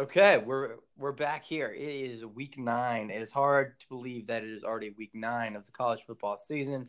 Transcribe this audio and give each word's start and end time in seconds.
Okay, 0.00 0.38
we're 0.38 0.76
we're 0.96 1.12
back 1.12 1.44
here. 1.44 1.70
It 1.70 1.82
is 1.82 2.24
week 2.24 2.56
nine. 2.56 3.10
It 3.10 3.20
is 3.20 3.30
hard 3.30 3.78
to 3.80 3.88
believe 3.90 4.28
that 4.28 4.42
it 4.42 4.48
is 4.48 4.64
already 4.64 4.94
week 4.96 5.10
nine 5.12 5.54
of 5.54 5.66
the 5.66 5.72
college 5.72 6.00
football 6.06 6.38
season, 6.38 6.88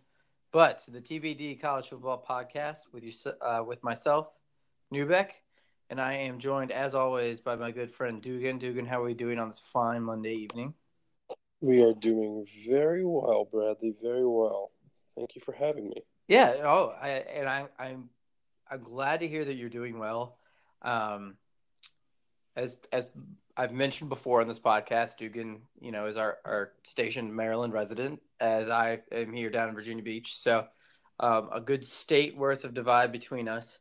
but 0.54 0.82
the 0.88 1.02
TBD 1.02 1.60
College 1.60 1.90
Football 1.90 2.26
Podcast 2.26 2.78
with 2.94 3.04
you 3.04 3.12
uh, 3.42 3.66
with 3.68 3.84
myself, 3.84 4.34
Newbeck, 4.94 5.32
and 5.90 6.00
I 6.00 6.14
am 6.14 6.40
joined 6.40 6.72
as 6.72 6.96
always 6.96 7.42
by 7.42 7.58
my 7.58 7.72
good 7.72 7.92
friend 7.92 8.22
Dugan. 8.22 8.60
Dugan, 8.60 8.86
how 8.86 9.02
are 9.02 9.08
we 9.08 9.14
doing 9.14 9.40
on 9.40 9.50
this 9.50 9.60
fine 9.60 10.04
Monday 10.04 10.36
evening? 10.36 10.74
We 11.60 11.84
are 11.84 11.94
doing 11.94 12.46
very 12.66 13.04
well, 13.04 13.46
Bradley. 13.52 13.94
Very 14.02 14.26
well. 14.26 14.72
Thank 15.18 15.36
you 15.36 15.42
for 15.42 15.52
having 15.52 15.90
me. 15.90 16.02
Yeah. 16.30 16.56
Oh, 16.64 16.96
I, 17.02 17.10
and 17.10 17.50
I, 17.50 17.66
I'm 17.78 18.10
I'm 18.70 18.84
glad 18.84 19.20
to 19.20 19.28
hear 19.28 19.44
that 19.44 19.56
you're 19.56 19.68
doing 19.68 20.00
well. 20.00 20.38
Um, 20.82 21.36
as 22.56 22.78
as 22.92 23.06
I've 23.56 23.74
mentioned 23.74 24.10
before 24.10 24.42
on 24.42 24.48
this 24.48 24.60
podcast, 24.60 25.18
Dugan, 25.18 25.62
you 25.80 25.92
know, 25.92 26.08
is 26.08 26.18
our 26.18 26.38
our 26.46 26.72
stationed 26.84 27.34
Maryland 27.34 27.74
resident, 27.74 28.22
as 28.40 28.70
I 28.70 29.00
am 29.12 29.34
here 29.34 29.50
down 29.50 29.70
in 29.70 29.76
Virginia 29.76 30.04
Beach. 30.04 30.36
So, 30.36 30.68
um, 31.20 31.50
a 31.52 31.62
good 31.62 31.86
state 31.86 32.36
worth 32.36 32.64
of 32.64 32.74
divide 32.74 33.12
between 33.12 33.48
us. 33.48 33.80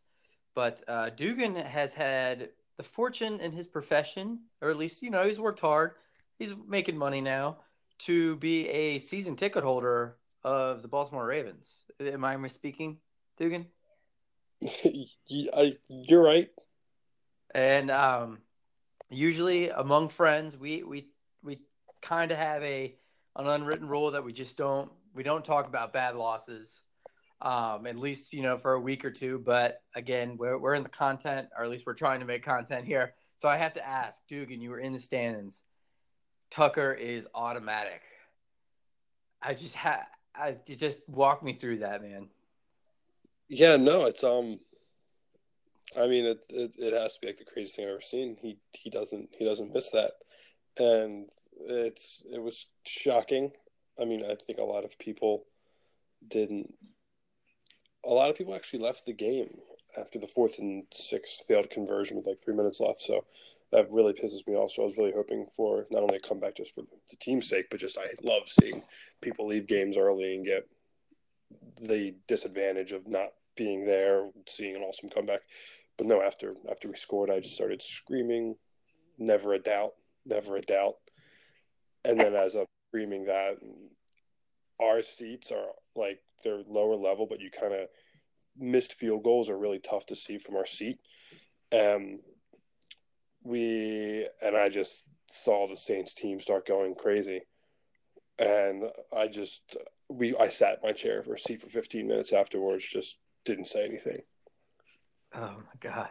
But 0.54 0.82
uh, 0.88 1.10
Dugan 1.10 1.54
has 1.54 1.94
had 1.94 2.50
the 2.76 2.82
fortune 2.82 3.40
in 3.40 3.52
his 3.52 3.66
profession, 3.66 4.40
or 4.60 4.70
at 4.70 4.76
least 4.76 5.02
you 5.02 5.10
know 5.10 5.26
he's 5.26 5.40
worked 5.40 5.60
hard. 5.60 5.92
He's 6.38 6.52
making 6.66 6.96
money 6.96 7.20
now 7.20 7.58
to 8.00 8.36
be 8.36 8.68
a 8.68 8.98
season 8.98 9.36
ticket 9.36 9.62
holder 9.62 10.16
of 10.42 10.82
the 10.82 10.88
Baltimore 10.88 11.26
Ravens. 11.26 11.84
Am 12.00 12.24
I 12.24 12.36
misspeaking, 12.36 12.96
Dugan? 13.38 13.66
You're 15.26 16.22
right. 16.22 16.48
And 17.54 17.90
um, 17.90 18.38
usually 19.10 19.70
among 19.70 20.08
friends, 20.08 20.56
we 20.56 20.82
we 20.82 21.08
we 21.42 21.58
kind 22.00 22.30
of 22.30 22.38
have 22.38 22.62
a 22.62 22.94
an 23.36 23.46
unwritten 23.46 23.88
rule 23.88 24.12
that 24.12 24.24
we 24.24 24.32
just 24.32 24.56
don't 24.56 24.90
we 25.14 25.22
don't 25.22 25.44
talk 25.44 25.66
about 25.66 25.92
bad 25.92 26.16
losses. 26.16 26.82
Um, 27.42 27.86
at 27.86 27.96
least 27.96 28.32
you 28.32 28.42
know 28.42 28.56
for 28.56 28.74
a 28.74 28.80
week 28.80 29.04
or 29.04 29.10
two. 29.10 29.38
But 29.38 29.82
again, 29.94 30.36
we're 30.36 30.58
we're 30.58 30.74
in 30.74 30.82
the 30.82 30.88
content, 30.88 31.48
or 31.56 31.64
at 31.64 31.70
least 31.70 31.86
we're 31.86 31.94
trying 31.94 32.20
to 32.20 32.26
make 32.26 32.44
content 32.44 32.86
here. 32.86 33.14
So 33.36 33.48
I 33.48 33.56
have 33.56 33.72
to 33.74 33.86
ask, 33.86 34.20
Dugan, 34.28 34.60
you 34.60 34.70
were 34.70 34.80
in 34.80 34.92
the 34.92 34.98
stands. 34.98 35.62
Tucker 36.50 36.92
is 36.92 37.26
automatic. 37.34 38.02
I 39.40 39.54
just 39.54 39.74
had 39.74 40.02
I 40.34 40.56
just 40.66 41.08
walk 41.08 41.42
me 41.42 41.54
through 41.54 41.78
that, 41.78 42.02
man. 42.02 42.28
Yeah, 43.48 43.76
no, 43.76 44.04
it's 44.04 44.22
um 44.22 44.60
I 45.96 46.06
mean, 46.06 46.24
it, 46.24 46.44
it, 46.50 46.72
it 46.78 46.92
has 46.92 47.14
to 47.14 47.20
be 47.20 47.26
like 47.26 47.36
the 47.36 47.44
craziest 47.44 47.76
thing 47.76 47.86
I've 47.86 47.92
ever 47.92 48.00
seen. 48.00 48.36
He 48.40 48.58
he 48.72 48.90
doesn't 48.90 49.30
he 49.36 49.44
doesn't 49.44 49.74
miss 49.74 49.90
that, 49.90 50.12
and 50.78 51.28
it's 51.66 52.22
it 52.32 52.40
was 52.40 52.66
shocking. 52.84 53.52
I 54.00 54.04
mean, 54.04 54.24
I 54.24 54.36
think 54.36 54.58
a 54.58 54.64
lot 54.64 54.84
of 54.84 54.98
people 54.98 55.44
didn't. 56.26 56.74
A 58.04 58.10
lot 58.10 58.30
of 58.30 58.36
people 58.36 58.54
actually 58.54 58.80
left 58.80 59.04
the 59.04 59.12
game 59.12 59.58
after 59.98 60.18
the 60.18 60.26
fourth 60.26 60.58
and 60.58 60.84
sixth 60.92 61.44
failed 61.46 61.70
conversion 61.70 62.16
with 62.16 62.26
like 62.26 62.38
three 62.42 62.54
minutes 62.54 62.80
left. 62.80 63.00
So 63.00 63.24
that 63.72 63.90
really 63.90 64.12
pisses 64.12 64.46
me 64.46 64.54
off. 64.54 64.72
So 64.72 64.82
I 64.82 64.86
was 64.86 64.96
really 64.96 65.12
hoping 65.12 65.46
for 65.54 65.86
not 65.90 66.02
only 66.02 66.16
a 66.16 66.20
comeback 66.20 66.56
just 66.56 66.74
for 66.74 66.82
the 66.82 67.16
team's 67.16 67.48
sake, 67.48 67.66
but 67.70 67.80
just 67.80 67.98
I 67.98 68.06
love 68.22 68.42
seeing 68.46 68.82
people 69.20 69.46
leave 69.46 69.66
games 69.66 69.96
early 69.96 70.34
and 70.34 70.44
get 70.44 70.68
the 71.80 72.14
disadvantage 72.26 72.92
of 72.92 73.06
not 73.08 73.28
being 73.56 73.84
there, 73.84 74.30
seeing 74.48 74.76
an 74.76 74.82
awesome 74.82 75.08
comeback. 75.08 75.40
But 76.00 76.06
no, 76.06 76.22
after 76.22 76.54
after 76.70 76.88
we 76.88 76.96
scored, 76.96 77.30
I 77.30 77.40
just 77.40 77.56
started 77.56 77.82
screaming, 77.82 78.56
"Never 79.18 79.52
a 79.52 79.58
doubt, 79.58 79.96
never 80.24 80.56
a 80.56 80.62
doubt." 80.62 80.96
And 82.06 82.18
then 82.18 82.34
as 82.34 82.54
I'm 82.54 82.64
screaming 82.88 83.26
that, 83.26 83.58
our 84.80 85.02
seats 85.02 85.52
are 85.52 85.74
like 85.94 86.22
they're 86.42 86.62
lower 86.66 86.96
level, 86.96 87.26
but 87.26 87.40
you 87.40 87.50
kind 87.50 87.74
of 87.74 87.88
missed 88.56 88.94
field 88.94 89.24
goals 89.24 89.50
are 89.50 89.58
really 89.58 89.78
tough 89.78 90.06
to 90.06 90.16
see 90.16 90.38
from 90.38 90.56
our 90.56 90.64
seat. 90.64 91.00
Um, 91.70 92.20
we 93.42 94.26
and 94.40 94.56
I 94.56 94.70
just 94.70 95.10
saw 95.30 95.66
the 95.66 95.76
Saints 95.76 96.14
team 96.14 96.40
start 96.40 96.66
going 96.66 96.94
crazy, 96.94 97.42
and 98.38 98.84
I 99.14 99.26
just 99.26 99.76
we 100.08 100.34
I 100.34 100.48
sat 100.48 100.78
in 100.78 100.80
my 100.82 100.92
chair 100.92 101.22
for 101.22 101.34
a 101.34 101.38
seat 101.38 101.60
for 101.60 101.68
15 101.68 102.06
minutes 102.06 102.32
afterwards, 102.32 102.86
just 102.86 103.18
didn't 103.44 103.66
say 103.66 103.84
anything. 103.84 104.22
Oh 105.34 105.40
my 105.40 105.78
god! 105.80 106.08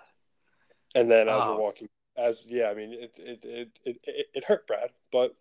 And 0.95 1.09
then 1.09 1.27
as 1.27 1.41
oh. 1.41 1.53
we're 1.53 1.61
walking, 1.61 1.89
as 2.17 2.41
yeah, 2.45 2.69
I 2.69 2.73
mean 2.73 2.93
it 2.93 3.19
it, 3.19 3.45
it 3.45 3.79
it 3.85 3.97
it 4.05 4.27
it 4.33 4.43
hurt 4.45 4.67
Brad, 4.67 4.91
but 5.11 5.35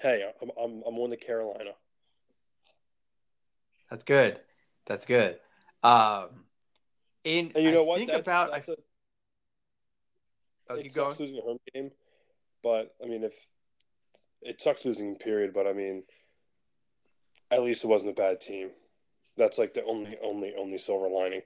hey, 0.00 0.28
I'm 0.40 0.50
I'm 0.60 0.82
I'm 0.86 0.98
on 0.98 1.10
the 1.10 1.16
Carolina. 1.16 1.70
That's 3.90 4.04
good. 4.04 4.40
That's 4.86 5.06
good. 5.06 5.38
Um, 5.82 6.28
and, 7.24 7.52
and 7.54 7.64
you 7.64 7.70
know 7.70 7.84
I 7.84 7.86
what? 7.86 7.98
Think 7.98 8.10
that's, 8.10 8.20
about 8.20 8.52
that's 8.52 8.68
a, 8.68 8.76
oh, 10.70 10.74
it 10.76 10.92
sucks 10.92 11.20
losing 11.20 11.38
a 11.38 11.42
home 11.42 11.58
game, 11.72 11.90
but 12.62 12.94
I 13.02 13.08
mean, 13.08 13.24
if 13.24 13.34
it 14.42 14.60
sucks 14.60 14.84
losing, 14.84 15.16
period. 15.16 15.52
But 15.52 15.66
I 15.66 15.72
mean, 15.72 16.04
at 17.50 17.62
least 17.62 17.84
it 17.84 17.88
wasn't 17.88 18.10
a 18.10 18.14
bad 18.14 18.40
team. 18.40 18.70
That's 19.36 19.58
like 19.58 19.74
the 19.74 19.84
only, 19.84 20.16
only, 20.22 20.54
only 20.56 20.78
silver 20.78 21.08
lining. 21.08 21.42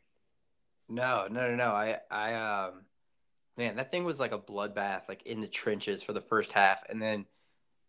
No, 0.89 1.27
no, 1.31 1.51
no, 1.51 1.57
no. 1.57 1.71
I, 1.71 1.99
I, 2.11 2.35
um, 2.35 2.85
man, 3.57 3.77
that 3.77 3.91
thing 3.91 4.05
was 4.05 4.19
like 4.19 4.33
a 4.33 4.39
bloodbath, 4.39 5.03
like 5.09 5.25
in 5.25 5.41
the 5.41 5.47
trenches 5.47 6.03
for 6.03 6.13
the 6.13 6.21
first 6.21 6.53
half, 6.53 6.79
and 6.89 7.01
then 7.01 7.27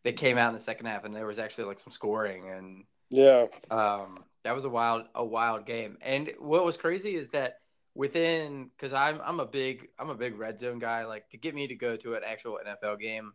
they 0.04 0.14
came 0.14 0.38
out 0.38 0.50
in 0.50 0.54
the 0.56 0.60
second 0.60 0.88
half, 0.88 1.06
and 1.06 1.16
there 1.16 1.26
was 1.26 1.40
actually 1.40 1.66
like 1.66 1.80
some 1.80 1.92
scoring, 1.92 2.50
and 2.50 2.84
yeah, 3.10 3.46
um, 3.70 4.24
that 4.44 4.56
was 4.56 4.66
a 4.66 4.70
wild, 4.70 5.04
a 5.16 5.24
wild 5.24 5.66
game. 5.66 5.98
And 6.02 6.32
what 6.40 6.66
was 6.66 6.78
crazy 6.78 7.16
is 7.16 7.30
that 7.30 7.60
within, 7.96 8.70
because 8.76 8.94
I'm, 8.94 9.22
I'm 9.24 9.40
a 9.40 9.46
big, 9.46 9.88
I'm 9.98 10.10
a 10.10 10.16
big 10.16 10.38
red 10.38 10.60
zone 10.60 10.80
guy. 10.80 11.06
Like 11.06 11.30
to 11.30 11.38
get 11.38 11.56
me 11.56 11.68
to 11.68 11.76
go 11.76 11.96
to 11.98 12.16
an 12.16 12.22
actual 12.26 12.60
NFL 12.66 13.00
game, 13.00 13.34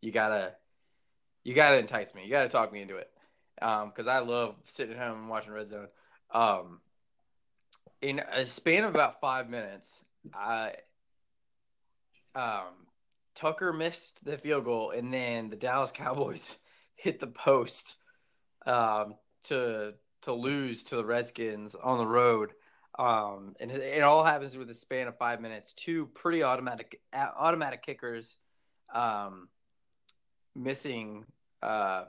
you 0.00 0.12
gotta, 0.12 0.54
you 1.44 1.54
gotta 1.54 1.78
entice 1.78 2.14
me. 2.14 2.24
You 2.24 2.30
gotta 2.30 2.48
talk 2.48 2.72
me 2.72 2.82
into 2.82 2.96
it, 2.96 3.10
um, 3.62 3.88
because 3.88 4.06
I 4.06 4.18
love 4.20 4.56
sitting 4.64 4.96
at 4.96 5.00
home 5.06 5.20
and 5.20 5.28
watching 5.28 5.52
red 5.52 5.68
zone. 5.68 5.88
Um, 6.30 6.80
in 8.04 8.18
a 8.18 8.44
span 8.44 8.84
of 8.84 8.94
about 8.94 9.20
five 9.20 9.48
minutes, 9.48 9.98
I 10.34 10.74
um, 12.34 12.86
Tucker 13.34 13.72
missed 13.72 14.22
the 14.24 14.36
field 14.36 14.64
goal, 14.64 14.90
and 14.90 15.12
then 15.12 15.48
the 15.48 15.56
Dallas 15.56 15.90
Cowboys 15.90 16.54
hit 16.96 17.18
the 17.18 17.26
post 17.26 17.96
um, 18.66 19.14
to 19.44 19.94
to 20.22 20.32
lose 20.32 20.84
to 20.84 20.96
the 20.96 21.04
Redskins 21.04 21.74
on 21.74 21.98
the 21.98 22.06
road. 22.06 22.50
Um, 22.98 23.56
and 23.58 23.72
it, 23.72 23.80
it, 23.80 24.02
all 24.02 24.22
happens 24.22 24.56
with 24.56 24.70
a 24.70 24.74
span 24.74 25.08
of 25.08 25.18
five 25.18 25.40
minutes. 25.40 25.72
Two 25.72 26.06
pretty 26.06 26.42
automatic 26.42 27.00
automatic 27.14 27.82
kickers 27.84 28.36
um, 28.94 29.48
missing 30.54 31.24
uh, 31.62 32.04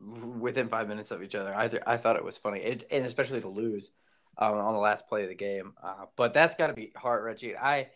within 0.00 0.68
five 0.68 0.86
minutes 0.86 1.10
of 1.10 1.24
each 1.24 1.34
other. 1.34 1.52
I 1.52 1.70
I 1.88 1.96
thought 1.96 2.14
it 2.14 2.24
was 2.24 2.38
funny, 2.38 2.60
it, 2.60 2.86
and 2.92 3.04
especially 3.04 3.40
to 3.40 3.48
lose 3.48 3.90
um, 4.38 4.54
on 4.54 4.72
the 4.72 4.78
last 4.78 5.08
play 5.08 5.22
of 5.22 5.28
the 5.28 5.34
game. 5.34 5.74
Uh, 5.82 6.06
but 6.16 6.32
that's 6.34 6.56
got 6.56 6.66
to 6.68 6.74
be 6.74 6.92
heart 6.96 7.24
wrenching. 7.24 7.56
I 7.60 7.88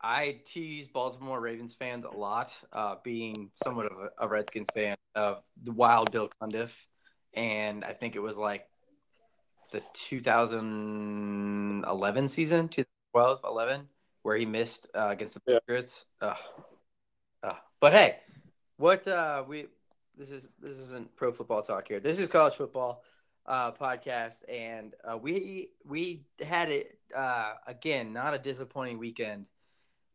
I 0.00 0.40
tease 0.44 0.86
Baltimore 0.88 1.40
Ravens 1.40 1.74
fans 1.74 2.04
a 2.04 2.10
lot, 2.10 2.52
uh, 2.72 2.96
being 3.04 3.50
somewhat 3.62 3.86
of 3.86 3.98
a, 3.98 4.10
a, 4.18 4.28
Redskins 4.28 4.66
fan 4.74 4.96
of 5.14 5.42
the 5.62 5.70
wild 5.70 6.10
Bill 6.10 6.28
Cundiff, 6.40 6.72
and 7.34 7.84
I 7.84 7.92
think 7.92 8.16
it 8.16 8.20
was 8.20 8.36
like 8.36 8.66
the 9.70 9.80
2011 9.94 12.28
season, 12.28 12.68
2012, 12.68 13.40
11, 13.44 13.88
where 14.22 14.36
he 14.36 14.44
missed 14.44 14.88
uh, 14.94 15.10
against 15.10 15.34
the 15.34 15.40
Patriots. 15.40 16.06
Yeah. 16.20 16.34
but 17.80 17.92
hey, 17.92 18.18
what 18.76 19.06
uh, 19.06 19.44
we 19.46 19.66
this 20.16 20.30
is 20.30 20.48
this 20.60 20.78
isn't 20.78 21.14
pro 21.16 21.32
football 21.32 21.62
talk 21.62 21.88
here. 21.88 22.00
This 22.00 22.18
is 22.18 22.28
college 22.28 22.54
football 22.54 23.02
uh, 23.46 23.72
podcast, 23.72 24.42
and 24.48 24.94
uh, 25.04 25.16
we 25.16 25.70
we 25.84 26.24
had 26.40 26.70
it 26.70 26.98
uh, 27.16 27.54
again. 27.66 28.12
Not 28.12 28.34
a 28.34 28.38
disappointing 28.38 28.98
weekend. 28.98 29.46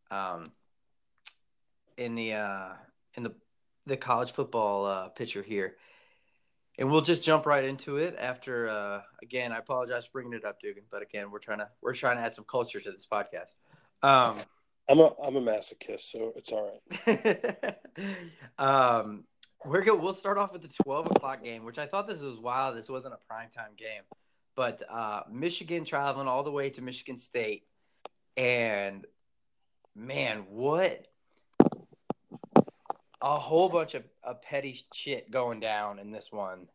Um, 0.10 0.52
in 1.98 2.16
the 2.16 2.34
uh, 2.34 2.70
in 3.16 3.24
the 3.24 3.34
the 3.86 3.98
college 3.98 4.32
football 4.32 4.86
uh, 4.86 5.10
picture 5.10 5.42
here, 5.42 5.76
and 6.78 6.92
we'll 6.92 7.02
just 7.02 7.24
jump 7.24 7.46
right 7.46 7.66
into 7.66 7.98
it. 7.98 8.16
After 8.20 8.70
uh, 8.70 9.02
again, 9.22 9.52
I 9.52 9.58
apologize 9.58 10.06
for 10.06 10.14
bringing 10.14 10.34
it 10.34 10.46
up, 10.46 10.60
Dugan, 10.62 10.84
but 10.90 11.02
again, 11.02 11.32
we're 11.32 11.40
trying 11.40 11.60
to 11.60 11.70
we're 11.82 11.94
trying 11.94 12.18
to 12.18 12.24
add 12.24 12.36
some 12.36 12.46
culture 12.46 12.80
to 12.80 12.92
this 12.92 13.08
podcast. 13.12 13.56
Um, 14.04 14.40
I'm 14.90 15.00
a 15.00 15.14
I'm 15.22 15.36
a 15.36 15.42
masochist, 15.42 16.02
so 16.02 16.34
it's 16.36 16.52
all 16.52 16.80
right. 17.06 17.76
um, 18.60 19.26
we're 19.66 19.84
good. 19.84 20.00
We'll 20.00 20.14
start 20.14 20.38
off 20.38 20.54
with 20.54 20.62
the 20.62 20.84
12 20.84 21.08
o'clock 21.08 21.44
game, 21.44 21.66
which 21.66 21.78
I 21.78 21.86
thought 21.86 22.08
this 22.08 22.20
was 22.20 22.38
wild. 22.38 22.78
This 22.78 22.90
wasn't 22.90 23.16
a 23.16 23.34
primetime 23.34 23.78
game, 23.78 24.04
but 24.56 24.84
uh, 24.90 25.24
Michigan 25.32 25.86
traveling 25.86 26.28
all 26.28 26.44
the 26.44 26.52
way 26.52 26.70
to 26.72 26.82
Michigan 26.82 27.18
State, 27.18 27.64
and 28.36 29.06
man, 29.96 30.46
what 30.50 31.08
a 33.22 33.40
whole 33.40 33.68
bunch 33.68 33.96
of, 33.96 34.04
of 34.24 34.42
petty 34.42 34.86
shit 34.94 35.32
going 35.32 35.60
down 35.60 36.00
in 36.00 36.12
this 36.12 36.32
one. 36.32 36.68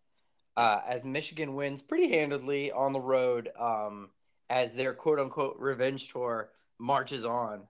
Uh, 0.56 0.80
as 0.86 1.04
Michigan 1.04 1.54
wins 1.54 1.80
pretty 1.80 2.10
handedly 2.10 2.72
on 2.72 2.92
the 2.92 3.00
road, 3.00 3.48
um, 3.58 4.10
as 4.50 4.74
their 4.74 4.92
quote 4.92 5.18
unquote 5.18 5.56
revenge 5.58 6.12
tour 6.12 6.50
marches 6.78 7.24
on. 7.24 7.62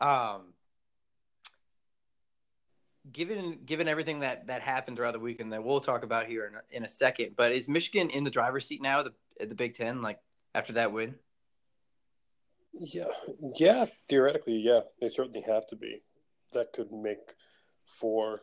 Um, 0.00 0.53
given 3.12 3.58
given 3.66 3.88
everything 3.88 4.20
that 4.20 4.46
that 4.46 4.62
happened 4.62 4.96
throughout 4.96 5.12
the 5.12 5.20
weekend 5.20 5.52
that 5.52 5.62
we'll 5.62 5.80
talk 5.80 6.04
about 6.04 6.26
here 6.26 6.46
in 6.46 6.54
a, 6.54 6.76
in 6.76 6.84
a 6.84 6.88
second, 6.88 7.34
but 7.36 7.52
is 7.52 7.68
Michigan 7.68 8.10
in 8.10 8.24
the 8.24 8.30
driver's 8.30 8.66
seat 8.66 8.82
now? 8.82 9.02
The 9.02 9.12
the 9.38 9.54
Big 9.54 9.74
Ten, 9.74 10.02
like 10.02 10.18
after 10.54 10.74
that 10.74 10.92
win. 10.92 11.16
Yeah, 12.72 13.08
yeah. 13.58 13.86
Theoretically, 14.08 14.56
yeah, 14.56 14.80
they 15.00 15.08
certainly 15.08 15.42
have 15.46 15.66
to 15.68 15.76
be. 15.76 16.02
That 16.52 16.72
could 16.72 16.92
make 16.92 17.34
for 17.84 18.42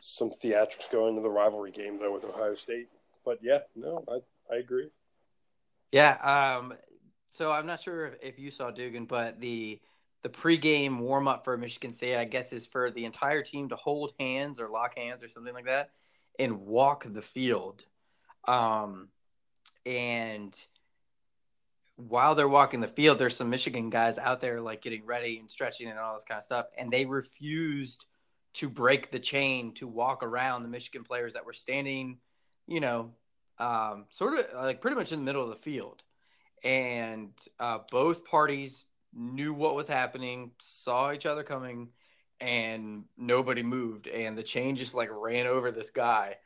some 0.00 0.30
theatrics 0.30 0.90
going 0.90 1.16
to 1.16 1.22
the 1.22 1.30
rivalry 1.30 1.70
game 1.70 1.98
though 1.98 2.12
with 2.12 2.24
Ohio 2.24 2.54
State. 2.54 2.88
But 3.24 3.38
yeah, 3.42 3.60
no, 3.74 4.04
I 4.08 4.54
I 4.54 4.58
agree. 4.58 4.90
Yeah. 5.92 6.16
Um. 6.58 6.74
So 7.30 7.50
I'm 7.50 7.66
not 7.66 7.82
sure 7.82 8.06
if, 8.06 8.14
if 8.22 8.38
you 8.38 8.50
saw 8.50 8.70
Dugan, 8.70 9.06
but 9.06 9.40
the 9.40 9.80
the 10.26 10.32
pregame 10.32 10.98
warm 10.98 11.28
up 11.28 11.44
for 11.44 11.56
Michigan 11.56 11.92
State, 11.92 12.16
I 12.16 12.24
guess, 12.24 12.52
is 12.52 12.66
for 12.66 12.90
the 12.90 13.04
entire 13.04 13.42
team 13.42 13.68
to 13.68 13.76
hold 13.76 14.12
hands 14.18 14.58
or 14.58 14.68
lock 14.68 14.98
hands 14.98 15.22
or 15.22 15.28
something 15.28 15.54
like 15.54 15.66
that 15.66 15.90
and 16.36 16.62
walk 16.62 17.06
the 17.08 17.22
field. 17.22 17.84
Um, 18.48 19.06
and 19.84 20.52
while 21.94 22.34
they're 22.34 22.48
walking 22.48 22.80
the 22.80 22.88
field, 22.88 23.20
there's 23.20 23.36
some 23.36 23.50
Michigan 23.50 23.88
guys 23.88 24.18
out 24.18 24.40
there 24.40 24.60
like 24.60 24.82
getting 24.82 25.06
ready 25.06 25.38
and 25.38 25.48
stretching 25.48 25.88
and 25.88 25.96
all 25.96 26.14
this 26.14 26.24
kind 26.24 26.38
of 26.38 26.44
stuff, 26.44 26.66
and 26.76 26.90
they 26.90 27.04
refused 27.04 28.06
to 28.54 28.68
break 28.68 29.12
the 29.12 29.20
chain 29.20 29.74
to 29.74 29.86
walk 29.86 30.24
around 30.24 30.64
the 30.64 30.68
Michigan 30.68 31.04
players 31.04 31.34
that 31.34 31.46
were 31.46 31.52
standing, 31.52 32.18
you 32.66 32.80
know, 32.80 33.12
um, 33.60 34.06
sort 34.10 34.40
of 34.40 34.46
like 34.56 34.80
pretty 34.80 34.96
much 34.96 35.12
in 35.12 35.20
the 35.20 35.24
middle 35.24 35.44
of 35.44 35.50
the 35.50 35.62
field. 35.62 36.02
And 36.64 37.30
uh, 37.60 37.78
both 37.92 38.24
parties 38.24 38.86
knew 39.16 39.54
what 39.54 39.74
was 39.74 39.88
happening, 39.88 40.52
saw 40.58 41.12
each 41.12 41.26
other 41.26 41.42
coming, 41.42 41.88
and 42.40 43.04
nobody 43.16 43.62
moved. 43.62 44.06
And 44.06 44.36
the 44.36 44.42
chain 44.42 44.76
just 44.76 44.94
like 44.94 45.08
ran 45.10 45.46
over 45.46 45.70
this 45.70 45.90
guy. 45.90 46.36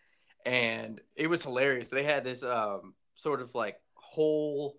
And 0.47 1.01
it 1.17 1.27
was 1.27 1.43
hilarious. 1.43 1.89
They 1.89 2.05
had 2.05 2.25
this 2.25 2.43
um, 2.43 2.95
sort 3.17 3.43
of 3.43 3.55
like 3.55 3.81
whole 3.95 4.77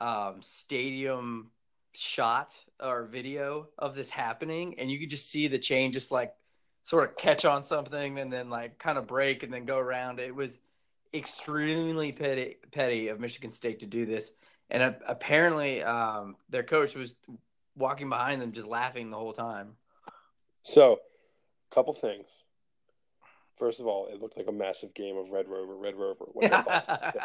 um, 0.00 0.42
stadium 0.42 1.50
shot 1.92 2.54
or 2.82 3.06
video 3.06 3.68
of 3.78 3.94
this 3.94 4.10
happening. 4.10 4.78
And 4.78 4.90
you 4.90 4.98
could 4.98 5.10
just 5.10 5.30
see 5.30 5.46
the 5.46 5.58
chain 5.58 5.92
just 5.92 6.10
like 6.10 6.34
sort 6.82 7.08
of 7.08 7.16
catch 7.16 7.44
on 7.44 7.62
something 7.62 8.18
and 8.18 8.30
then 8.32 8.50
like 8.50 8.78
kind 8.78 8.98
of 8.98 9.06
break 9.06 9.42
and 9.42 9.52
then 9.52 9.64
go 9.64 9.78
around. 9.78 10.18
It 10.18 10.34
was 10.34 10.58
extremely 11.14 12.10
petty, 12.12 12.56
petty 12.72 13.08
of 13.08 13.20
Michigan 13.20 13.52
State 13.52 13.80
to 13.80 13.86
do 13.86 14.04
this 14.04 14.32
and 14.70 14.82
uh, 14.82 14.92
apparently 15.06 15.82
um, 15.82 16.36
their 16.48 16.62
coach 16.62 16.94
was 16.94 17.14
walking 17.76 18.08
behind 18.08 18.40
them 18.40 18.52
just 18.52 18.66
laughing 18.66 19.10
the 19.10 19.16
whole 19.16 19.32
time. 19.32 19.72
So, 20.62 21.00
a 21.70 21.74
couple 21.74 21.92
things. 21.92 22.26
First 23.56 23.80
of 23.80 23.86
all, 23.86 24.08
it 24.08 24.20
looked 24.20 24.36
like 24.36 24.48
a 24.48 24.52
massive 24.52 24.94
game 24.94 25.16
of 25.16 25.30
Red 25.30 25.48
Rover, 25.48 25.76
Red 25.76 25.94
Rover. 25.96 26.26
I 26.42 27.22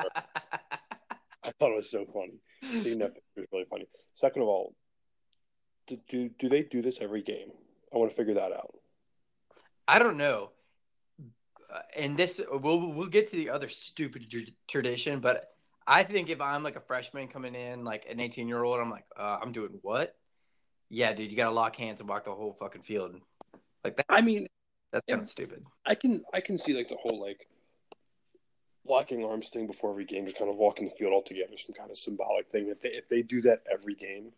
thought 1.57 1.71
it 1.71 1.75
was 1.75 1.89
so 1.89 2.05
funny. 2.13 2.39
Seeing 2.81 2.99
that 2.99 3.15
picture 3.15 3.23
was 3.37 3.47
really 3.51 3.65
funny. 3.69 3.87
Second 4.13 4.43
of 4.43 4.47
all, 4.49 4.75
do, 5.87 5.97
do 6.07 6.29
do 6.37 6.49
they 6.49 6.61
do 6.61 6.81
this 6.81 6.99
every 7.01 7.23
game? 7.23 7.49
I 7.93 7.97
want 7.97 8.11
to 8.11 8.15
figure 8.15 8.35
that 8.35 8.51
out. 8.51 8.75
I 9.87 9.97
don't 9.97 10.17
know. 10.17 10.51
Uh, 11.73 11.79
and 11.95 12.15
this 12.15 12.39
we'll 12.51 12.91
we'll 12.91 13.07
get 13.07 13.27
to 13.27 13.35
the 13.35 13.49
other 13.49 13.69
stupid 13.69 14.27
tradition, 14.67 15.19
but 15.19 15.55
I 15.89 16.03
think 16.03 16.29
if 16.29 16.39
I'm 16.39 16.61
like 16.61 16.75
a 16.75 16.81
freshman 16.81 17.27
coming 17.29 17.55
in, 17.55 17.83
like 17.83 18.05
an 18.07 18.19
18 18.19 18.47
year 18.47 18.61
old, 18.61 18.79
I'm 18.79 18.91
like, 18.91 19.05
uh, 19.17 19.39
I'm 19.41 19.51
doing 19.51 19.79
what? 19.81 20.15
Yeah, 20.87 21.13
dude, 21.13 21.31
you 21.31 21.35
got 21.35 21.45
to 21.45 21.51
lock 21.51 21.75
hands 21.75 21.99
and 21.99 22.07
walk 22.07 22.25
the 22.25 22.31
whole 22.31 22.53
fucking 22.53 22.83
field. 22.83 23.19
Like 23.83 23.97
that. 23.97 24.05
I 24.07 24.21
mean, 24.21 24.45
that's 24.91 25.03
kind 25.09 25.21
of 25.21 25.29
stupid. 25.29 25.63
I 25.87 25.95
can 25.95 26.23
I 26.31 26.41
can 26.41 26.59
see 26.59 26.73
like 26.73 26.89
the 26.89 26.95
whole 26.95 27.19
like 27.19 27.47
locking 28.87 29.25
arms 29.25 29.49
thing 29.49 29.65
before 29.65 29.89
every 29.89 30.05
game, 30.05 30.25
just 30.25 30.37
kind 30.37 30.51
of 30.51 30.57
walking 30.57 30.87
the 30.87 30.93
field 30.93 31.11
all 31.11 31.23
together, 31.23 31.57
some 31.57 31.73
kind 31.73 31.89
of 31.89 31.97
symbolic 31.97 32.51
thing. 32.51 32.67
If 32.67 32.81
they 32.81 32.89
if 32.89 33.07
they 33.07 33.23
do 33.23 33.41
that 33.41 33.63
every 33.71 33.95
game, 33.95 34.33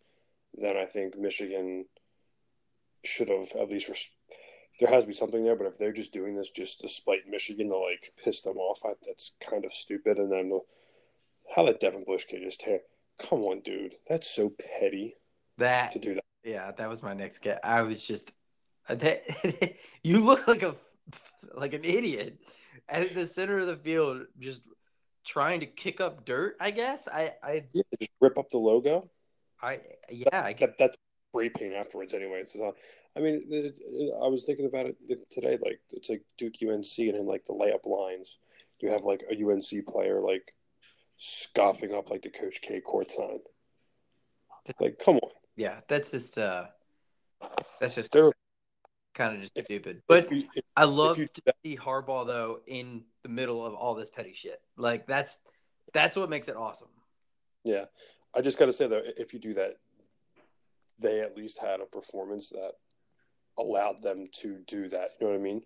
then 0.54 0.78
I 0.78 0.86
think 0.86 1.18
Michigan 1.18 1.84
should 3.04 3.28
have 3.28 3.48
at 3.60 3.68
least. 3.68 3.90
Res- 3.90 4.08
there 4.80 4.88
has 4.88 5.04
to 5.04 5.08
be 5.08 5.14
something 5.14 5.44
there, 5.44 5.54
but 5.54 5.66
if 5.66 5.76
they're 5.76 5.92
just 5.92 6.14
doing 6.14 6.34
this 6.34 6.48
just 6.48 6.80
to 6.80 6.88
spite 6.88 7.28
Michigan 7.28 7.68
to 7.68 7.76
like 7.76 8.14
piss 8.24 8.40
them 8.40 8.56
off, 8.56 8.80
I, 8.86 8.92
that's 9.06 9.32
kind 9.38 9.66
of 9.66 9.72
stupid. 9.74 10.16
And 10.16 10.32
then 10.32 10.60
how 11.54 11.64
that 11.64 11.80
Devin 11.80 12.04
Bush 12.04 12.24
kid 12.24 12.42
just 12.42 12.60
tear? 12.60 12.80
Come 13.18 13.42
on, 13.42 13.60
dude. 13.60 13.94
That's 14.08 14.28
so 14.28 14.50
petty. 14.50 15.14
That 15.58 15.92
to 15.92 15.98
do 15.98 16.14
that. 16.14 16.24
Yeah, 16.44 16.72
that 16.72 16.88
was 16.88 17.02
my 17.02 17.14
next 17.14 17.40
get. 17.40 17.60
I 17.62 17.82
was 17.82 18.04
just 18.04 18.32
that 18.88 19.22
you 20.02 20.24
look 20.24 20.48
like 20.48 20.62
a 20.62 20.74
like 21.54 21.74
an 21.74 21.84
idiot 21.84 22.38
at 22.88 23.14
the 23.14 23.26
center 23.26 23.58
of 23.58 23.66
the 23.66 23.76
field, 23.76 24.22
just 24.38 24.62
trying 25.24 25.60
to 25.60 25.66
kick 25.66 26.00
up 26.00 26.24
dirt. 26.24 26.56
I 26.60 26.70
guess 26.70 27.08
I 27.08 27.34
I 27.42 27.64
yeah, 27.72 27.82
just 27.98 28.10
rip 28.20 28.38
up 28.38 28.50
the 28.50 28.58
logo. 28.58 29.10
I 29.62 29.80
yeah, 30.10 30.30
that, 30.30 30.44
I 30.44 30.52
get 30.52 30.78
that, 30.78 30.78
that's 30.78 30.96
spray 31.32 31.48
paint 31.48 31.74
afterwards. 31.74 32.14
Anyway, 32.14 32.40
it's 32.40 32.56
not, 32.56 32.74
I 33.16 33.20
mean, 33.20 33.42
it, 33.48 33.78
it, 33.80 34.14
I 34.22 34.26
was 34.26 34.44
thinking 34.44 34.66
about 34.66 34.86
it 34.86 34.96
today. 35.30 35.58
Like 35.62 35.80
it's 35.90 36.08
like 36.08 36.22
Duke 36.38 36.54
UNC 36.62 36.98
and 36.98 37.16
in 37.16 37.26
like 37.26 37.44
the 37.44 37.54
layup 37.54 37.86
lines, 37.86 38.38
you 38.80 38.90
have 38.90 39.04
like 39.04 39.22
a 39.30 39.34
UNC 39.34 39.86
player 39.86 40.20
like 40.20 40.54
scoffing 41.16 41.94
up 41.94 42.10
like 42.10 42.22
the 42.22 42.30
Coach 42.30 42.60
K 42.62 42.80
court 42.80 43.10
sign. 43.10 43.38
Like, 44.80 44.98
come 45.04 45.16
on. 45.16 45.30
Yeah, 45.56 45.80
that's 45.88 46.10
just 46.10 46.38
uh, 46.38 46.66
that's 47.80 47.94
just 47.94 48.12
They're, 48.12 48.30
kind 49.14 49.34
of 49.34 49.40
just 49.40 49.56
if, 49.56 49.64
stupid. 49.66 50.02
But 50.08 50.26
if 50.26 50.32
you, 50.32 50.44
if, 50.54 50.64
I 50.76 50.84
love 50.84 51.16
to 51.16 51.28
see 51.64 51.76
Harbaugh 51.76 52.26
though 52.26 52.60
in 52.66 53.04
the 53.22 53.28
middle 53.28 53.64
of 53.64 53.74
all 53.74 53.94
this 53.94 54.10
petty 54.10 54.34
shit. 54.34 54.60
Like 54.76 55.06
that's 55.06 55.38
that's 55.92 56.16
what 56.16 56.30
makes 56.30 56.48
it 56.48 56.56
awesome. 56.56 56.88
Yeah, 57.64 57.84
I 58.34 58.40
just 58.40 58.58
got 58.58 58.66
to 58.66 58.72
say 58.72 58.86
though, 58.86 59.02
if 59.04 59.32
you 59.32 59.40
do 59.40 59.54
that, 59.54 59.76
they 61.00 61.20
at 61.20 61.36
least 61.36 61.60
had 61.60 61.80
a 61.80 61.86
performance 61.86 62.48
that 62.50 62.72
allowed 63.58 64.02
them 64.02 64.26
to 64.40 64.58
do 64.66 64.88
that. 64.88 65.10
You 65.20 65.26
know 65.26 65.32
what 65.32 65.40
I 65.40 65.42
mean? 65.42 65.62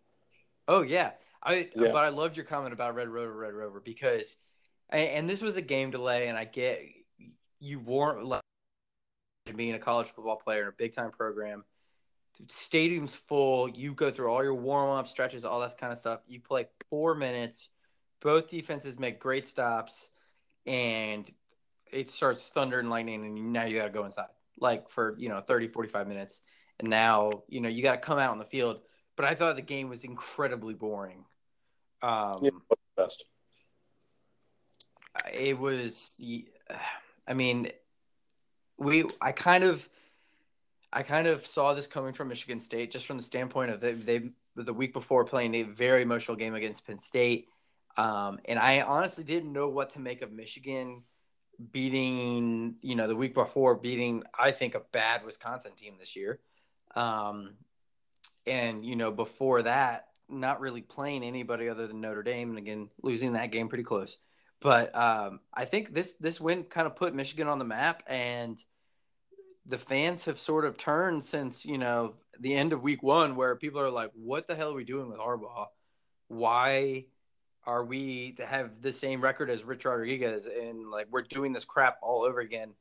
Oh 0.68 0.82
yeah, 0.82 1.12
I. 1.42 1.68
Yeah. 1.74 1.92
But 1.92 2.04
I 2.04 2.08
loved 2.08 2.36
your 2.36 2.46
comment 2.46 2.72
about 2.72 2.94
Red 2.94 3.08
Rover, 3.08 3.36
Red 3.36 3.54
Rover 3.54 3.80
because 3.80 4.36
and 4.90 5.28
this 5.28 5.42
was 5.42 5.56
a 5.56 5.62
game 5.62 5.90
delay, 5.90 6.28
and 6.28 6.36
I 6.38 6.44
get 6.44 6.82
you 7.58 7.80
weren't 7.80 8.24
like 8.24 8.42
being 9.54 9.74
a 9.74 9.78
college 9.78 10.08
football 10.08 10.36
player 10.36 10.62
in 10.62 10.68
a 10.68 10.72
big 10.72 10.94
time 10.94 11.10
program. 11.10 11.64
Stadium's 12.48 13.14
full. 13.14 13.68
You 13.68 13.94
go 13.94 14.10
through 14.10 14.28
all 14.28 14.42
your 14.42 14.54
warm 14.54 14.90
up 14.90 15.08
stretches, 15.08 15.44
all 15.44 15.60
that 15.60 15.78
kind 15.78 15.92
of 15.92 15.98
stuff. 15.98 16.20
You 16.28 16.40
play 16.40 16.66
four 16.90 17.14
minutes. 17.14 17.70
Both 18.20 18.48
defenses 18.48 18.98
make 18.98 19.20
great 19.20 19.46
stops, 19.46 20.10
and 20.66 21.30
it 21.90 22.10
starts 22.10 22.48
thunder 22.48 22.78
and 22.78 22.90
lightning, 22.90 23.24
and 23.24 23.52
now 23.52 23.64
you 23.64 23.78
got 23.78 23.84
to 23.84 23.90
go 23.90 24.04
inside 24.04 24.26
like 24.60 24.88
for 24.90 25.14
you 25.18 25.28
know 25.28 25.40
30 25.40 25.68
45 25.68 26.08
minutes 26.08 26.42
and 26.80 26.88
now 26.88 27.30
you 27.48 27.60
know 27.60 27.68
you 27.68 27.82
got 27.82 27.92
to 27.92 27.98
come 27.98 28.18
out 28.18 28.30
on 28.30 28.38
the 28.38 28.44
field 28.44 28.80
but 29.16 29.26
i 29.26 29.34
thought 29.34 29.56
the 29.56 29.62
game 29.62 29.88
was 29.88 30.04
incredibly 30.04 30.74
boring 30.74 31.24
um 32.02 32.38
yeah, 32.42 32.50
it 35.32 35.58
was 35.58 36.12
i 37.28 37.34
mean 37.34 37.70
we 38.78 39.04
i 39.20 39.32
kind 39.32 39.64
of 39.64 39.88
i 40.92 41.02
kind 41.02 41.26
of 41.26 41.46
saw 41.46 41.74
this 41.74 41.86
coming 41.86 42.12
from 42.12 42.28
michigan 42.28 42.60
state 42.60 42.90
just 42.90 43.06
from 43.06 43.16
the 43.16 43.22
standpoint 43.22 43.70
of 43.70 43.80
they, 43.80 43.92
they 43.92 44.30
the 44.56 44.72
week 44.72 44.92
before 44.92 45.24
playing 45.24 45.54
a 45.54 45.62
very 45.62 46.00
emotional 46.00 46.34
game 46.34 46.54
against 46.54 46.86
penn 46.86 46.98
state. 46.98 47.48
Um, 47.98 48.38
and 48.44 48.58
i 48.58 48.82
honestly 48.82 49.24
didn't 49.24 49.52
know 49.52 49.68
what 49.68 49.90
to 49.90 50.00
make 50.00 50.22
of 50.22 50.32
michigan 50.32 51.02
beating 51.72 52.74
you 52.82 52.94
know 52.94 53.08
the 53.08 53.16
week 53.16 53.32
before 53.32 53.74
beating 53.74 54.22
i 54.38 54.50
think 54.50 54.74
a 54.74 54.82
bad 54.92 55.24
wisconsin 55.24 55.72
team 55.76 55.94
this 55.98 56.14
year. 56.14 56.40
Um, 56.94 57.54
and 58.46 58.84
you 58.84 58.96
know 58.96 59.10
before 59.10 59.62
that 59.62 60.08
not 60.28 60.60
really 60.60 60.82
playing 60.82 61.22
anybody 61.22 61.68
other 61.68 61.86
than 61.86 62.00
notre 62.00 62.22
dame 62.22 62.50
and 62.50 62.58
again 62.58 62.90
losing 63.02 63.34
that 63.34 63.50
game 63.50 63.68
pretty 63.68 63.84
close 63.84 64.18
but 64.60 64.94
um, 64.94 65.40
I 65.52 65.64
think 65.64 65.92
this 65.92 66.12
this 66.20 66.40
win 66.40 66.64
kind 66.64 66.86
of 66.86 66.96
put 66.96 67.14
Michigan 67.14 67.48
on 67.48 67.58
the 67.58 67.64
map, 67.64 68.02
and 68.06 68.58
the 69.66 69.78
fans 69.78 70.24
have 70.24 70.38
sort 70.38 70.64
of 70.64 70.76
turned 70.76 71.24
since 71.24 71.64
you 71.64 71.78
know 71.78 72.14
the 72.40 72.54
end 72.54 72.72
of 72.72 72.82
Week 72.82 73.02
One, 73.02 73.36
where 73.36 73.56
people 73.56 73.80
are 73.80 73.90
like, 73.90 74.10
"What 74.14 74.48
the 74.48 74.54
hell 74.54 74.70
are 74.70 74.76
we 74.76 74.84
doing 74.84 75.08
with 75.08 75.18
Harbaugh? 75.18 75.66
Why 76.28 77.06
are 77.64 77.84
we 77.84 78.36
have 78.46 78.80
the 78.80 78.92
same 78.92 79.20
record 79.20 79.50
as 79.50 79.64
Rich 79.64 79.84
Rodriguez? 79.84 80.46
And 80.46 80.90
like 80.90 81.08
we're 81.10 81.22
doing 81.22 81.52
this 81.52 81.64
crap 81.64 81.98
all 82.02 82.22
over 82.22 82.40
again." 82.40 82.72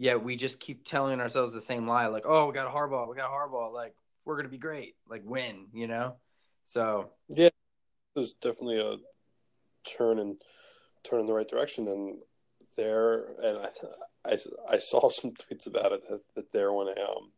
Yet 0.00 0.22
we 0.22 0.36
just 0.36 0.60
keep 0.60 0.84
telling 0.84 1.20
ourselves 1.20 1.52
the 1.52 1.60
same 1.60 1.88
lie, 1.88 2.06
like, 2.06 2.24
"Oh, 2.24 2.46
we 2.46 2.54
got 2.54 2.68
a 2.68 2.70
Harbaugh, 2.70 3.08
we 3.08 3.16
got 3.16 3.26
a 3.26 3.32
Harbaugh." 3.32 3.72
Like 3.72 3.96
we're 4.24 4.36
gonna 4.36 4.48
be 4.48 4.58
great, 4.58 4.94
like 5.08 5.22
win, 5.24 5.66
you 5.72 5.88
know. 5.88 6.16
So 6.64 7.10
yeah, 7.28 7.48
there's 8.14 8.34
definitely 8.34 8.78
a 8.80 8.96
turn 9.88 10.18
and 10.20 10.38
turn 11.08 11.20
in 11.20 11.26
the 11.26 11.34
right 11.34 11.48
direction, 11.48 11.88
and 11.88 12.18
there, 12.76 13.24
and 13.42 13.58
I, 13.58 14.32
I, 14.32 14.38
I 14.70 14.78
saw 14.78 15.08
some 15.10 15.32
tweets 15.32 15.66
about 15.66 15.92
it 15.92 16.08
that, 16.08 16.22
that 16.34 16.52
they're 16.52 16.70
on 16.70 16.88
a 16.88 17.00
um, 17.00 17.30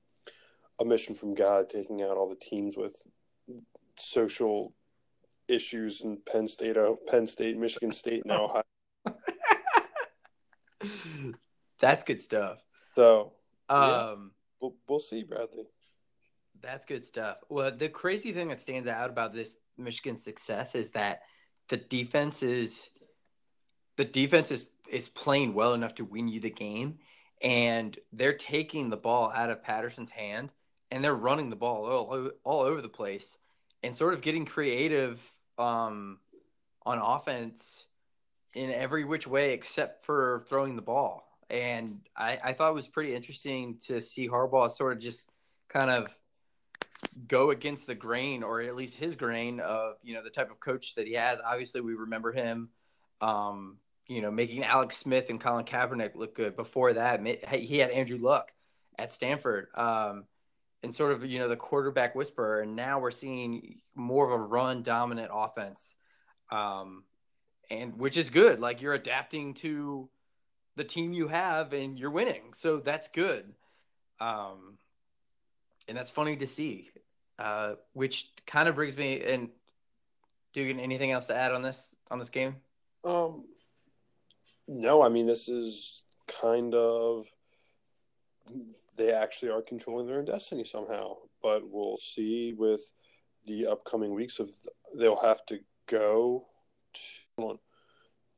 a 0.80 0.84
mission 0.84 1.14
from 1.14 1.34
God, 1.34 1.68
taking 1.68 2.02
out 2.02 2.16
all 2.16 2.28
the 2.28 2.36
teams 2.36 2.76
with 2.76 2.96
social 3.96 4.72
issues 5.46 6.00
in 6.00 6.18
Penn 6.30 6.48
State, 6.48 6.76
Penn 7.06 7.26
State, 7.26 7.58
Michigan 7.58 7.92
State, 7.92 8.22
and 8.24 8.32
Ohio. 8.32 8.62
That's 11.80 12.04
good 12.04 12.20
stuff. 12.20 12.58
So, 12.94 13.32
um, 13.68 13.82
yeah, 13.82 14.14
we'll, 14.60 14.74
we'll 14.88 14.98
see, 14.98 15.22
Bradley. 15.22 15.64
That's 16.62 16.86
good 16.86 17.04
stuff. 17.04 17.38
Well, 17.48 17.70
the 17.70 17.88
crazy 17.88 18.32
thing 18.32 18.48
that 18.48 18.62
stands 18.62 18.88
out 18.88 19.10
about 19.10 19.32
this 19.32 19.58
Michigan 19.76 20.16
success 20.16 20.74
is 20.74 20.90
that 20.92 21.22
the 21.68 21.78
defense 21.78 22.42
is 22.42 22.90
the 24.00 24.04
defense 24.06 24.50
is 24.50 24.70
is 24.90 25.10
playing 25.10 25.52
well 25.52 25.74
enough 25.74 25.94
to 25.96 26.04
win 26.04 26.26
you 26.26 26.40
the 26.40 26.50
game, 26.50 26.98
and 27.42 27.98
they're 28.14 28.32
taking 28.32 28.88
the 28.88 28.96
ball 28.96 29.30
out 29.30 29.50
of 29.50 29.62
Patterson's 29.62 30.10
hand 30.10 30.50
and 30.90 31.04
they're 31.04 31.14
running 31.14 31.50
the 31.50 31.56
ball 31.56 31.86
all, 31.86 32.30
all 32.44 32.62
over 32.62 32.80
the 32.80 32.88
place 32.88 33.38
and 33.82 33.94
sort 33.94 34.14
of 34.14 34.20
getting 34.20 34.44
creative 34.44 35.20
um, 35.58 36.18
on 36.84 36.98
offense 36.98 37.86
in 38.54 38.72
every 38.72 39.04
which 39.04 39.26
way 39.26 39.52
except 39.52 40.04
for 40.04 40.44
throwing 40.48 40.76
the 40.76 40.82
ball. 40.82 41.26
And 41.48 42.00
I, 42.16 42.38
I 42.42 42.52
thought 42.52 42.70
it 42.70 42.74
was 42.74 42.88
pretty 42.88 43.14
interesting 43.14 43.78
to 43.86 44.00
see 44.00 44.28
Harbaugh 44.28 44.70
sort 44.70 44.94
of 44.94 45.00
just 45.00 45.28
kind 45.68 45.90
of 45.90 46.08
go 47.28 47.50
against 47.50 47.86
the 47.86 47.94
grain, 47.94 48.42
or 48.42 48.60
at 48.62 48.76
least 48.76 48.96
his 48.96 49.16
grain 49.16 49.60
of 49.60 49.94
you 50.02 50.14
know 50.14 50.22
the 50.22 50.30
type 50.30 50.50
of 50.50 50.58
coach 50.60 50.94
that 50.94 51.06
he 51.06 51.14
has. 51.14 51.40
Obviously, 51.44 51.80
we 51.80 51.94
remember 51.94 52.32
him, 52.32 52.68
um, 53.20 53.78
you 54.10 54.20
know, 54.20 54.30
making 54.30 54.64
Alex 54.64 54.96
Smith 54.96 55.30
and 55.30 55.40
Colin 55.40 55.64
Kaepernick 55.64 56.16
look 56.16 56.34
good. 56.34 56.56
Before 56.56 56.92
that, 56.94 57.24
he 57.48 57.78
had 57.78 57.90
Andrew 57.90 58.18
Luck 58.18 58.52
at 58.98 59.12
Stanford, 59.12 59.68
um, 59.76 60.24
and 60.82 60.92
sort 60.92 61.12
of 61.12 61.24
you 61.24 61.38
know 61.38 61.48
the 61.48 61.56
quarterback 61.56 62.16
whisperer. 62.16 62.60
And 62.60 62.74
now 62.74 62.98
we're 62.98 63.12
seeing 63.12 63.80
more 63.94 64.26
of 64.26 64.32
a 64.32 64.42
run 64.42 64.82
dominant 64.82 65.30
offense. 65.32 65.94
Um, 66.50 67.04
and 67.70 67.98
which 67.98 68.16
is 68.16 68.30
good. 68.30 68.58
Like 68.58 68.82
you're 68.82 68.94
adapting 68.94 69.54
to 69.54 70.08
the 70.74 70.82
team 70.82 71.12
you 71.12 71.28
have 71.28 71.72
and 71.72 71.96
you're 71.96 72.10
winning. 72.10 72.54
So 72.54 72.78
that's 72.78 73.06
good. 73.08 73.52
Um, 74.18 74.78
and 75.86 75.96
that's 75.96 76.10
funny 76.10 76.36
to 76.36 76.48
see. 76.48 76.90
Uh, 77.38 77.76
which 77.92 78.28
kind 78.46 78.68
of 78.68 78.74
brings 78.74 78.96
me 78.96 79.22
and 79.22 79.50
Dugan, 80.52 80.80
anything 80.80 81.12
else 81.12 81.28
to 81.28 81.36
add 81.36 81.52
on 81.52 81.62
this 81.62 81.94
on 82.10 82.18
this 82.18 82.30
game? 82.30 82.56
Um, 83.04 83.44
no, 84.70 85.02
I 85.02 85.08
mean 85.08 85.26
this 85.26 85.48
is 85.48 86.04
kind 86.28 86.74
of 86.74 87.26
they 88.96 89.12
actually 89.12 89.50
are 89.50 89.62
controlling 89.62 90.06
their 90.06 90.18
own 90.18 90.24
destiny 90.24 90.62
somehow. 90.62 91.16
But 91.42 91.68
we'll 91.68 91.96
see 91.96 92.54
with 92.56 92.80
the 93.46 93.66
upcoming 93.66 94.14
weeks 94.14 94.38
of 94.38 94.50
they'll 94.96 95.20
have 95.20 95.44
to 95.46 95.58
go 95.86 96.46
to, 96.92 97.58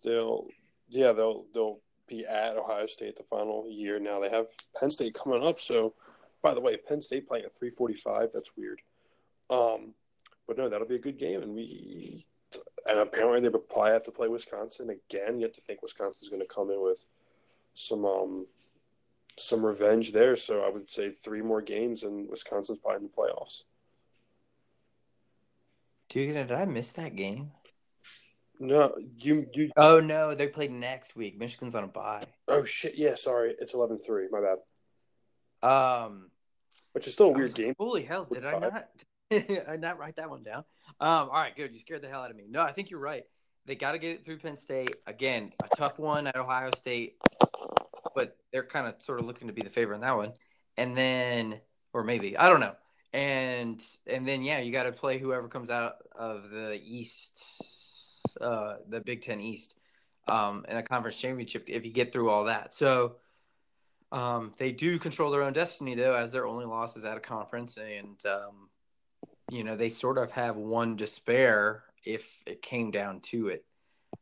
they'll 0.02 0.46
yeah 0.88 1.12
they'll 1.12 1.44
they'll 1.52 1.80
be 2.08 2.24
at 2.24 2.56
Ohio 2.56 2.86
State 2.86 3.16
the 3.16 3.22
final 3.24 3.68
year. 3.68 4.00
Now 4.00 4.18
they 4.18 4.30
have 4.30 4.46
Penn 4.78 4.90
State 4.90 5.14
coming 5.14 5.46
up. 5.46 5.60
So, 5.60 5.94
by 6.42 6.54
the 6.54 6.60
way, 6.60 6.78
Penn 6.78 7.02
State 7.02 7.28
playing 7.28 7.44
at 7.44 7.54
three 7.54 7.70
forty 7.70 7.94
five. 7.94 8.30
That's 8.32 8.56
weird. 8.56 8.80
Um, 9.50 9.92
but 10.48 10.56
no, 10.56 10.70
that'll 10.70 10.88
be 10.88 10.96
a 10.96 11.00
good 11.00 11.18
game, 11.18 11.42
and 11.42 11.54
we 11.54 12.24
and 12.92 13.00
apparently 13.00 13.40
they 13.40 13.48
probably 13.48 13.92
have 13.92 14.02
to 14.02 14.10
play 14.10 14.28
Wisconsin 14.28 14.90
again. 14.90 15.38
You 15.38 15.46
have 15.46 15.54
to 15.54 15.62
think 15.62 15.80
Wisconsin's 15.80 16.28
going 16.28 16.42
to 16.42 16.54
come 16.54 16.70
in 16.70 16.82
with 16.82 17.04
some 17.72 18.04
um 18.04 18.46
some 19.38 19.64
revenge 19.64 20.12
there. 20.12 20.36
So 20.36 20.62
I 20.62 20.68
would 20.68 20.90
say 20.90 21.10
three 21.10 21.40
more 21.40 21.62
games, 21.62 22.02
and 22.02 22.28
Wisconsin's 22.28 22.80
probably 22.80 22.98
in 22.98 23.02
the 23.04 23.08
playoffs. 23.08 23.64
Dude, 26.10 26.34
did 26.34 26.52
I 26.52 26.66
miss 26.66 26.92
that 26.92 27.16
game? 27.16 27.52
No, 28.60 28.94
you 29.16 29.46
you. 29.54 29.70
Oh 29.74 30.00
no, 30.00 30.34
they 30.34 30.48
played 30.48 30.70
next 30.70 31.16
week. 31.16 31.38
Michigan's 31.38 31.74
on 31.74 31.84
a 31.84 31.88
bye. 31.88 32.26
Oh 32.46 32.62
shit! 32.64 32.94
Yeah, 32.94 33.14
sorry, 33.14 33.54
it's 33.58 33.74
11-3. 33.74 34.26
My 34.30 34.40
bad. 35.62 35.68
Um, 35.68 36.30
which 36.92 37.06
is 37.06 37.14
still 37.14 37.28
a 37.28 37.32
weird 37.32 37.54
game. 37.54 37.74
Holy 37.78 38.02
hell! 38.02 38.28
Did 38.30 38.44
I 38.44 38.58
not? 38.58 38.88
not 39.78 39.98
write 39.98 40.16
that 40.16 40.30
one 40.30 40.42
down. 40.42 40.64
Um, 41.00 41.28
all 41.28 41.32
right, 41.32 41.54
good. 41.54 41.72
You 41.72 41.78
scared 41.78 42.02
the 42.02 42.08
hell 42.08 42.22
out 42.22 42.30
of 42.30 42.36
me. 42.36 42.44
No, 42.48 42.62
I 42.62 42.72
think 42.72 42.90
you're 42.90 43.00
right. 43.00 43.24
They 43.66 43.74
got 43.74 43.92
to 43.92 43.98
get 43.98 44.16
it 44.16 44.24
through 44.24 44.38
Penn 44.38 44.56
State 44.56 44.96
again. 45.06 45.50
A 45.62 45.76
tough 45.76 45.98
one 45.98 46.26
at 46.26 46.36
Ohio 46.36 46.70
State, 46.76 47.16
but 48.14 48.36
they're 48.52 48.64
kind 48.64 48.86
of 48.86 49.00
sort 49.00 49.20
of 49.20 49.26
looking 49.26 49.46
to 49.46 49.54
be 49.54 49.62
the 49.62 49.70
favorite 49.70 49.96
in 49.96 50.00
that 50.02 50.16
one. 50.16 50.32
And 50.76 50.96
then, 50.96 51.60
or 51.92 52.02
maybe 52.02 52.36
I 52.36 52.48
don't 52.48 52.60
know. 52.60 52.74
And 53.12 53.82
and 54.06 54.26
then 54.26 54.42
yeah, 54.42 54.58
you 54.58 54.72
got 54.72 54.84
to 54.84 54.92
play 54.92 55.18
whoever 55.18 55.48
comes 55.48 55.70
out 55.70 55.96
of 56.16 56.50
the 56.50 56.80
East, 56.82 57.44
uh, 58.40 58.76
the 58.88 59.00
Big 59.00 59.22
Ten 59.22 59.40
East, 59.40 59.78
um, 60.28 60.64
in 60.68 60.76
a 60.76 60.82
conference 60.82 61.18
championship 61.18 61.64
if 61.68 61.84
you 61.84 61.92
get 61.92 62.12
through 62.12 62.30
all 62.30 62.44
that. 62.44 62.74
So. 62.74 63.16
Um, 64.10 64.52
they 64.58 64.72
do 64.72 64.98
control 64.98 65.30
their 65.30 65.42
own 65.42 65.54
destiny 65.54 65.94
though, 65.94 66.12
as 66.12 66.32
their 66.32 66.46
only 66.46 66.66
loss 66.66 66.98
is 66.98 67.04
at 67.06 67.16
a 67.16 67.20
conference, 67.20 67.78
and 67.78 68.22
um, 68.26 68.68
you 69.52 69.64
know, 69.64 69.76
they 69.76 69.90
sort 69.90 70.16
of 70.16 70.30
have 70.30 70.56
one 70.56 70.96
to 70.96 71.06
spare 71.06 71.84
if 72.06 72.42
it 72.46 72.62
came 72.62 72.90
down 72.90 73.20
to 73.20 73.48
it. 73.48 73.66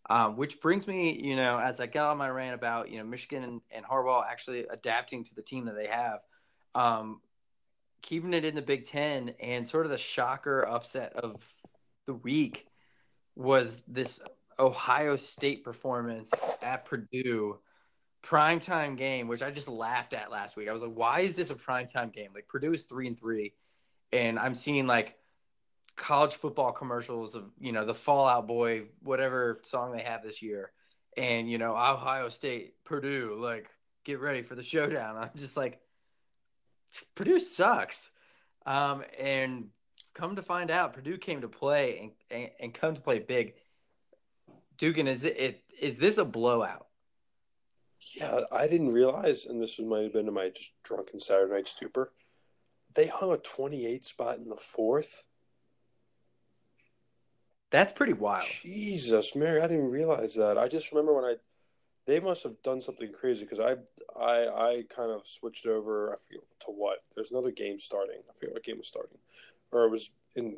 Um, 0.09 0.37
which 0.37 0.61
brings 0.61 0.89
me, 0.89 1.13
you 1.13 1.37
know, 1.37 1.57
as 1.59 1.79
I 1.79 1.87
got 1.87 2.11
on 2.11 2.19
my 2.19 2.29
rant 2.29 2.55
about, 2.55 2.91
you 2.91 2.99
know, 2.99 3.05
Michigan 3.05 3.45
and, 3.45 3.61
and 3.71 3.85
Harbaugh 3.85 4.25
actually 4.29 4.67
adapting 4.69 5.25
to 5.25 5.35
the 5.35 5.43
team 5.43 5.67
that 5.67 5.77
they 5.77 5.87
have, 5.87 6.19
um, 6.75 7.21
keeping 8.03 8.35
it 8.35 8.45
in 8.45 8.57
the 8.57 8.63
Big 8.63 8.89
Ten, 8.89 9.35
and 9.41 9.69
sort 9.69 9.87
of 9.87 9.93
the 9.93 9.99
shocker 9.99 10.63
upset 10.63 11.13
of 11.13 11.45
the 12.07 12.15
week 12.15 12.67
was 13.37 13.83
this 13.87 14.21
Ohio 14.59 15.15
State 15.15 15.63
performance 15.63 16.33
at 16.61 16.87
Purdue 16.87 17.61
primetime 18.25 18.97
game, 18.97 19.29
which 19.29 19.43
I 19.43 19.53
just 19.53 19.69
laughed 19.69 20.13
at 20.13 20.33
last 20.33 20.57
week. 20.57 20.69
I 20.69 20.73
was 20.73 20.83
like, 20.83 20.95
why 20.95 21.21
is 21.21 21.37
this 21.37 21.51
a 21.51 21.55
primetime 21.55 22.13
game? 22.13 22.31
Like 22.35 22.49
Purdue 22.49 22.73
is 22.73 22.83
three 22.83 23.07
and 23.07 23.19
three, 23.19 23.55
and 24.13 24.41
I'm 24.41 24.57
seeing 24.57 24.89
like 24.89 25.17
college 26.01 26.35
football 26.35 26.73
commercials 26.73 27.35
of 27.35 27.45
you 27.61 27.73
know 27.73 27.85
the 27.85 27.95
Fall 27.95 28.27
Out 28.27 28.47
Boy 28.47 28.85
whatever 29.03 29.61
song 29.65 29.93
they 29.93 30.03
have 30.03 30.23
this 30.23 30.41
year, 30.41 30.73
and 31.17 31.49
you 31.49 31.59
know 31.59 31.73
Ohio 31.73 32.31
State, 32.31 32.83
Purdue, 32.85 33.37
like 33.39 33.69
get 34.05 34.19
ready 34.19 34.43
for 34.43 34.55
the 34.55 34.63
showdown. 34.63 35.17
I'm 35.17 35.31
just 35.37 35.59
like, 35.59 35.79
Purdue 37.15 37.39
sucks, 37.39 38.13
um, 38.65 39.05
and 39.19 39.69
come 40.15 40.37
to 40.37 40.43
find 40.43 40.71
out, 40.71 40.95
Purdue 40.95 41.19
came 41.19 41.43
to 41.43 41.49
play 41.49 41.99
and 42.01 42.11
and, 42.31 42.51
and 42.59 42.75
come 42.75 42.95
to 42.95 43.01
play 43.01 43.19
big. 43.19 43.55
Dugan, 44.79 45.07
is 45.07 45.25
it, 45.25 45.39
it 45.39 45.63
is 45.81 45.99
this 45.99 46.17
a 46.17 46.25
blowout? 46.25 46.87
Yeah, 48.17 48.41
I 48.51 48.67
didn't 48.67 48.93
realize, 48.93 49.45
and 49.45 49.63
this 49.63 49.79
might 49.79 50.05
have 50.05 50.15
been 50.15 50.29
in 50.29 50.35
my 50.35 50.49
just 50.49 50.73
drunken 50.83 51.21
Saturday 51.21 51.53
night 51.53 51.69
stupor. 51.69 52.11
They 52.95 53.07
hung 53.07 53.33
a 53.33 53.37
28 53.37 54.03
spot 54.03 54.39
in 54.39 54.49
the 54.49 54.57
fourth 54.57 55.27
that's 57.71 57.93
pretty 57.93 58.13
wild. 58.13 58.45
Jesus, 58.63 59.35
Mary, 59.37 59.61
I 59.61 59.69
didn't 59.69 59.91
realize 59.91 60.35
that. 60.35 60.59
I 60.59 60.69
just 60.69 60.93
remember 60.93 61.15
when 61.15 61.25
I 61.25 61.35
they 62.07 62.19
must 62.19 62.43
have 62.43 62.61
done 62.63 62.81
something 62.81 63.13
crazy 63.13 63.45
because 63.45 63.61
I 63.61 63.77
I 64.19 64.49
I 64.49 64.85
kind 64.95 65.11
of 65.11 65.27
switched 65.27 65.67
over. 65.67 66.13
I 66.13 66.17
feel 66.17 66.41
to 66.61 66.67
what? 66.67 66.99
There's 67.15 67.31
another 67.31 67.51
game 67.51 67.79
starting. 67.79 68.21
I 68.29 68.33
forget 68.35 68.53
what 68.53 68.65
game 68.65 68.79
was 68.79 68.89
starting, 68.89 69.19
or 69.71 69.85
it 69.85 69.91
was 69.91 70.11
in 70.35 70.57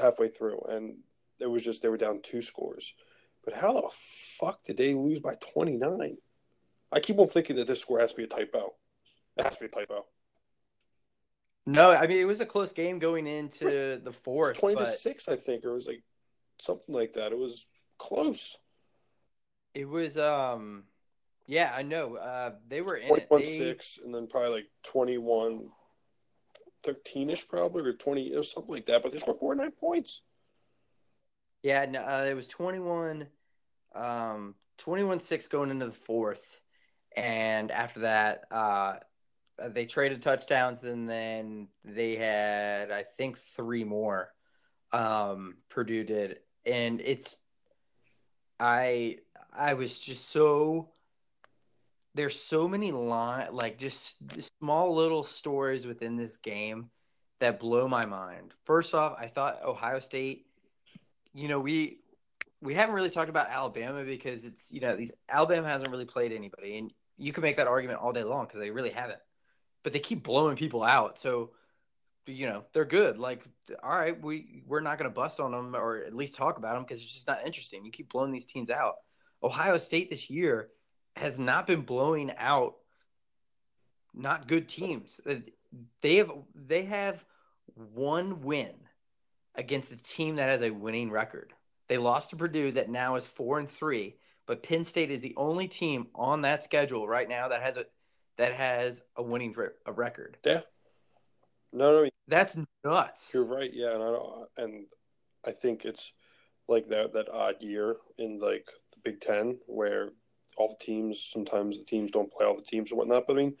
halfway 0.00 0.28
through, 0.28 0.60
and 0.68 0.98
it 1.38 1.46
was 1.46 1.64
just 1.64 1.82
they 1.82 1.88
were 1.88 1.96
down 1.96 2.20
two 2.22 2.42
scores. 2.42 2.94
But 3.44 3.54
how 3.54 3.72
the 3.72 3.88
fuck 3.90 4.62
did 4.64 4.76
they 4.76 4.92
lose 4.92 5.20
by 5.20 5.34
29? 5.36 6.18
I 6.92 7.00
keep 7.00 7.18
on 7.18 7.26
thinking 7.26 7.56
that 7.56 7.66
this 7.66 7.80
score 7.80 7.98
has 8.00 8.10
to 8.10 8.16
be 8.16 8.24
a 8.24 8.26
typo. 8.26 8.74
It 9.38 9.44
has 9.44 9.54
to 9.56 9.60
be 9.60 9.66
a 9.66 9.68
typo. 9.70 10.04
No, 11.66 11.92
I 11.92 12.06
mean 12.06 12.18
it 12.18 12.24
was 12.24 12.40
a 12.40 12.46
close 12.46 12.72
game 12.72 12.98
going 12.98 13.26
into 13.26 14.00
the 14.02 14.12
fourth. 14.12 14.58
twenty 14.58 14.74
but... 14.74 14.84
to 14.84 14.90
six, 14.90 15.28
I 15.28 15.36
think, 15.36 15.64
or 15.64 15.70
it 15.70 15.74
was 15.74 15.86
like 15.86 16.02
something 16.60 16.94
like 16.94 17.14
that. 17.14 17.32
It 17.32 17.38
was 17.38 17.66
close. 17.98 18.58
It 19.74 19.88
was 19.88 20.16
um 20.16 20.84
yeah, 21.46 21.72
I 21.74 21.82
know. 21.82 22.16
Uh 22.16 22.52
they 22.68 22.80
were 22.80 22.96
in 22.96 23.08
21 23.08 23.44
6 23.44 23.98
and 24.04 24.14
then 24.14 24.26
probably 24.26 24.50
like 24.50 24.66
21 24.84 25.68
13 26.82 27.30
ish 27.30 27.46
probably 27.46 27.82
or 27.82 27.92
20 27.92 28.34
or 28.34 28.42
something 28.42 28.74
like 28.74 28.86
that, 28.86 29.02
but 29.02 29.12
they 29.12 29.18
scored 29.18 29.36
49 29.36 29.70
points. 29.72 30.22
Yeah, 31.62 31.84
no, 31.84 32.00
uh, 32.00 32.26
it 32.28 32.34
was 32.34 32.48
21 32.48 33.26
um 33.94 34.54
21 34.78 35.20
6 35.20 35.48
going 35.48 35.70
into 35.70 35.86
the 35.86 35.92
fourth. 35.92 36.60
And 37.16 37.70
after 37.70 38.00
that, 38.00 38.44
uh 38.50 38.96
uh, 39.60 39.68
they 39.68 39.84
traded 39.84 40.22
touchdowns, 40.22 40.82
and 40.82 41.08
then 41.08 41.68
they 41.84 42.16
had 42.16 42.90
I 42.90 43.02
think 43.02 43.38
three 43.38 43.84
more. 43.84 44.32
Um, 44.92 45.56
Purdue 45.68 46.04
did, 46.04 46.38
and 46.66 47.00
it's 47.00 47.36
I 48.58 49.18
I 49.52 49.74
was 49.74 49.98
just 49.98 50.28
so 50.28 50.90
there's 52.14 52.40
so 52.40 52.68
many 52.68 52.92
line 52.92 53.48
like 53.52 53.78
just 53.78 54.16
small 54.58 54.94
little 54.94 55.22
stories 55.22 55.86
within 55.86 56.16
this 56.16 56.36
game 56.36 56.90
that 57.38 57.58
blow 57.58 57.88
my 57.88 58.04
mind. 58.04 58.52
First 58.64 58.94
off, 58.94 59.16
I 59.18 59.26
thought 59.26 59.64
Ohio 59.64 59.98
State, 59.98 60.46
you 61.32 61.48
know, 61.48 61.58
we 61.58 62.00
we 62.60 62.74
haven't 62.74 62.94
really 62.94 63.10
talked 63.10 63.30
about 63.30 63.48
Alabama 63.48 64.04
because 64.04 64.44
it's 64.44 64.66
you 64.70 64.80
know 64.80 64.96
these 64.96 65.12
Alabama 65.28 65.66
hasn't 65.66 65.90
really 65.90 66.04
played 66.04 66.32
anybody, 66.32 66.78
and 66.78 66.92
you 67.16 67.32
can 67.32 67.42
make 67.42 67.56
that 67.56 67.66
argument 67.66 68.00
all 68.00 68.12
day 68.12 68.24
long 68.24 68.46
because 68.46 68.60
they 68.60 68.70
really 68.70 68.90
haven't, 68.90 69.18
but 69.82 69.92
they 69.92 69.98
keep 69.98 70.22
blowing 70.22 70.56
people 70.56 70.82
out. 70.82 71.18
So 71.18 71.50
you 72.26 72.46
know 72.46 72.64
they're 72.72 72.84
good. 72.84 73.18
Like 73.18 73.44
all 73.82 73.96
right, 73.96 74.20
we 74.20 74.62
we're 74.66 74.80
not 74.80 74.98
going 74.98 75.10
to 75.10 75.14
bust 75.14 75.40
on 75.40 75.52
them 75.52 75.74
or 75.74 75.98
at 75.98 76.14
least 76.14 76.34
talk 76.34 76.58
about 76.58 76.74
them 76.74 76.82
because 76.82 77.00
it's 77.00 77.12
just 77.12 77.28
not 77.28 77.46
interesting. 77.46 77.84
You 77.84 77.90
keep 77.90 78.10
blowing 78.10 78.32
these 78.32 78.46
teams 78.46 78.70
out. 78.70 78.96
Ohio 79.42 79.76
State 79.76 80.10
this 80.10 80.30
year 80.30 80.68
has 81.16 81.38
not 81.38 81.66
been 81.66 81.82
blowing 81.82 82.32
out 82.36 82.74
not 84.14 84.48
good 84.48 84.68
teams. 84.68 85.20
Uh, 85.28 85.36
they 86.02 86.16
have 86.16 86.32
they 86.54 86.84
have 86.84 87.24
one 87.74 88.42
win 88.42 88.72
against 89.54 89.92
a 89.92 89.96
team 89.96 90.36
that 90.36 90.48
has 90.48 90.62
a 90.62 90.70
winning 90.70 91.10
record. 91.10 91.52
They 91.88 91.98
lost 91.98 92.30
to 92.30 92.36
Purdue 92.36 92.72
that 92.72 92.88
now 92.88 93.16
is 93.16 93.26
4 93.26 93.58
and 93.58 93.68
3, 93.68 94.14
but 94.46 94.62
Penn 94.62 94.84
State 94.84 95.10
is 95.10 95.22
the 95.22 95.34
only 95.36 95.66
team 95.66 96.06
on 96.14 96.42
that 96.42 96.62
schedule 96.62 97.06
right 97.08 97.28
now 97.28 97.48
that 97.48 97.62
has 97.62 97.76
a 97.76 97.86
that 98.38 98.52
has 98.52 99.02
a 99.16 99.22
winning 99.22 99.54
a 99.86 99.92
record. 99.92 100.38
Yeah. 100.44 100.60
No, 101.72 102.02
no, 102.02 102.10
that's 102.26 102.56
nuts. 102.84 103.30
You're 103.32 103.44
right. 103.44 103.70
Yeah, 103.72 103.94
and 103.94 104.02
I 104.02 104.06
don't, 104.06 104.48
and 104.56 104.86
I 105.46 105.52
think 105.52 105.84
it's 105.84 106.12
like 106.68 106.88
that 106.88 107.12
that 107.12 107.28
odd 107.28 107.62
year 107.62 107.96
in 108.18 108.38
like 108.38 108.66
the 108.92 108.98
Big 109.04 109.20
Ten 109.20 109.58
where 109.66 110.10
all 110.56 110.68
the 110.68 110.84
teams 110.84 111.22
sometimes 111.32 111.78
the 111.78 111.84
teams 111.84 112.10
don't 112.10 112.32
play 112.32 112.46
all 112.46 112.56
the 112.56 112.62
teams 112.62 112.90
or 112.90 112.96
whatnot. 112.96 113.26
But 113.26 113.34
I 113.34 113.36
mean, 113.36 113.56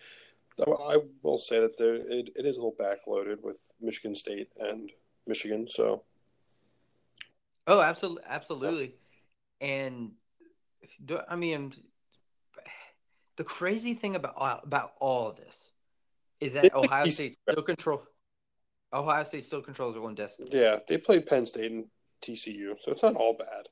I 0.60 0.98
will 1.22 1.38
say 1.38 1.60
that 1.60 1.76
there 1.76 1.94
it, 1.94 2.30
it 2.36 2.46
is 2.46 2.56
a 2.56 2.62
little 2.62 2.76
backloaded 2.78 3.42
with 3.42 3.64
Michigan 3.80 4.14
State 4.14 4.48
and 4.58 4.90
Michigan. 5.26 5.68
So, 5.68 6.02
oh, 7.66 7.80
absolutely, 7.80 8.24
absolutely, 8.28 8.94
and 9.60 10.12
I 11.28 11.36
mean, 11.36 11.72
the 13.36 13.44
crazy 13.44 13.94
thing 13.94 14.16
about 14.16 14.62
about 14.64 14.92
all 15.00 15.28
of 15.28 15.36
this 15.36 15.72
is 16.40 16.54
that 16.54 16.74
Ohio 16.74 17.08
State 17.08 17.36
still 17.48 17.62
control. 17.62 18.02
Ohio 18.92 19.22
State 19.24 19.44
still 19.44 19.62
controls 19.62 19.94
their 19.94 20.02
own 20.02 20.14
destiny. 20.14 20.50
Yeah, 20.52 20.78
they 20.88 20.98
played 20.98 21.26
Penn 21.26 21.46
State 21.46 21.70
and 21.70 21.86
TCU, 22.22 22.74
so 22.80 22.92
it's 22.92 23.02
not 23.02 23.14
all 23.14 23.36
bad. 23.36 23.68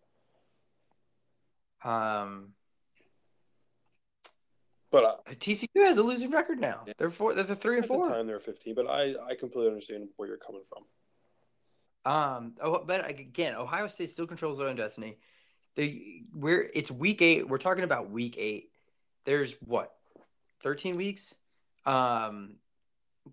Um, 1.85 2.55
but 4.91 5.05
uh, 5.05 5.17
TCU 5.35 5.69
has 5.77 5.99
a 5.99 6.03
losing 6.03 6.31
record 6.31 6.61
now. 6.61 6.83
Yeah. 6.87 6.93
They're 6.99 7.11
four. 7.11 7.35
They're 7.35 7.45
three 7.55 7.79
and 7.79 7.87
four. 7.87 8.07
At 8.07 8.09
the 8.11 8.15
time 8.17 8.27
they're 8.27 8.39
fifteen, 8.39 8.75
but 8.75 8.89
I 8.89 9.15
I 9.27 9.35
completely 9.35 9.69
understand 9.69 10.09
where 10.17 10.29
you're 10.29 10.39
coming 10.39 10.63
from. 10.65 12.13
Um. 12.13 12.55
Oh, 12.61 12.85
but 12.85 13.09
again, 13.09 13.55
Ohio 13.55 13.87
State 13.87 14.11
still 14.11 14.27
controls 14.27 14.59
their 14.59 14.69
own 14.69 14.77
destiny. 14.77 15.19
They 15.77 16.23
we're 16.33 16.69
it's 16.73 16.91
week 16.91 17.23
eight. 17.23 17.49
We're 17.49 17.59
talking 17.59 17.85
about 17.85 18.11
week 18.11 18.37
eight. 18.39 18.71
There's 19.25 19.55
what, 19.61 19.93
thirteen 20.61 20.97
weeks. 20.97 21.35
Um, 21.87 22.57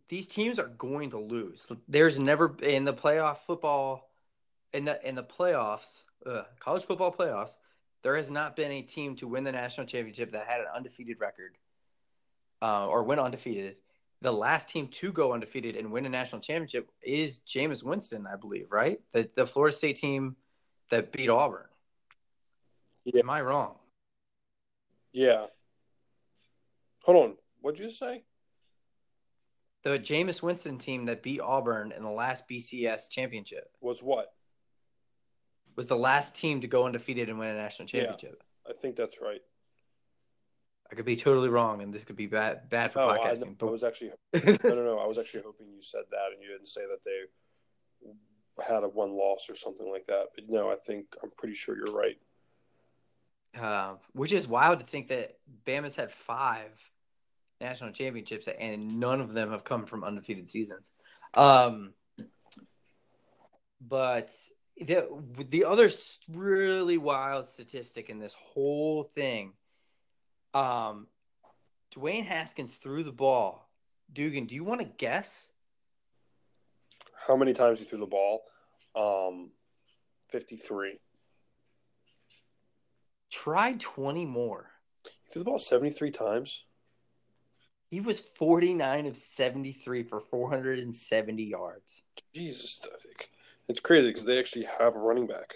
these 0.09 0.27
teams 0.27 0.59
are 0.59 0.67
going 0.67 1.11
to 1.11 1.19
lose. 1.19 1.67
There's 1.87 2.19
never 2.19 2.55
in 2.61 2.85
the 2.85 2.93
playoff 2.93 3.37
football, 3.39 4.09
in 4.73 4.85
the 4.85 5.07
in 5.07 5.15
the 5.15 5.23
playoffs, 5.23 6.03
uh, 6.25 6.43
college 6.59 6.83
football 6.83 7.13
playoffs 7.13 7.55
there 8.05 8.15
has 8.15 8.29
not 8.29 8.55
been 8.55 8.71
a 8.71 8.83
team 8.83 9.15
to 9.15 9.27
win 9.27 9.43
the 9.43 9.51
national 9.51 9.87
championship 9.87 10.31
that 10.33 10.45
had 10.45 10.61
an 10.61 10.67
undefeated 10.75 11.19
record 11.19 11.57
uh, 12.61 12.85
or 12.85 13.01
went 13.01 13.19
undefeated. 13.19 13.77
The 14.21 14.31
last 14.31 14.69
team 14.69 14.89
to 14.89 15.11
go 15.11 15.33
undefeated 15.33 15.75
and 15.75 15.91
win 15.91 16.05
a 16.05 16.09
national 16.09 16.41
championship 16.41 16.91
is 17.01 17.39
Jameis 17.39 17.83
Winston, 17.83 18.27
I 18.31 18.35
believe, 18.35 18.67
right? 18.69 18.99
The 19.11 19.27
the 19.35 19.47
Florida 19.47 19.75
State 19.75 19.95
team 19.95 20.35
that 20.91 21.11
beat 21.11 21.29
Auburn. 21.29 21.65
Yeah. 23.05 23.21
Am 23.21 23.29
I 23.31 23.41
wrong? 23.41 23.73
Yeah. 25.11 25.47
Hold 27.05 27.23
on. 27.25 27.37
What'd 27.61 27.79
you 27.79 27.89
say? 27.89 28.23
The 29.85 29.97
Jameis 29.97 30.43
Winston 30.43 30.77
team 30.77 31.05
that 31.05 31.23
beat 31.23 31.39
Auburn 31.39 31.93
in 31.95 32.03
the 32.03 32.09
last 32.09 32.49
BCS 32.49 33.09
championship. 33.09 33.69
Was 33.79 34.03
what? 34.03 34.33
was 35.75 35.87
the 35.87 35.95
last 35.95 36.35
team 36.35 36.61
to 36.61 36.67
go 36.67 36.85
undefeated 36.85 37.29
and 37.29 37.37
win 37.37 37.49
a 37.49 37.55
national 37.55 37.87
championship. 37.87 38.41
Yeah, 38.65 38.71
I 38.71 38.73
think 38.73 38.95
that's 38.95 39.21
right. 39.21 39.41
I 40.91 40.95
could 40.95 41.05
be 41.05 41.15
totally 41.15 41.49
wrong, 41.49 41.81
and 41.81 41.93
this 41.93 42.03
could 42.03 42.15
be 42.15 42.27
bad 42.27 42.69
bad 42.69 42.93
for 42.93 42.99
no, 42.99 43.07
podcasting. 43.07 43.49
I, 43.49 43.55
but... 43.57 43.67
I 43.67 43.71
was 43.71 43.83
actually 43.83 44.11
no, 44.33 44.57
no, 44.63 44.83
no. 44.83 44.99
I 44.99 45.07
was 45.07 45.17
actually 45.17 45.43
hoping 45.43 45.67
you 45.67 45.81
said 45.81 46.03
that, 46.11 46.31
and 46.33 46.41
you 46.41 46.49
didn't 46.49 46.67
say 46.67 46.81
that 46.89 47.03
they 47.03 48.63
had 48.65 48.83
a 48.83 48.87
one 48.87 49.15
loss 49.15 49.49
or 49.49 49.55
something 49.55 49.89
like 49.89 50.07
that. 50.07 50.27
But 50.35 50.45
no, 50.47 50.69
I 50.71 50.75
think 50.75 51.15
I'm 51.23 51.31
pretty 51.37 51.55
sure 51.55 51.75
you're 51.75 51.95
right. 51.95 52.17
Uh, 53.59 53.95
which 54.13 54.33
is 54.33 54.47
wild 54.47 54.79
to 54.79 54.85
think 54.85 55.07
that 55.07 55.37
Bama's 55.65 55.95
had 55.95 56.11
five 56.11 56.69
national 57.69 57.91
championships, 57.91 58.47
and 58.47 58.99
none 58.99 59.19
of 59.21 59.31
them 59.37 59.49
have 59.51 59.63
come 59.63 59.85
from 59.85 60.03
undefeated 60.03 60.47
seasons. 60.49 60.91
Um, 61.35 61.93
but 63.79 64.29
the 64.77 64.99
the 65.49 65.65
other 65.65 65.89
really 66.29 66.97
wild 66.97 67.45
statistic 67.45 68.09
in 68.09 68.19
this 68.19 68.35
whole 68.53 69.03
thing, 69.03 69.53
um, 70.53 71.07
Dwayne 71.95 72.25
Haskins 72.25 72.75
threw 72.75 73.03
the 73.03 73.19
ball. 73.25 73.69
Dugan, 74.11 74.45
do 74.45 74.55
you 74.55 74.63
want 74.63 74.81
to 74.81 74.87
guess? 74.87 75.49
How 77.27 77.35
many 77.35 77.53
times 77.53 77.79
he 77.79 77.85
threw 77.85 77.99
the 77.99 78.15
ball? 78.17 78.43
Um, 78.95 79.51
fifty-three. 80.29 80.99
Try 83.31 83.75
twenty 83.79 84.25
more. 84.25 84.69
He 85.03 85.31
threw 85.31 85.41
the 85.43 85.49
ball 85.49 85.59
seventy-three 85.59 86.11
times. 86.11 86.65
He 87.95 88.01
was 88.01 88.19
forty-nine 88.19 89.05
of 89.05 89.15
seventy-three 89.15 90.03
for 90.03 90.19
four 90.19 90.49
hundred 90.49 90.79
and 90.79 90.93
seventy 90.93 91.45
yards. 91.45 92.03
Jesus, 92.33 92.81
I 92.83 92.97
think 93.01 93.29
it's 93.69 93.79
crazy 93.79 94.09
because 94.09 94.25
they 94.25 94.37
actually 94.37 94.65
have 94.65 94.97
a 94.97 94.99
running 94.99 95.27
back. 95.27 95.55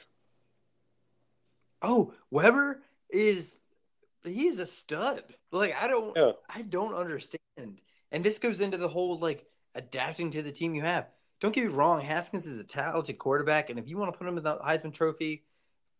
Oh, 1.81 2.13
Weber 2.31 2.81
is 3.09 3.59
he's 4.23 4.59
a 4.59 4.65
stud. 4.65 5.21
Like 5.51 5.75
I 5.77 5.89
don't 5.89 6.15
yeah. 6.15 6.31
I 6.49 6.61
don't 6.61 6.95
understand. 6.95 7.41
And 7.57 8.23
this 8.23 8.39
goes 8.39 8.61
into 8.61 8.77
the 8.77 8.87
whole 8.87 9.19
like 9.19 9.45
adapting 9.75 10.31
to 10.31 10.41
the 10.41 10.53
team 10.53 10.73
you 10.75 10.83
have. 10.83 11.09
Don't 11.41 11.53
get 11.53 11.65
me 11.65 11.73
wrong, 11.73 11.99
Haskins 11.99 12.47
is 12.47 12.61
a 12.61 12.63
talented 12.63 13.17
quarterback, 13.17 13.69
and 13.69 13.77
if 13.77 13.89
you 13.89 13.97
want 13.97 14.13
to 14.13 14.17
put 14.17 14.29
him 14.29 14.37
in 14.37 14.45
the 14.45 14.55
Heisman 14.59 14.93
Trophy 14.93 15.43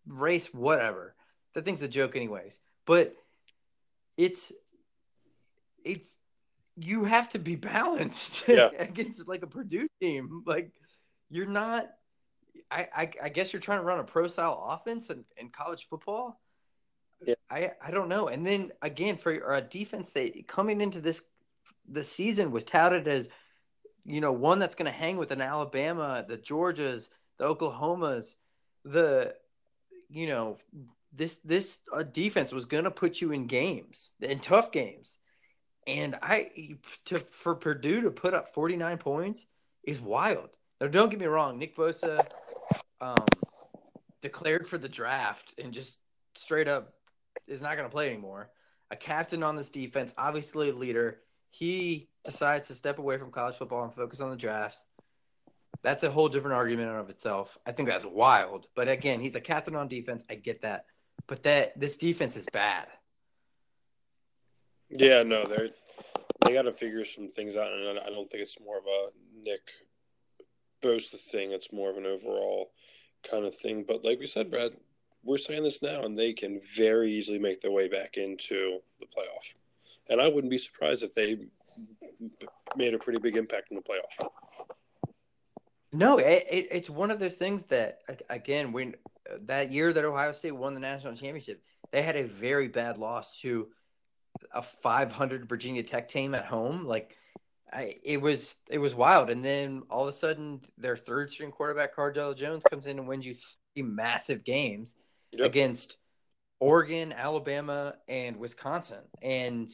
race, 0.07 0.53
whatever. 0.53 1.15
That 1.53 1.65
thing's 1.65 1.81
a 1.81 1.89
joke, 1.89 2.15
anyways. 2.15 2.61
But 2.85 3.13
it's 4.15 4.53
it's 5.83 6.17
you 6.79 7.03
have 7.03 7.29
to 7.29 7.39
be 7.39 7.55
balanced 7.55 8.43
yeah. 8.47 8.69
against 8.77 9.27
like 9.27 9.43
a 9.43 9.47
Purdue 9.47 9.87
team. 10.01 10.43
Like 10.45 10.71
you're 11.29 11.45
not 11.45 11.89
I, 12.71 12.87
I, 12.95 13.11
I 13.23 13.29
guess 13.29 13.51
you're 13.51 13.61
trying 13.61 13.79
to 13.79 13.85
run 13.85 13.99
a 13.99 14.03
pro 14.03 14.27
style 14.27 14.63
offense 14.69 15.09
in, 15.09 15.25
in 15.37 15.49
college 15.49 15.87
football. 15.89 16.39
Yeah. 17.25 17.35
I 17.49 17.71
I 17.81 17.91
don't 17.91 18.09
know. 18.09 18.27
And 18.27 18.45
then 18.45 18.71
again 18.81 19.17
for 19.17 19.31
a 19.53 19.61
defense 19.61 20.11
that 20.11 20.47
coming 20.47 20.81
into 20.81 21.01
this 21.01 21.23
the 21.87 22.03
season 22.03 22.51
was 22.51 22.63
touted 22.63 23.07
as 23.07 23.29
you 24.05 24.21
know 24.21 24.31
one 24.31 24.59
that's 24.59 24.75
going 24.75 24.91
to 24.91 24.97
hang 24.97 25.17
with 25.17 25.31
an 25.31 25.41
Alabama, 25.41 26.23
the 26.27 26.37
Georgias, 26.37 27.09
the 27.37 27.45
Oklahomas, 27.45 28.35
the 28.85 29.35
you 30.09 30.27
know 30.27 30.57
this 31.13 31.37
this 31.39 31.79
uh, 31.93 32.03
defense 32.03 32.51
was 32.51 32.65
going 32.65 32.83
to 32.83 32.91
put 32.91 33.19
you 33.19 33.31
in 33.31 33.47
games 33.47 34.13
in 34.21 34.39
tough 34.39 34.71
games. 34.71 35.17
And 35.89 36.15
I 36.21 36.77
to 37.05 37.17
for 37.17 37.55
Purdue 37.55 38.01
to 38.01 38.11
put 38.11 38.35
up 38.35 38.53
49 38.53 38.99
points 38.99 39.47
is 39.83 39.99
wild. 39.99 40.51
Now, 40.79 40.85
don't 40.85 41.09
get 41.09 41.19
me 41.19 41.25
wrong. 41.25 41.57
Nick 41.57 41.75
Bosa 41.75 42.23
um, 43.01 43.25
declared 44.21 44.67
for 44.67 44.77
the 44.77 44.87
draft 44.87 45.55
and 45.57 45.73
just 45.73 45.97
straight 46.35 46.67
up 46.67 46.93
is 47.47 47.59
not 47.59 47.75
going 47.75 47.89
to 47.89 47.91
play 47.91 48.07
anymore. 48.07 48.51
A 48.91 48.95
captain 48.95 49.41
on 49.41 49.55
this 49.55 49.71
defense, 49.71 50.13
obviously 50.15 50.69
a 50.69 50.73
leader. 50.73 51.21
He 51.49 52.09
decides 52.23 52.67
to 52.67 52.75
step 52.75 52.99
away 52.99 53.17
from 53.17 53.31
college 53.31 53.55
football 53.55 53.83
and 53.83 53.93
focus 53.93 54.21
on 54.21 54.29
the 54.29 54.37
drafts. 54.37 54.83
That's 55.81 56.03
a 56.03 56.11
whole 56.11 56.29
different 56.29 56.55
argument 56.55 56.91
of 56.91 57.09
itself. 57.09 57.57
I 57.65 57.71
think 57.71 57.89
that's 57.89 58.05
wild. 58.05 58.67
But 58.75 58.89
again, 58.89 59.21
he's 59.21 59.35
a 59.35 59.41
captain 59.41 59.75
on 59.75 59.87
defense. 59.87 60.23
I 60.29 60.35
get 60.35 60.61
that. 60.61 60.85
But 61.25 61.41
that 61.43 61.79
this 61.79 61.97
defense 61.97 62.37
is 62.37 62.45
bad. 62.53 62.87
Yeah, 64.91 65.23
no, 65.23 65.45
they're 65.45 65.69
they 66.45 66.53
got 66.53 66.63
to 66.63 66.73
figure 66.73 67.03
some 67.05 67.31
things 67.31 67.57
out, 67.57 67.71
and 67.71 67.99
I 67.99 68.09
don't 68.09 68.29
think 68.29 68.43
it's 68.43 68.59
more 68.59 68.77
of 68.77 68.85
a 68.85 69.09
Nick 69.43 69.71
Bosa 70.81 71.19
thing. 71.19 71.51
It's 71.51 71.73
more 71.73 71.89
of 71.89 71.97
an 71.97 72.05
overall 72.05 72.71
kind 73.29 73.45
of 73.45 73.55
thing. 73.55 73.83
But 73.87 74.05
like 74.05 74.19
we 74.19 74.25
said, 74.25 74.49
Brad, 74.49 74.71
we're 75.23 75.37
saying 75.37 75.63
this 75.63 75.81
now, 75.81 76.03
and 76.03 76.15
they 76.15 76.33
can 76.33 76.61
very 76.75 77.11
easily 77.11 77.39
make 77.39 77.61
their 77.61 77.71
way 77.71 77.89
back 77.89 78.15
into 78.17 78.79
the 78.99 79.05
playoff. 79.05 79.53
And 80.09 80.21
I 80.21 80.29
wouldn't 80.29 80.51
be 80.51 80.57
surprised 80.57 81.03
if 81.03 81.13
they 81.13 81.37
made 82.75 82.93
a 82.93 82.99
pretty 82.99 83.19
big 83.19 83.35
impact 83.35 83.71
in 83.71 83.75
the 83.75 83.83
playoff. 83.83 84.29
No, 85.91 86.19
it, 86.19 86.45
it, 86.49 86.67
it's 86.71 86.89
one 86.89 87.11
of 87.11 87.19
those 87.19 87.35
things 87.35 87.65
that 87.65 87.99
again, 88.29 88.71
when 88.71 88.95
that 89.41 89.71
year 89.71 89.91
that 89.91 90.05
Ohio 90.05 90.31
State 90.31 90.55
won 90.55 90.73
the 90.73 90.79
national 90.79 91.13
championship, 91.15 91.61
they 91.91 92.01
had 92.01 92.15
a 92.15 92.23
very 92.23 92.67
bad 92.67 92.97
loss 92.97 93.41
to 93.41 93.67
a 94.53 94.61
500 94.61 95.47
Virginia 95.47 95.83
Tech 95.83 96.07
team 96.07 96.35
at 96.35 96.45
home. 96.45 96.85
Like, 96.85 97.15
I, 97.71 97.95
it 98.03 98.21
was 98.21 98.57
it 98.69 98.79
was 98.79 98.95
wild. 98.95 99.29
And 99.29 99.45
then 99.45 99.83
all 99.89 100.03
of 100.03 100.09
a 100.09 100.13
sudden, 100.13 100.61
their 100.77 100.97
third 100.97 101.29
string 101.29 101.51
quarterback 101.51 101.95
Cardale 101.95 102.35
Jones 102.35 102.63
comes 102.63 102.87
in 102.87 102.97
and 102.97 103.07
wins 103.07 103.25
you 103.25 103.35
three 103.35 103.83
massive 103.83 104.43
games 104.43 104.95
yep. 105.31 105.45
against 105.45 105.97
Oregon, 106.59 107.13
Alabama, 107.13 107.95
and 108.07 108.37
Wisconsin. 108.37 109.03
And 109.21 109.69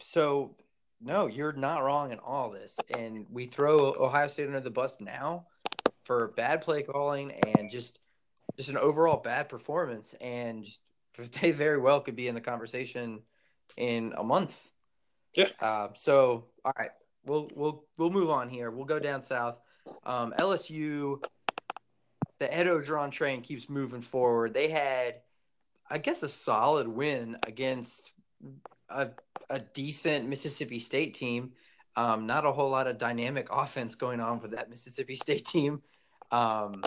so 0.00 0.56
no, 1.04 1.26
you're 1.26 1.52
not 1.52 1.82
wrong 1.82 2.12
in 2.12 2.18
all 2.20 2.50
this. 2.50 2.78
And 2.96 3.26
we 3.30 3.46
throw 3.46 3.94
Ohio 3.94 4.28
State 4.28 4.46
under 4.46 4.60
the 4.60 4.70
bus 4.70 5.00
now 5.00 5.46
for 6.04 6.28
bad 6.28 6.62
play 6.62 6.82
calling 6.82 7.32
and 7.32 7.70
just 7.70 7.98
just 8.56 8.70
an 8.70 8.76
overall 8.76 9.16
bad 9.16 9.48
performance. 9.48 10.14
And 10.20 10.66
they 11.40 11.50
very 11.50 11.78
well 11.78 12.00
could 12.00 12.16
be 12.16 12.28
in 12.28 12.34
the 12.34 12.40
conversation 12.40 13.20
in 13.76 14.14
a 14.16 14.24
month. 14.24 14.68
Yeah. 15.34 15.48
Uh, 15.60 15.88
so 15.94 16.46
all 16.64 16.72
right, 16.78 16.90
we'll 17.24 17.50
we'll 17.54 17.84
we'll 17.96 18.10
move 18.10 18.30
on 18.30 18.48
here. 18.48 18.70
We'll 18.70 18.84
go 18.84 18.98
down 18.98 19.22
south. 19.22 19.58
Um, 20.04 20.34
LSU, 20.38 21.22
the 22.38 22.54
Ed 22.54 22.66
Orgeron 22.66 23.10
train 23.10 23.40
keeps 23.40 23.68
moving 23.68 24.02
forward. 24.02 24.54
They 24.54 24.68
had, 24.68 25.16
I 25.90 25.98
guess, 25.98 26.22
a 26.22 26.28
solid 26.28 26.88
win 26.88 27.38
against 27.46 28.12
a 28.88 29.10
a 29.50 29.60
decent 29.60 30.28
Mississippi 30.28 30.78
State 30.78 31.14
team. 31.14 31.52
Um, 31.94 32.26
not 32.26 32.46
a 32.46 32.52
whole 32.52 32.70
lot 32.70 32.86
of 32.86 32.96
dynamic 32.96 33.48
offense 33.50 33.94
going 33.94 34.20
on 34.20 34.40
for 34.40 34.48
that 34.48 34.70
Mississippi 34.70 35.14
State 35.14 35.44
team. 35.44 35.82
Um, 36.30 36.82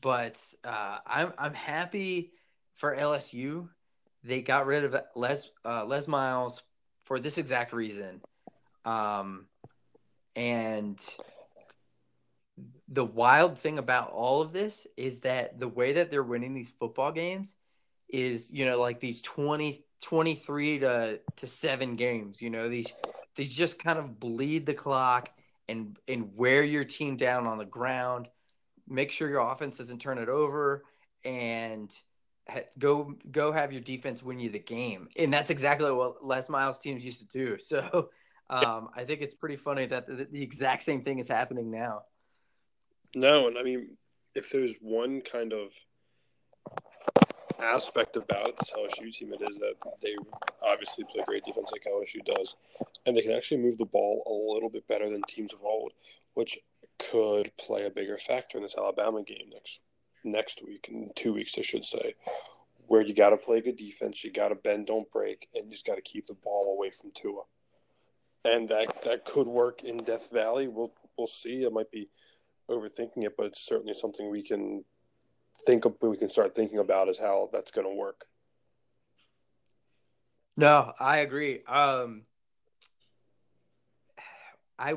but 0.00 0.40
uh, 0.64 0.98
I'm 1.06 1.32
I'm 1.38 1.54
happy 1.54 2.32
for 2.74 2.96
LSU. 2.96 3.68
They 4.22 4.42
got 4.42 4.66
rid 4.66 4.84
of 4.84 4.96
Les 5.14 5.50
uh, 5.64 5.84
Les 5.86 6.06
Miles 6.06 6.62
for 7.04 7.18
this 7.18 7.38
exact 7.38 7.72
reason, 7.72 8.20
um, 8.84 9.46
and 10.36 10.98
the 12.88 13.04
wild 13.04 13.58
thing 13.58 13.78
about 13.78 14.10
all 14.10 14.42
of 14.42 14.52
this 14.52 14.86
is 14.96 15.20
that 15.20 15.58
the 15.58 15.68
way 15.68 15.94
that 15.94 16.10
they're 16.10 16.22
winning 16.22 16.54
these 16.54 16.70
football 16.70 17.12
games 17.12 17.56
is 18.08 18.50
you 18.50 18.64
know 18.66 18.80
like 18.80 19.00
these 19.00 19.22
20 19.22 19.84
23 20.02 20.78
to 20.80 21.20
to 21.36 21.46
7 21.46 21.96
games 21.96 22.42
you 22.42 22.50
know 22.50 22.68
these 22.68 22.92
these 23.36 23.54
just 23.54 23.82
kind 23.82 23.98
of 23.98 24.18
bleed 24.18 24.66
the 24.66 24.74
clock 24.74 25.30
and 25.68 25.96
and 26.08 26.36
wear 26.36 26.62
your 26.62 26.84
team 26.84 27.16
down 27.16 27.46
on 27.46 27.58
the 27.58 27.64
ground 27.64 28.28
make 28.88 29.12
sure 29.12 29.28
your 29.28 29.40
offense 29.52 29.78
doesn't 29.78 30.00
turn 30.00 30.18
it 30.18 30.28
over 30.28 30.82
and 31.24 31.94
go 32.78 33.14
go 33.30 33.52
have 33.52 33.72
your 33.72 33.80
defense 33.80 34.22
win 34.22 34.40
you 34.40 34.50
the 34.50 34.58
game. 34.58 35.08
And 35.16 35.32
that's 35.32 35.50
exactly 35.50 35.90
what 35.90 36.24
Les 36.24 36.48
Miles 36.48 36.78
teams 36.78 37.04
used 37.04 37.20
to 37.20 37.26
do. 37.26 37.56
So 37.70 38.10
um, 38.48 38.88
I 38.96 39.04
think 39.04 39.20
it's 39.20 39.34
pretty 39.34 39.56
funny 39.56 39.86
that 39.86 40.08
the, 40.08 40.26
the 40.28 40.42
exact 40.42 40.82
same 40.82 41.02
thing 41.02 41.20
is 41.20 41.28
happening 41.28 41.70
now. 41.70 42.02
No 43.14 43.46
and 43.46 43.58
I 43.58 43.62
mean 43.62 43.96
if 44.34 44.50
there's 44.50 44.74
one 44.80 45.20
kind 45.20 45.52
of 45.52 45.72
aspect 47.60 48.16
about 48.16 48.58
this 48.58 48.72
LSU 48.72 49.12
team 49.12 49.32
it 49.32 49.48
is 49.48 49.56
that 49.58 49.74
they 50.00 50.16
obviously 50.62 51.04
play 51.04 51.22
great 51.26 51.44
defense 51.44 51.70
like 51.72 51.84
LSU 51.84 52.24
does, 52.24 52.56
and 53.06 53.14
they 53.14 53.22
can 53.22 53.32
actually 53.32 53.58
move 53.58 53.76
the 53.78 53.84
ball 53.84 54.22
a 54.26 54.54
little 54.54 54.70
bit 54.70 54.86
better 54.88 55.10
than 55.10 55.20
teams 55.28 55.52
of 55.52 55.62
old, 55.62 55.92
which 56.34 56.58
could 56.98 57.50
play 57.58 57.86
a 57.86 57.90
bigger 57.90 58.18
factor 58.18 58.58
in 58.58 58.62
this 58.62 58.76
Alabama 58.76 59.22
game 59.22 59.50
next 59.52 59.80
next 60.24 60.62
week 60.64 60.88
in 60.90 61.10
two 61.14 61.32
weeks, 61.32 61.54
I 61.58 61.62
should 61.62 61.84
say, 61.84 62.14
where 62.86 63.02
you 63.02 63.14
got 63.14 63.30
to 63.30 63.36
play 63.36 63.60
good 63.60 63.76
defense, 63.76 64.24
you 64.24 64.32
got 64.32 64.48
to 64.48 64.54
bend, 64.54 64.86
don't 64.86 65.10
break, 65.10 65.48
and 65.54 65.66
you 65.66 65.72
just 65.72 65.86
got 65.86 65.96
to 65.96 66.02
keep 66.02 66.26
the 66.26 66.34
ball 66.34 66.74
away 66.76 66.90
from 66.90 67.10
Tua, 67.14 67.42
and 68.44 68.68
that 68.68 69.02
that 69.02 69.24
could 69.24 69.46
work 69.46 69.82
in 69.82 69.98
Death 69.98 70.30
Valley. 70.32 70.68
We'll 70.68 70.92
we'll 71.16 71.26
see. 71.26 71.62
It 71.62 71.72
might 71.72 71.90
be 71.90 72.08
overthinking 72.68 73.24
it, 73.24 73.36
but 73.36 73.46
it's 73.46 73.66
certainly 73.66 73.94
something 73.94 74.30
we 74.30 74.42
can 74.42 74.84
think 75.66 75.84
of, 75.84 75.96
we 76.00 76.16
can 76.16 76.30
start 76.30 76.54
thinking 76.54 76.78
about 76.78 77.08
is 77.08 77.18
how 77.18 77.50
that's 77.52 77.70
going 77.70 77.86
to 77.86 77.94
work. 77.94 78.24
No, 80.56 80.92
I 80.98 81.18
agree. 81.18 81.62
Um, 81.66 82.22
I 84.78 84.94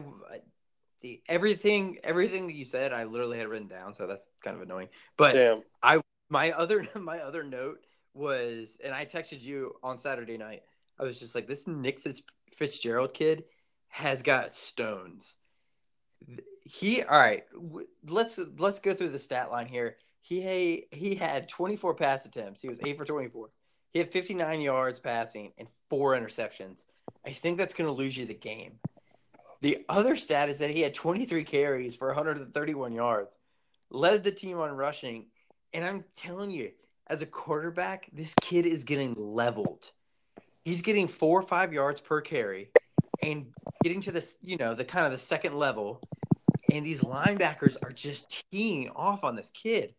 the 1.03 1.21
everything 1.27 1.99
everything 2.03 2.47
that 2.47 2.55
you 2.55 2.65
said, 2.65 2.93
I 2.93 3.03
literally 3.03 3.37
had 3.37 3.47
written 3.47 3.67
down, 3.67 3.93
so 3.93 4.07
that's 4.07 4.27
kind 4.43 4.55
of 4.55 4.63
annoying. 4.63 4.87
But 5.17 5.33
Damn. 5.33 5.61
I 5.83 6.01
my 6.29 6.51
other 6.53 6.87
my 6.99 7.19
other 7.19 7.43
note 7.43 7.85
was, 8.15 8.77
and 8.83 8.93
I 8.93 9.05
texted 9.05 9.43
you 9.43 9.75
on 9.83 9.99
Saturday 9.99 10.37
night. 10.37 10.63
I 10.99 11.03
was 11.03 11.19
just 11.19 11.35
like, 11.35 11.47
this 11.47 11.67
Nick 11.67 11.99
Fitz, 11.99 12.21
Fitzgerald 12.49 13.13
kid 13.13 13.43
has 13.89 14.21
got 14.21 14.55
stones. 14.55 15.35
He 16.63 17.03
all 17.03 17.19
right. 17.19 17.43
Let's 18.07 18.39
let's 18.57 18.79
go 18.79 18.93
through 18.93 19.09
the 19.09 19.19
stat 19.19 19.51
line 19.51 19.67
here. 19.67 19.97
He 20.21 20.85
he 20.91 21.15
had 21.15 21.49
24 21.49 21.95
pass 21.95 22.25
attempts. 22.25 22.61
He 22.61 22.69
was 22.69 22.79
eight 22.85 22.97
for 22.97 23.05
24. 23.05 23.49
He 23.91 23.99
had 23.99 24.11
59 24.11 24.61
yards 24.61 24.99
passing 24.99 25.51
and 25.57 25.67
four 25.89 26.13
interceptions. 26.13 26.85
I 27.25 27.31
think 27.31 27.57
that's 27.57 27.75
going 27.75 27.87
to 27.87 27.93
lose 27.93 28.17
you 28.17 28.25
the 28.25 28.33
game. 28.33 28.79
The 29.63 29.85
other 29.87 30.17
stat 30.17 30.49
is 30.49 30.59
that 30.59 30.71
he 30.71 30.81
had 30.81 30.93
23 30.93 31.45
carries 31.45 31.95
for 31.95 32.07
131 32.07 32.91
yards, 32.91 33.37
led 33.89 34.21
the 34.21 34.31
team 34.31 34.59
on 34.59 34.73
rushing, 34.73 35.27
and 35.73 35.85
I'm 35.85 36.03
telling 36.17 36.51
you, 36.51 36.71
as 37.07 37.21
a 37.21 37.25
quarterback, 37.25 38.09
this 38.11 38.33
kid 38.41 38.65
is 38.65 38.83
getting 38.83 39.15
leveled. 39.17 39.89
He's 40.65 40.81
getting 40.81 41.07
four 41.07 41.39
or 41.39 41.43
five 41.43 41.71
yards 41.71 42.01
per 42.01 42.19
carry, 42.19 42.71
and 43.21 43.53
getting 43.81 44.01
to 44.01 44.11
this, 44.11 44.35
you 44.41 44.57
know, 44.57 44.73
the 44.73 44.83
kind 44.83 45.05
of 45.05 45.13
the 45.13 45.17
second 45.17 45.57
level, 45.57 46.01
and 46.69 46.85
these 46.85 46.99
linebackers 46.99 47.77
are 47.81 47.93
just 47.93 48.43
teeing 48.51 48.89
off 48.89 49.23
on 49.23 49.37
this 49.37 49.49
kid. 49.51 49.93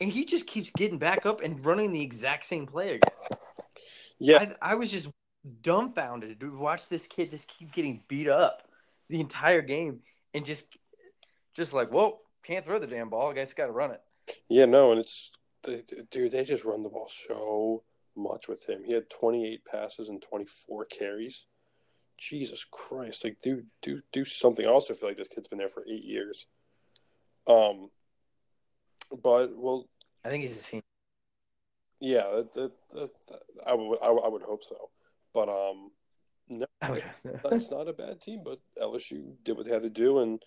And 0.00 0.10
he 0.10 0.24
just 0.24 0.46
keeps 0.46 0.70
getting 0.70 0.96
back 0.96 1.26
up 1.26 1.42
and 1.42 1.62
running 1.62 1.92
the 1.92 2.00
exact 2.00 2.46
same 2.46 2.66
play 2.66 2.94
again. 2.94 3.12
Yeah, 4.18 4.54
I, 4.62 4.72
I 4.72 4.74
was 4.76 4.90
just 4.90 5.10
dumbfounded 5.60 6.40
to 6.40 6.56
watch 6.56 6.88
this 6.88 7.06
kid 7.06 7.30
just 7.30 7.48
keep 7.48 7.70
getting 7.72 8.02
beat 8.08 8.26
up 8.26 8.62
the 9.10 9.20
entire 9.20 9.62
game 9.62 10.00
and 10.32 10.44
just, 10.44 10.76
just 11.54 11.72
like, 11.72 11.92
well, 11.92 12.20
can't 12.44 12.64
throw 12.64 12.78
the 12.78 12.86
damn 12.86 13.10
ball. 13.10 13.30
I 13.30 13.34
guess 13.34 13.52
got 13.52 13.66
to 13.66 13.72
run 13.72 13.90
it. 13.90 14.00
Yeah, 14.48 14.64
no, 14.64 14.92
and 14.92 15.00
it's 15.00 15.30
dude, 15.62 16.32
they 16.32 16.44
just 16.44 16.64
run 16.64 16.82
the 16.82 16.88
ball 16.88 17.08
so 17.08 17.82
much 18.16 18.48
with 18.48 18.68
him. 18.68 18.82
He 18.84 18.92
had 18.92 19.10
28 19.10 19.64
passes 19.64 20.08
and 20.08 20.22
24 20.22 20.86
carries. 20.86 21.46
Jesus 22.18 22.64
Christ! 22.70 23.24
Like, 23.24 23.38
do 23.42 23.62
do 23.80 23.98
do 24.12 24.26
something. 24.26 24.66
I 24.66 24.68
also 24.68 24.92
feel 24.92 25.08
like 25.08 25.16
this 25.16 25.28
kid's 25.28 25.48
been 25.48 25.58
there 25.58 25.68
for 25.68 25.86
eight 25.88 26.04
years. 26.04 26.46
Um, 27.46 27.88
but 29.10 29.56
well, 29.56 29.88
I 30.22 30.28
think 30.28 30.42
he's 30.42 30.56
a 30.56 30.62
senior. 30.62 30.82
Yeah, 31.98 32.42
that, 32.54 32.72
that, 32.92 33.10
that, 33.28 33.40
I 33.66 33.72
would 33.72 33.98
I, 34.02 34.08
I, 34.08 34.28
would 34.28 34.42
hope 34.42 34.64
so. 34.64 34.90
But 35.32 35.48
um, 35.48 35.92
no, 36.50 36.66
that's 37.44 37.70
not 37.70 37.88
a 37.88 37.92
bad 37.92 38.20
team. 38.20 38.42
But 38.44 38.58
LSU 38.80 39.34
did 39.44 39.56
what 39.56 39.66
they 39.66 39.72
had 39.72 39.82
to 39.82 39.90
do, 39.90 40.18
and 40.18 40.42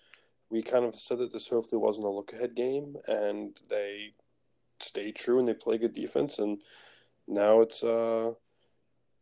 we 0.50 0.62
kind 0.62 0.84
of 0.84 0.94
said 0.94 1.18
that 1.18 1.32
this 1.32 1.48
hopefully 1.48 1.80
wasn't 1.80 2.06
a 2.06 2.10
look 2.10 2.32
ahead 2.32 2.54
game, 2.54 2.96
and 3.08 3.56
they 3.68 4.12
stayed 4.80 5.16
true 5.16 5.38
and 5.38 5.48
they 5.48 5.54
play 5.54 5.78
good 5.78 5.94
defense, 5.94 6.38
and 6.38 6.60
now 7.26 7.60
it's 7.60 7.82
uh 7.82 8.32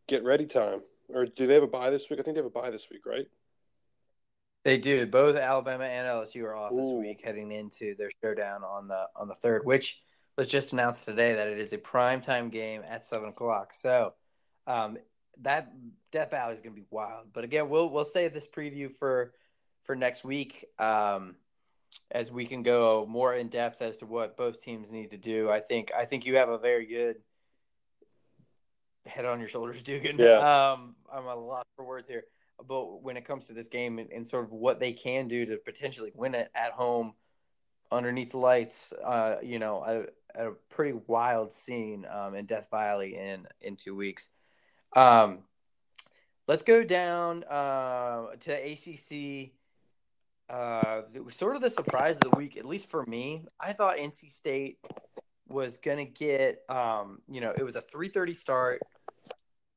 get 0.08 0.24
ready 0.24 0.46
time. 0.46 0.80
Or 1.08 1.26
do 1.26 1.46
they 1.46 1.54
have 1.54 1.62
a 1.62 1.68
bye 1.68 1.90
this 1.90 2.08
week? 2.10 2.20
I 2.20 2.22
think 2.22 2.36
they 2.36 2.42
have 2.42 2.46
a 2.46 2.50
bye 2.50 2.70
this 2.70 2.88
week, 2.90 3.06
right? 3.06 3.26
They 4.64 4.78
do. 4.78 5.06
Both 5.06 5.36
Alabama 5.36 5.84
and 5.84 6.06
LSU 6.06 6.44
are 6.44 6.56
off 6.56 6.72
Ooh. 6.72 6.76
this 6.76 7.06
week, 7.06 7.20
heading 7.24 7.52
into 7.52 7.94
their 7.96 8.10
showdown 8.22 8.62
on 8.62 8.88
the 8.88 9.06
on 9.16 9.28
the 9.28 9.34
third, 9.34 9.64
which 9.64 10.02
was 10.36 10.48
just 10.48 10.72
announced 10.72 11.04
today 11.04 11.34
that 11.34 11.48
it 11.48 11.58
is 11.58 11.72
a 11.72 11.78
prime 11.78 12.20
time 12.20 12.48
game 12.48 12.82
at 12.88 13.04
seven 13.04 13.28
o'clock. 13.28 13.74
So 13.74 14.14
um, 14.66 14.96
that 15.40 15.72
Death 16.10 16.30
Valley 16.30 16.54
is 16.54 16.60
going 16.60 16.74
to 16.74 16.80
be 16.80 16.86
wild. 16.90 17.28
But 17.32 17.44
again, 17.44 17.68
we'll 17.68 17.90
we'll 17.90 18.04
save 18.04 18.32
this 18.32 18.46
preview 18.46 18.94
for 18.94 19.32
for 19.84 19.96
next 19.96 20.24
week 20.24 20.66
um, 20.78 21.36
as 22.10 22.30
we 22.30 22.46
can 22.46 22.62
go 22.62 23.06
more 23.08 23.34
in 23.34 23.48
depth 23.48 23.82
as 23.82 23.98
to 23.98 24.06
what 24.06 24.36
both 24.36 24.62
teams 24.62 24.92
need 24.92 25.10
to 25.10 25.16
do. 25.16 25.50
I 25.50 25.60
think 25.60 25.92
I 25.96 26.04
think 26.04 26.26
you 26.26 26.36
have 26.36 26.48
a 26.48 26.58
very 26.58 26.86
good 26.86 27.16
head 29.06 29.24
on 29.24 29.40
your 29.40 29.48
shoulders, 29.48 29.82
Dugan. 29.84 30.16
Yeah. 30.18 30.72
Um, 30.72 30.94
I'm 31.12 31.26
a 31.26 31.34
lot 31.34 31.66
for 31.76 31.84
words 31.84 32.08
here, 32.08 32.24
but 32.66 33.02
when 33.02 33.16
it 33.16 33.24
comes 33.24 33.46
to 33.48 33.52
this 33.52 33.68
game 33.68 33.98
and, 33.98 34.10
and, 34.10 34.26
sort 34.26 34.44
of 34.44 34.52
what 34.52 34.80
they 34.80 34.92
can 34.92 35.28
do 35.28 35.46
to 35.46 35.56
potentially 35.56 36.12
win 36.14 36.34
it 36.34 36.50
at 36.54 36.72
home, 36.72 37.14
underneath 37.90 38.30
the 38.30 38.38
lights, 38.38 38.92
uh, 39.04 39.36
you 39.42 39.58
know, 39.58 40.06
a, 40.36 40.46
a 40.46 40.52
pretty 40.70 40.98
wild 41.06 41.52
scene 41.52 42.06
um, 42.10 42.34
in 42.34 42.46
Death 42.46 42.68
Valley 42.70 43.16
in 43.16 43.46
in 43.60 43.76
two 43.76 43.94
weeks. 43.94 44.28
Um, 44.94 45.40
let's 46.48 46.62
go 46.62 46.85
down 46.85 47.44
uh, 47.44 48.26
to 48.40 48.52
ACC. 48.52 49.52
Uh, 50.48 51.02
it 51.14 51.24
was 51.24 51.35
sort 51.35 51.57
of 51.57 51.62
the 51.62 51.70
surprise 51.70 52.16
of 52.16 52.31
the 52.31 52.37
week, 52.37 52.57
at 52.57 52.64
least 52.64 52.90
for 52.90 53.05
me. 53.07 53.46
I 53.59 53.72
thought 53.72 53.96
NC 53.96 54.31
State 54.31 54.78
was 55.48 55.78
gonna 55.78 56.05
get, 56.05 56.62
um, 56.68 57.20
you 57.28 57.40
know, 57.40 57.52
it 57.57 57.62
was 57.62 57.76
a 57.76 57.81
three 57.81 58.09
thirty 58.09 58.35
start. 58.35 58.81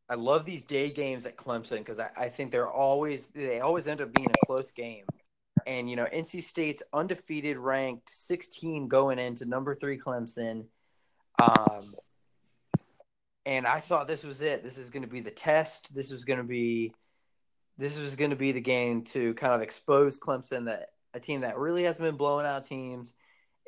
I 0.10 0.16
love 0.16 0.46
these 0.46 0.62
day 0.64 0.90
games 0.92 1.26
at 1.26 1.36
Clemson 1.36 1.78
because 1.78 2.00
I, 2.00 2.10
I 2.16 2.30
think 2.30 2.52
they're 2.52 2.70
always 2.70 3.30
they 3.30 3.60
always 3.60 3.88
end 3.88 4.02
up 4.02 4.14
being 4.14 4.30
a 4.30 4.46
close 4.46 4.72
game. 4.72 5.06
And 5.66 5.90
you 5.90 5.96
know, 5.96 6.06
NC 6.06 6.44
State's 6.44 6.84
undefeated, 6.94 7.58
ranked 7.58 8.10
16 8.10 8.88
going 8.88 9.18
into 9.18 9.46
number 9.46 9.74
three 9.76 9.98
Clemson. 9.98 10.68
Um, 11.42 11.96
and 13.46 13.68
I 13.68 13.80
thought 13.80 14.08
this 14.08 14.24
was 14.24 14.42
it. 14.42 14.64
This 14.64 14.78
is 14.78 14.90
going 14.90 15.04
to 15.04 15.10
be 15.10 15.22
the 15.22 15.32
test. 15.32 15.94
This 15.94 16.12
is 16.12 16.26
going 16.26 16.40
to 16.40 16.46
be 16.46 16.94
this 17.78 18.00
was 18.00 18.16
going 18.16 18.30
to 18.30 18.38
be 18.38 18.52
the 18.54 18.62
game 18.62 19.04
to 19.04 19.34
kind 19.34 19.54
of 19.54 19.62
expose 19.62 20.18
Clemson, 20.18 20.66
that 20.66 20.92
a 21.14 21.20
team 21.20 21.42
that 21.42 21.58
really 21.58 21.84
hasn't 21.84 22.08
been 22.08 22.16
blowing 22.16 22.46
out 22.46 22.64
teams, 22.64 23.14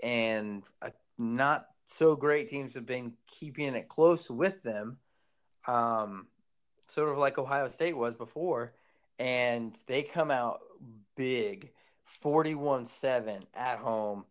and 0.02 0.64
a 0.82 0.92
not 1.18 1.66
so 1.86 2.16
great 2.16 2.48
teams 2.48 2.76
have 2.76 2.86
been 2.86 3.14
keeping 3.28 3.76
it 3.76 3.90
close 3.90 4.30
with 4.30 4.64
them, 4.64 4.98
um, 5.68 6.28
sort 6.88 7.10
of 7.10 7.18
like 7.18 7.38
Ohio 7.38 7.68
State 7.68 7.98
was 7.98 8.16
before, 8.16 8.74
and 9.20 9.78
they 9.88 10.04
come 10.04 10.32
out 10.32 10.60
big, 11.16 11.72
forty-one-seven 12.06 13.44
at 13.56 13.80
home. 13.80 14.26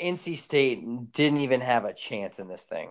NC 0.00 0.38
State 0.38 1.12
didn't 1.12 1.40
even 1.40 1.60
have 1.60 1.84
a 1.84 1.92
chance 1.92 2.38
in 2.38 2.48
this 2.48 2.62
thing. 2.62 2.88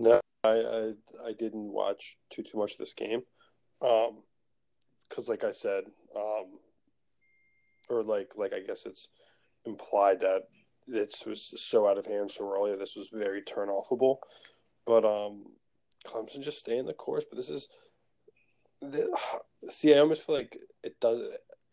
No, 0.00 0.18
I 0.44 0.48
I, 0.48 0.92
I 1.26 1.32
didn't 1.38 1.70
watch 1.70 2.16
too 2.30 2.42
too 2.42 2.56
much 2.56 2.72
of 2.72 2.78
this 2.78 2.94
game, 2.94 3.20
um, 3.82 4.22
because 5.08 5.28
like 5.28 5.44
I 5.44 5.52
said, 5.52 5.84
um, 6.16 6.58
or 7.90 8.02
like 8.02 8.32
like 8.36 8.54
I 8.54 8.60
guess 8.60 8.86
it's 8.86 9.10
implied 9.66 10.20
that 10.20 10.44
this 10.86 11.26
was 11.26 11.52
so 11.60 11.86
out 11.86 11.98
of 11.98 12.06
hand 12.06 12.30
so 12.30 12.50
early. 12.50 12.74
This 12.78 12.96
was 12.96 13.10
very 13.12 13.42
turn 13.42 13.68
offable, 13.68 14.16
but 14.86 15.04
um, 15.04 15.44
Clemson 16.06 16.42
just 16.42 16.58
stay 16.60 16.78
in 16.78 16.86
the 16.86 16.94
course. 16.94 17.26
But 17.28 17.36
this 17.36 17.50
is 17.50 17.68
the, 18.80 19.14
see, 19.68 19.94
I 19.94 19.98
almost 19.98 20.24
feel 20.26 20.36
like 20.36 20.56
it 20.82 20.98
does. 20.98 21.20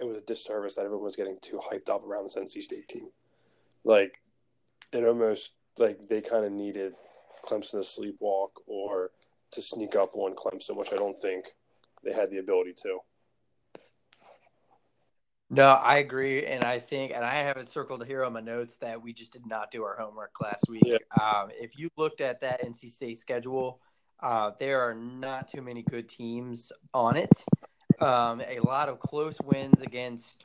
It 0.02 0.04
was 0.04 0.18
a 0.18 0.22
disservice 0.22 0.76
that 0.76 0.84
everyone 0.84 1.06
was 1.06 1.16
getting 1.16 1.38
too 1.42 1.60
hyped 1.72 1.90
up 1.90 2.04
around 2.04 2.26
this 2.26 2.36
NC 2.36 2.62
State 2.62 2.90
team. 2.90 3.08
Like 3.86 4.22
it 4.92 5.06
almost 5.06 5.54
like 5.78 6.10
they 6.10 6.20
kind 6.20 6.44
of 6.46 6.52
needed 6.52 6.94
Clemson 7.46 7.72
to 7.72 7.78
sleepwalk 7.78 8.50
or 8.66 9.12
to 9.52 9.62
sneak 9.62 9.96
up 9.96 10.16
on 10.16 10.36
Clemson, 10.36 10.76
which 10.76 10.94
I 10.94 10.98
don't 10.98 11.18
think 11.18 11.46
they 12.04 12.14
had 12.14 12.30
the 12.30 12.38
ability 12.38 12.74
to. 12.84 13.00
No, 15.50 15.70
I 15.70 16.00
agree, 16.00 16.46
and 16.46 16.64
I 16.64 16.80
think, 16.80 17.14
and 17.16 17.24
I 17.24 17.36
have 17.36 17.56
it 17.56 17.70
circled 17.70 18.06
here 18.06 18.26
on 18.26 18.34
my 18.34 18.42
notes 18.42 18.78
that 18.78 19.02
we 19.02 19.14
just 19.14 19.32
did 19.32 19.46
not 19.46 19.72
do 19.72 19.84
our 19.84 19.96
homework 19.98 20.32
last 20.42 20.66
week. 20.68 20.84
Yeah. 20.84 20.98
Um, 21.22 21.50
if 21.52 21.78
you 21.80 21.90
looked 21.96 22.20
at 22.20 22.42
that 22.42 22.62
NC 22.66 22.92
State 22.92 23.18
schedule, 23.18 23.80
uh, 24.22 24.52
there 24.60 24.82
are 24.82 24.94
not 24.94 25.50
too 25.50 25.62
many 25.62 25.84
good 25.84 26.10
teams 26.10 26.74
on 26.94 27.16
it. 27.16 27.32
Um, 28.02 28.42
a 28.42 28.60
lot 28.60 28.90
of 28.90 29.00
close 29.00 29.40
wins 29.42 29.80
against 29.82 30.44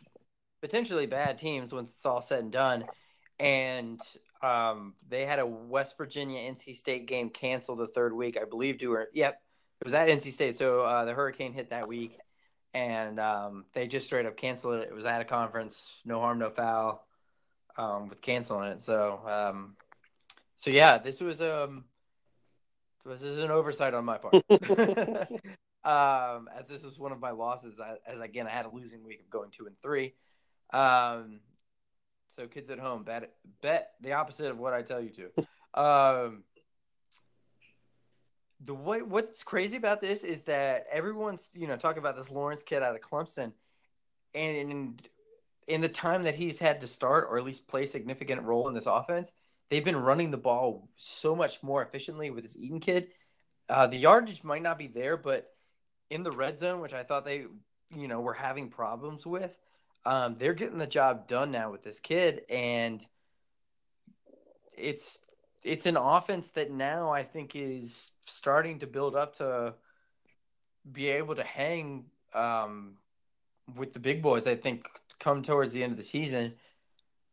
potentially 0.60 1.06
bad 1.06 1.36
teams 1.36 1.72
when 1.72 1.84
it's 1.84 2.06
all 2.06 2.22
said 2.22 2.38
and 2.38 2.52
done, 2.52 2.84
and 3.40 4.00
um, 4.42 4.94
they 5.08 5.24
had 5.24 5.38
a 5.38 5.46
West 5.46 5.96
Virginia 5.96 6.40
NC 6.40 6.76
State 6.76 7.06
game 7.06 7.30
canceled 7.30 7.78
the 7.78 7.86
third 7.86 8.12
week, 8.12 8.36
I 8.40 8.44
believe. 8.44 8.78
To 8.78 9.06
yep, 9.12 9.40
it 9.80 9.84
was 9.84 9.94
at 9.94 10.08
NC 10.08 10.32
State. 10.32 10.56
So 10.56 10.80
uh, 10.80 11.04
the 11.04 11.14
hurricane 11.14 11.52
hit 11.52 11.70
that 11.70 11.86
week, 11.86 12.18
and 12.74 13.20
um, 13.20 13.64
they 13.72 13.86
just 13.86 14.06
straight 14.06 14.26
up 14.26 14.36
canceled 14.36 14.82
it. 14.82 14.88
It 14.88 14.94
was 14.94 15.04
at 15.04 15.20
a 15.20 15.24
conference, 15.24 16.00
no 16.04 16.18
harm, 16.20 16.38
no 16.38 16.50
foul, 16.50 17.06
um, 17.76 18.08
with 18.08 18.20
canceling 18.20 18.72
it. 18.72 18.80
So, 18.80 19.20
um, 19.26 19.76
so 20.56 20.70
yeah, 20.70 20.98
this 20.98 21.20
was 21.20 21.40
um, 21.40 21.84
this 23.06 23.22
is 23.22 23.42
an 23.42 23.50
oversight 23.50 23.94
on 23.94 24.04
my 24.04 24.18
part. 24.18 24.34
um, 25.84 26.48
as 26.56 26.66
this 26.68 26.84
was 26.84 26.98
one 26.98 27.12
of 27.12 27.20
my 27.20 27.30
losses, 27.30 27.78
I, 27.78 27.96
as 28.06 28.20
again 28.20 28.48
I 28.48 28.50
had 28.50 28.66
a 28.66 28.70
losing 28.70 29.04
week 29.04 29.20
of 29.20 29.30
going 29.30 29.50
two 29.50 29.66
and 29.66 29.76
three. 29.82 30.14
Um, 30.72 31.40
so 32.34 32.46
kids 32.46 32.70
at 32.70 32.78
home, 32.78 33.02
bet 33.04 33.30
bet 33.60 33.92
the 34.00 34.12
opposite 34.12 34.50
of 34.50 34.58
what 34.58 34.72
I 34.72 34.82
tell 34.82 35.00
you 35.00 35.10
to. 35.10 35.46
um, 35.80 36.44
the 38.64 38.74
way 38.74 39.02
what's 39.02 39.42
crazy 39.42 39.76
about 39.76 40.00
this 40.00 40.24
is 40.24 40.42
that 40.42 40.86
everyone's 40.90 41.50
you 41.54 41.66
know 41.66 41.76
talking 41.76 41.98
about 41.98 42.16
this 42.16 42.30
Lawrence 42.30 42.62
kid 42.62 42.82
out 42.82 42.94
of 42.94 43.00
Clemson, 43.00 43.52
and 44.34 44.56
in, 44.56 45.00
in 45.66 45.80
the 45.80 45.88
time 45.88 46.24
that 46.24 46.34
he's 46.34 46.58
had 46.58 46.80
to 46.80 46.86
start 46.86 47.26
or 47.30 47.38
at 47.38 47.44
least 47.44 47.68
play 47.68 47.86
significant 47.86 48.42
role 48.42 48.68
in 48.68 48.74
this 48.74 48.86
offense, 48.86 49.32
they've 49.68 49.84
been 49.84 49.96
running 49.96 50.30
the 50.30 50.36
ball 50.36 50.88
so 50.96 51.34
much 51.34 51.62
more 51.62 51.82
efficiently 51.82 52.30
with 52.30 52.44
this 52.44 52.56
Eaton 52.56 52.80
kid. 52.80 53.08
Uh, 53.68 53.86
the 53.86 53.96
yardage 53.96 54.44
might 54.44 54.62
not 54.62 54.78
be 54.78 54.86
there, 54.86 55.16
but 55.16 55.48
in 56.10 56.22
the 56.22 56.32
red 56.32 56.58
zone, 56.58 56.80
which 56.80 56.92
I 56.92 57.04
thought 57.04 57.24
they 57.24 57.46
you 57.94 58.08
know 58.08 58.20
were 58.20 58.34
having 58.34 58.68
problems 58.68 59.26
with, 59.26 59.56
um, 60.04 60.36
they're 60.38 60.54
getting 60.54 60.78
the 60.78 60.86
job 60.86 61.28
done 61.28 61.50
now 61.50 61.70
with 61.70 61.82
this 61.82 62.00
kid, 62.00 62.42
and 62.48 63.04
it's 64.76 65.18
it's 65.62 65.86
an 65.86 65.96
offense 65.96 66.48
that 66.52 66.70
now 66.70 67.10
I 67.10 67.22
think 67.22 67.54
is 67.54 68.10
starting 68.26 68.80
to 68.80 68.86
build 68.86 69.14
up 69.14 69.36
to 69.36 69.74
be 70.90 71.08
able 71.08 71.36
to 71.36 71.44
hang 71.44 72.06
um, 72.34 72.94
with 73.76 73.92
the 73.92 74.00
big 74.00 74.22
boys. 74.22 74.46
I 74.46 74.56
think 74.56 74.86
come 75.20 75.42
towards 75.42 75.72
the 75.72 75.82
end 75.84 75.92
of 75.92 75.98
the 75.98 76.04
season. 76.04 76.54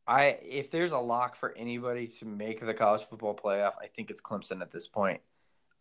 I 0.08 0.38
if 0.44 0.70
there's 0.70 0.92
a 0.92 1.00
lock 1.00 1.36
for 1.36 1.56
anybody 1.58 2.08
to 2.20 2.26
make 2.26 2.64
the 2.64 2.74
college 2.74 3.04
football 3.04 3.36
playoff, 3.36 3.74
I 3.82 3.88
think 3.88 4.12
it's 4.12 4.22
Clemson 4.22 4.62
at 4.62 4.72
this 4.72 4.88
point. 4.88 5.22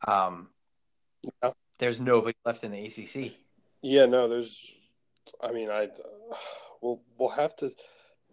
Um, 0.06 0.48
yeah. 1.42 1.50
There's 1.78 2.00
nobody 2.00 2.36
left 2.44 2.64
in 2.64 2.72
the 2.72 2.84
ACC. 2.86 3.32
Yeah, 3.82 4.06
no, 4.06 4.26
there's. 4.26 4.74
I 5.42 5.52
mean, 5.52 5.68
I. 5.68 5.84
Uh 5.84 6.36
we'll 6.80 7.02
we'll 7.18 7.30
have 7.30 7.56
to. 7.56 7.70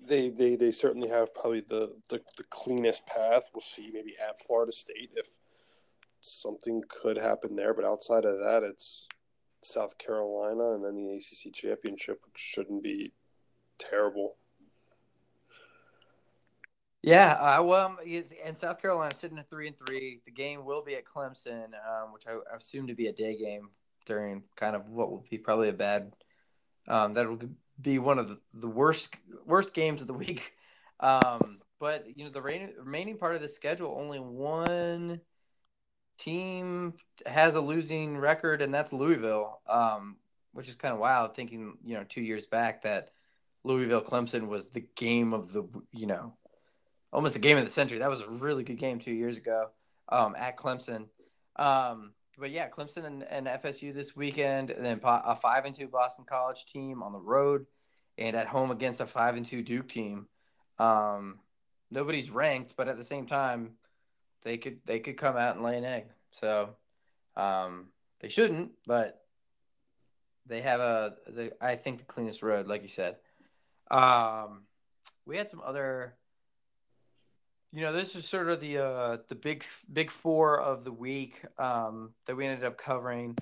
They 0.03 0.29
they 0.29 0.55
they 0.55 0.71
certainly 0.71 1.09
have 1.09 1.33
probably 1.33 1.61
the 1.61 1.95
the, 2.09 2.21
the 2.37 2.43
cleanest 2.49 3.05
path. 3.07 3.49
We'll 3.53 3.61
see 3.61 3.89
maybe 3.93 4.13
at 4.21 4.39
Florida 4.39 4.71
State 4.71 5.11
if 5.15 5.37
something 6.19 6.81
could 6.89 7.17
happen 7.17 7.55
there, 7.55 7.73
but 7.73 7.85
outside 7.85 8.25
of 8.25 8.39
that, 8.39 8.63
it's 8.63 9.07
South 9.61 9.97
Carolina 9.97 10.73
and 10.73 10.83
then 10.83 10.95
the 10.95 11.15
ACC 11.15 11.53
championship, 11.53 12.21
which 12.25 12.37
shouldn't 12.37 12.83
be 12.83 13.11
terrible. 13.77 14.35
Yeah, 17.01 17.33
uh, 17.33 17.63
well, 17.63 17.97
and 18.43 18.57
South 18.57 18.81
Carolina 18.81 19.13
sitting 19.13 19.37
at 19.37 19.47
three 19.47 19.67
and 19.67 19.77
three. 19.77 20.21
The 20.25 20.31
game 20.31 20.65
will 20.65 20.83
be 20.83 20.95
at 20.95 21.05
Clemson, 21.05 21.65
um, 21.65 22.11
which 22.11 22.25
I, 22.27 22.31
I, 22.51 22.57
assume 22.57 22.87
to 22.87 22.95
be 22.95 23.07
a 23.07 23.13
day 23.13 23.37
game 23.37 23.69
during 24.07 24.41
kind 24.55 24.75
of 24.75 24.89
what 24.89 25.11
will 25.11 25.23
be 25.29 25.37
probably 25.37 25.69
a 25.69 25.73
bad. 25.73 26.13
Um, 26.87 27.13
that 27.13 27.27
will 27.27 27.39
be 27.81 27.99
one 27.99 28.19
of 28.19 28.29
the, 28.29 28.39
the 28.53 28.67
worst 28.67 29.13
worst 29.45 29.73
games 29.73 30.01
of 30.01 30.07
the 30.07 30.13
week. 30.13 30.53
Um, 30.97 31.59
but 31.77 32.05
you 32.15 32.23
know 32.23 32.29
the 32.29 32.41
remaining 32.41 33.17
part 33.17 33.35
of 33.35 33.41
the 33.41 33.49
schedule, 33.49 33.93
only 33.99 34.17
one 34.17 35.19
team 36.17 36.93
has 37.25 37.55
a 37.55 37.61
losing 37.61 38.17
record, 38.17 38.61
and 38.61 38.73
that's 38.73 38.93
Louisville. 38.93 39.59
Um, 39.67 40.15
which 40.55 40.69
is 40.69 40.75
kind 40.77 40.93
of 40.93 41.01
wild, 41.01 41.35
thinking 41.35 41.77
you 41.83 41.95
know 41.95 42.05
two 42.07 42.21
years 42.21 42.45
back 42.45 42.83
that 42.83 43.09
Louisville 43.65 44.01
Clemson 44.01 44.47
was 44.47 44.69
the 44.69 44.85
game 44.95 45.33
of 45.33 45.51
the 45.51 45.63
you 45.91 46.07
know 46.07 46.33
almost 47.11 47.35
a 47.35 47.39
game 47.39 47.57
of 47.57 47.65
the 47.65 47.69
century. 47.69 47.99
That 47.99 48.09
was 48.09 48.21
a 48.21 48.29
really 48.29 48.63
good 48.63 48.77
game 48.77 48.99
two 48.99 49.13
years 49.13 49.35
ago 49.37 49.71
um, 50.07 50.33
at 50.37 50.57
Clemson. 50.57 51.07
Um, 51.57 52.13
but 52.37 52.51
yeah, 52.51 52.69
Clemson 52.69 53.05
and, 53.05 53.23
and, 53.23 53.47
FSU 53.47 53.93
this 53.93 54.15
weekend, 54.15 54.69
and 54.71 54.85
then 54.85 54.99
a 55.03 55.35
five 55.35 55.65
and 55.65 55.75
two 55.75 55.87
Boston 55.87 56.25
College 56.27 56.65
team 56.65 57.01
on 57.03 57.13
the 57.13 57.19
road, 57.19 57.65
and 58.17 58.35
at 58.35 58.47
home 58.47 58.71
against 58.71 59.01
a 59.01 59.05
five 59.05 59.35
and 59.35 59.45
two 59.45 59.61
Duke 59.61 59.87
team. 59.87 60.27
Um, 60.79 61.39
nobody's 61.91 62.29
ranked, 62.29 62.73
but 62.75 62.87
at 62.87 62.97
the 62.97 63.03
same 63.03 63.25
time, 63.25 63.71
they 64.43 64.57
could 64.57 64.79
they 64.85 64.99
could 64.99 65.17
come 65.17 65.37
out 65.37 65.55
and 65.55 65.63
lay 65.63 65.77
an 65.77 65.85
egg. 65.85 66.05
So 66.31 66.75
um, 67.35 67.87
they 68.19 68.29
shouldn't, 68.29 68.71
but 68.85 69.21
they 70.45 70.61
have 70.61 70.79
a 70.79 71.15
the, 71.27 71.53
I 71.61 71.75
think 71.75 71.99
the 71.99 72.05
cleanest 72.05 72.43
road, 72.43 72.67
like 72.67 72.81
you 72.81 72.87
said. 72.87 73.17
Um, 73.89 74.63
we 75.25 75.37
had 75.37 75.49
some 75.49 75.61
other 75.65 76.15
you 77.75 77.81
know, 77.81 77.91
this 77.91 78.15
is 78.15 78.25
sort 78.25 78.49
of 78.49 78.61
the 78.61 78.77
uh, 78.77 79.17
the 79.27 79.35
big 79.35 79.65
big 79.91 80.09
four 80.09 80.61
of 80.61 80.85
the 80.85 80.93
week 80.93 81.41
um, 81.59 82.11
that 82.25 82.33
we 82.37 82.45
ended 82.45 82.63
up 82.63 82.77
covering. 82.77 83.37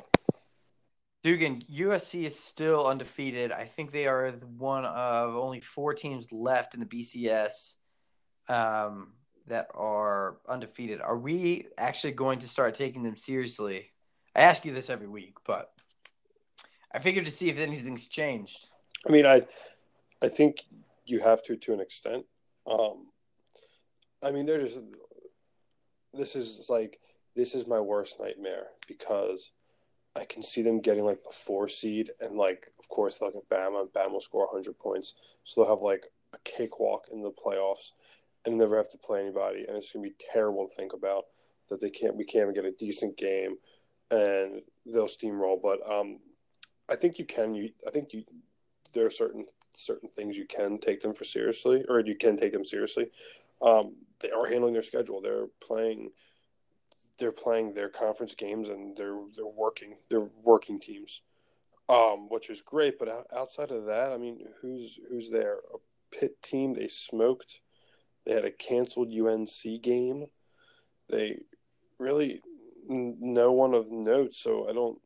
Dugan, 1.21 1.61
UCF 1.71 2.25
is 2.25 2.37
still 2.37 2.87
undefeated. 2.87 3.51
I 3.51 3.65
think 3.65 3.91
they 3.91 4.07
are 4.07 4.31
one 4.57 4.85
of 4.85 5.35
only 5.35 5.61
four 5.61 5.93
teams 5.93 6.31
left 6.31 6.73
in 6.73 6.79
the 6.79 6.87
FBS 6.87 7.75
um, 8.49 9.13
that 9.47 9.67
are 9.75 10.37
undefeated. 10.49 10.99
Are 10.99 11.17
we 11.17 11.67
actually 11.77 12.13
going 12.13 12.39
to 12.39 12.49
start 12.49 12.75
taking 12.75 13.03
them 13.03 13.15
seriously? 13.15 13.91
I 14.35 14.41
ask 14.41 14.65
you 14.65 14.73
this 14.73 14.89
every 14.89 15.07
week, 15.07 15.35
but 15.45 15.71
I 16.91 16.97
figured 16.97 17.25
to 17.25 17.31
see 17.31 17.49
if 17.49 17.59
anything's 17.59 18.07
changed. 18.07 18.71
I 19.07 19.11
mean, 19.11 19.27
I 19.27 19.43
I 20.23 20.27
think 20.27 20.63
you 21.05 21.19
have 21.19 21.43
to 21.43 21.55
to 21.55 21.73
an 21.73 21.79
extent. 21.79 22.25
Um, 22.65 23.12
I 24.23 24.31
mean, 24.31 24.45
they're 24.45 24.61
just 24.61 24.79
this 26.13 26.35
is 26.35 26.67
like 26.69 26.99
this 27.35 27.55
is 27.55 27.67
my 27.67 27.79
worst 27.79 28.19
nightmare 28.19 28.67
because 28.87 29.51
I 30.15 30.25
can 30.25 30.43
see 30.43 30.61
them 30.61 30.79
getting 30.79 31.03
like 31.03 31.23
the 31.23 31.33
four 31.33 31.67
seed 31.67 32.11
and 32.19 32.37
like 32.37 32.67
of 32.79 32.87
course 32.87 33.17
they'll 33.17 33.31
get 33.31 33.49
Bama 33.49 33.87
Bama 33.91 34.11
will 34.11 34.19
score 34.19 34.45
100 34.45 34.77
points, 34.79 35.15
so 35.43 35.61
they'll 35.61 35.75
have 35.75 35.81
like 35.81 36.07
a 36.33 36.37
cakewalk 36.43 37.07
in 37.11 37.21
the 37.21 37.31
playoffs 37.31 37.91
and 38.45 38.57
never 38.57 38.77
have 38.77 38.91
to 38.91 38.97
play 38.97 39.21
anybody, 39.21 39.65
and 39.67 39.77
it's 39.77 39.91
gonna 39.91 40.03
be 40.03 40.15
terrible 40.31 40.67
to 40.67 40.73
think 40.73 40.93
about 40.93 41.25
that 41.69 41.81
they 41.81 41.89
can't 41.89 42.15
we 42.15 42.25
can't 42.25 42.43
even 42.43 42.53
get 42.53 42.65
a 42.65 42.71
decent 42.71 43.17
game 43.17 43.57
and 44.11 44.61
they'll 44.85 45.07
steamroll. 45.07 45.59
But 45.61 45.79
um, 45.89 46.19
I 46.89 46.95
think 46.95 47.17
you 47.17 47.25
can. 47.25 47.55
You 47.55 47.69
I 47.87 47.91
think 47.91 48.13
you 48.13 48.23
there 48.93 49.05
are 49.05 49.11
certain 49.11 49.45
certain 49.73 50.09
things 50.09 50.37
you 50.37 50.45
can 50.45 50.77
take 50.77 51.01
them 51.01 51.13
for 51.13 51.23
seriously, 51.23 51.83
or 51.89 51.99
you 51.99 52.15
can 52.15 52.37
take 52.37 52.51
them 52.51 52.65
seriously. 52.65 53.07
Um, 53.61 53.95
they 54.23 54.31
are 54.31 54.47
handling 54.47 54.73
their 54.73 54.81
schedule. 54.81 55.21
They're 55.21 55.47
playing. 55.61 56.09
They're 57.19 57.31
playing 57.31 57.75
their 57.75 57.89
conference 57.89 58.33
games, 58.33 58.69
and 58.69 58.97
they're 58.97 59.19
they're 59.35 59.45
working. 59.45 59.97
They're 60.09 60.29
working 60.41 60.79
teams, 60.79 61.21
um, 61.89 62.29
which 62.29 62.49
is 62.49 62.61
great. 62.61 62.97
But 62.97 63.27
outside 63.35 63.69
of 63.69 63.85
that, 63.85 64.11
I 64.11 64.17
mean, 64.17 64.39
who's 64.61 64.99
who's 65.09 65.29
there? 65.29 65.57
A 65.73 65.77
Pitt 66.17 66.41
team 66.41 66.73
they 66.73 66.87
smoked. 66.87 67.61
They 68.25 68.33
had 68.33 68.45
a 68.45 68.51
canceled 68.51 69.11
UNC 69.11 69.81
game. 69.81 70.27
They 71.09 71.39
really 71.99 72.41
no 72.87 73.51
one 73.51 73.73
of 73.73 73.91
note. 73.91 74.33
So 74.33 74.69
I 74.69 74.73
don't. 74.73 74.99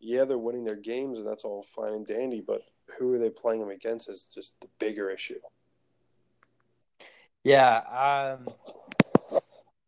Yeah, 0.00 0.24
they're 0.24 0.36
winning 0.36 0.64
their 0.64 0.76
games, 0.76 1.18
and 1.18 1.26
that's 1.26 1.44
all 1.44 1.62
fine 1.62 1.94
and 1.94 2.06
dandy. 2.06 2.42
But 2.46 2.62
who 2.98 3.14
are 3.14 3.18
they 3.18 3.30
playing 3.30 3.60
them 3.60 3.70
against 3.70 4.10
is 4.10 4.28
just 4.34 4.60
the 4.60 4.68
bigger 4.78 5.08
issue. 5.08 5.38
Yeah, 7.44 8.36
um, 8.38 8.48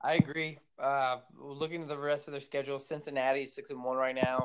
I 0.07 0.15
agree. 0.15 0.61
Uh, 0.79 1.17
looking 1.37 1.83
at 1.83 1.89
the 1.89 1.99
rest 1.99 2.29
of 2.29 2.33
their 2.33 2.41
schedule, 2.41 2.79
Cincinnati's 2.79 3.53
six 3.53 3.71
and 3.71 3.83
one 3.83 3.97
right 3.97 4.15
now. 4.15 4.41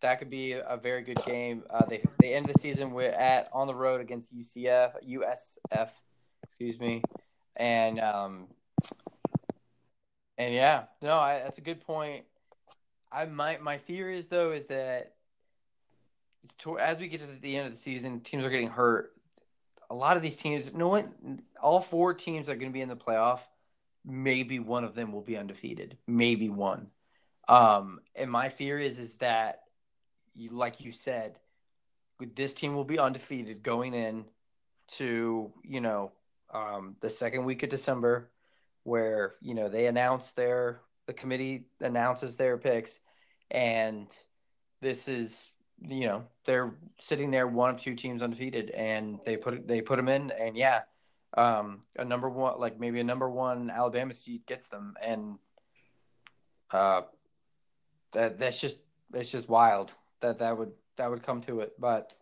That 0.00 0.18
could 0.18 0.28
be 0.28 0.54
a 0.54 0.76
very 0.76 1.02
good 1.02 1.24
game. 1.24 1.62
Uh, 1.70 1.84
they 1.86 2.02
they 2.20 2.34
end 2.34 2.46
the 2.46 2.54
season 2.54 2.92
with 2.92 3.14
at 3.14 3.48
on 3.52 3.68
the 3.68 3.74
road 3.76 4.00
against 4.00 4.36
UCF, 4.36 4.94
USF, 5.08 5.90
excuse 6.42 6.80
me, 6.80 7.02
and 7.54 8.00
um, 8.00 8.48
and 10.36 10.52
yeah, 10.52 10.84
no, 11.00 11.16
I, 11.16 11.38
that's 11.44 11.58
a 11.58 11.62
good 11.62 11.80
point. 11.80 12.24
I 13.12 13.26
my 13.26 13.58
my 13.58 13.78
fear 13.78 14.10
is 14.10 14.26
though 14.26 14.50
is 14.50 14.66
that 14.66 15.14
to, 16.58 16.76
as 16.80 16.98
we 16.98 17.06
get 17.06 17.20
to 17.20 17.40
the 17.40 17.56
end 17.56 17.68
of 17.68 17.72
the 17.72 17.78
season, 17.78 18.18
teams 18.20 18.44
are 18.44 18.50
getting 18.50 18.70
hurt. 18.70 19.12
A 19.90 19.94
lot 19.94 20.16
of 20.16 20.24
these 20.24 20.36
teams, 20.36 20.74
no 20.74 20.88
one, 20.88 21.42
all 21.62 21.80
four 21.80 22.14
teams 22.14 22.48
are 22.48 22.56
going 22.56 22.72
to 22.72 22.74
be 22.74 22.80
in 22.80 22.88
the 22.88 22.96
playoff. 22.96 23.40
Maybe 24.08 24.58
one 24.58 24.84
of 24.84 24.94
them 24.94 25.12
will 25.12 25.22
be 25.22 25.36
undefeated. 25.36 25.98
Maybe 26.06 26.48
one. 26.48 26.88
Um, 27.46 28.00
and 28.14 28.30
my 28.30 28.48
fear 28.48 28.78
is 28.78 28.98
is 28.98 29.16
that, 29.16 29.60
you, 30.34 30.50
like 30.50 30.80
you 30.80 30.92
said, 30.92 31.38
this 32.34 32.54
team 32.54 32.74
will 32.74 32.84
be 32.84 32.98
undefeated 32.98 33.62
going 33.62 33.94
in 33.94 34.24
to 34.88 35.52
you 35.62 35.80
know 35.80 36.12
um, 36.52 36.96
the 37.00 37.10
second 37.10 37.44
week 37.44 37.62
of 37.62 37.68
December, 37.68 38.30
where 38.84 39.34
you 39.40 39.54
know 39.54 39.68
they 39.68 39.86
announce 39.86 40.32
their 40.32 40.80
the 41.06 41.12
committee 41.12 41.66
announces 41.80 42.36
their 42.36 42.56
picks, 42.56 43.00
and 43.50 44.14
this 44.80 45.06
is 45.08 45.50
you 45.80 46.06
know 46.06 46.24
they're 46.46 46.74
sitting 46.98 47.30
there 47.30 47.46
one 47.46 47.70
of 47.70 47.80
two 47.80 47.94
teams 47.94 48.22
undefeated, 48.22 48.70
and 48.70 49.18
they 49.24 49.36
put 49.36 49.68
they 49.68 49.82
put 49.82 49.96
them 49.96 50.08
in, 50.08 50.30
and 50.30 50.56
yeah, 50.56 50.80
um, 51.36 51.82
a 51.96 52.04
number 52.04 52.28
one 52.28 52.58
like 52.58 52.78
maybe 52.78 53.00
a 53.00 53.04
number 53.04 53.28
one 53.28 53.70
Alabama 53.70 54.14
seed 54.14 54.46
gets 54.46 54.68
them, 54.68 54.94
and 55.02 55.38
uh, 56.70 57.02
that 58.12 58.38
that's 58.38 58.60
just 58.60 58.78
that's 59.10 59.30
just 59.30 59.48
wild 59.48 59.92
that 60.20 60.38
that 60.38 60.56
would 60.56 60.72
that 60.96 61.10
would 61.10 61.22
come 61.22 61.40
to 61.42 61.60
it, 61.60 61.72
but. 61.78 62.14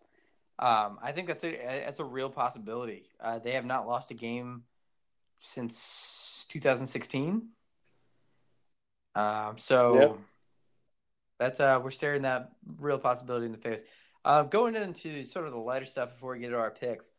Um, 0.59 0.97
I 1.03 1.11
think 1.11 1.27
that's 1.27 1.43
a 1.43 1.51
that's 1.85 1.99
a 1.99 2.03
real 2.03 2.31
possibility. 2.31 3.03
Uh, 3.21 3.37
they 3.37 3.51
have 3.51 3.63
not 3.63 3.87
lost 3.87 4.09
a 4.09 4.15
game 4.15 4.63
since 5.39 6.47
2016. 6.49 7.49
Um, 9.15 9.57
so 9.57 9.99
yeah. 9.99 10.13
that's 11.39 11.59
uh, 11.59 11.79
we're 11.83 11.91
staring 11.91 12.23
that 12.23 12.51
real 12.79 12.99
possibility 12.99 13.45
in 13.45 13.51
the 13.51 13.57
face. 13.57 13.81
Uh, 14.23 14.43
going 14.43 14.75
into 14.75 15.23
sort 15.25 15.45
of 15.45 15.53
the 15.53 15.59
lighter 15.59 15.85
stuff 15.85 16.13
before 16.13 16.33
we 16.33 16.39
get 16.39 16.49
to 16.49 16.57
our 16.57 16.71
picks, 16.71 17.09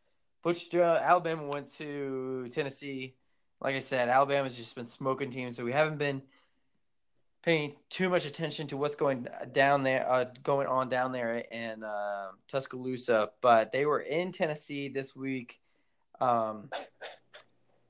Butch 0.43 0.75
uh, 0.75 1.01
Alabama 1.03 1.47
went 1.47 1.73
to 1.75 2.49
Tennessee. 2.51 3.15
Like 3.61 3.75
I 3.75 3.81
said, 3.81 4.09
Alabama's 4.09 4.57
just 4.57 4.75
been 4.77 4.87
smoking 4.87 5.31
teams, 5.31 5.57
so 5.57 5.65
we 5.65 5.73
haven't 5.73 5.99
been 5.99 6.23
paying 7.43 7.75
too 7.91 8.09
much 8.09 8.25
attention 8.27 8.69
to 8.69 8.77
what's 8.77 8.95
going 8.95 9.27
down 9.53 9.83
there, 9.83 10.09
uh, 10.11 10.27
going 10.43 10.67
on 10.67 10.89
down 10.89 11.13
there 11.13 11.37
in 11.37 11.83
uh, 11.83 12.29
Tuscaloosa. 12.49 13.31
But 13.41 13.73
they 13.73 13.85
were 13.85 14.01
in 14.01 14.33
Tennessee 14.33 14.89
this 14.89 15.17
week, 15.17 15.61
um, 16.21 16.71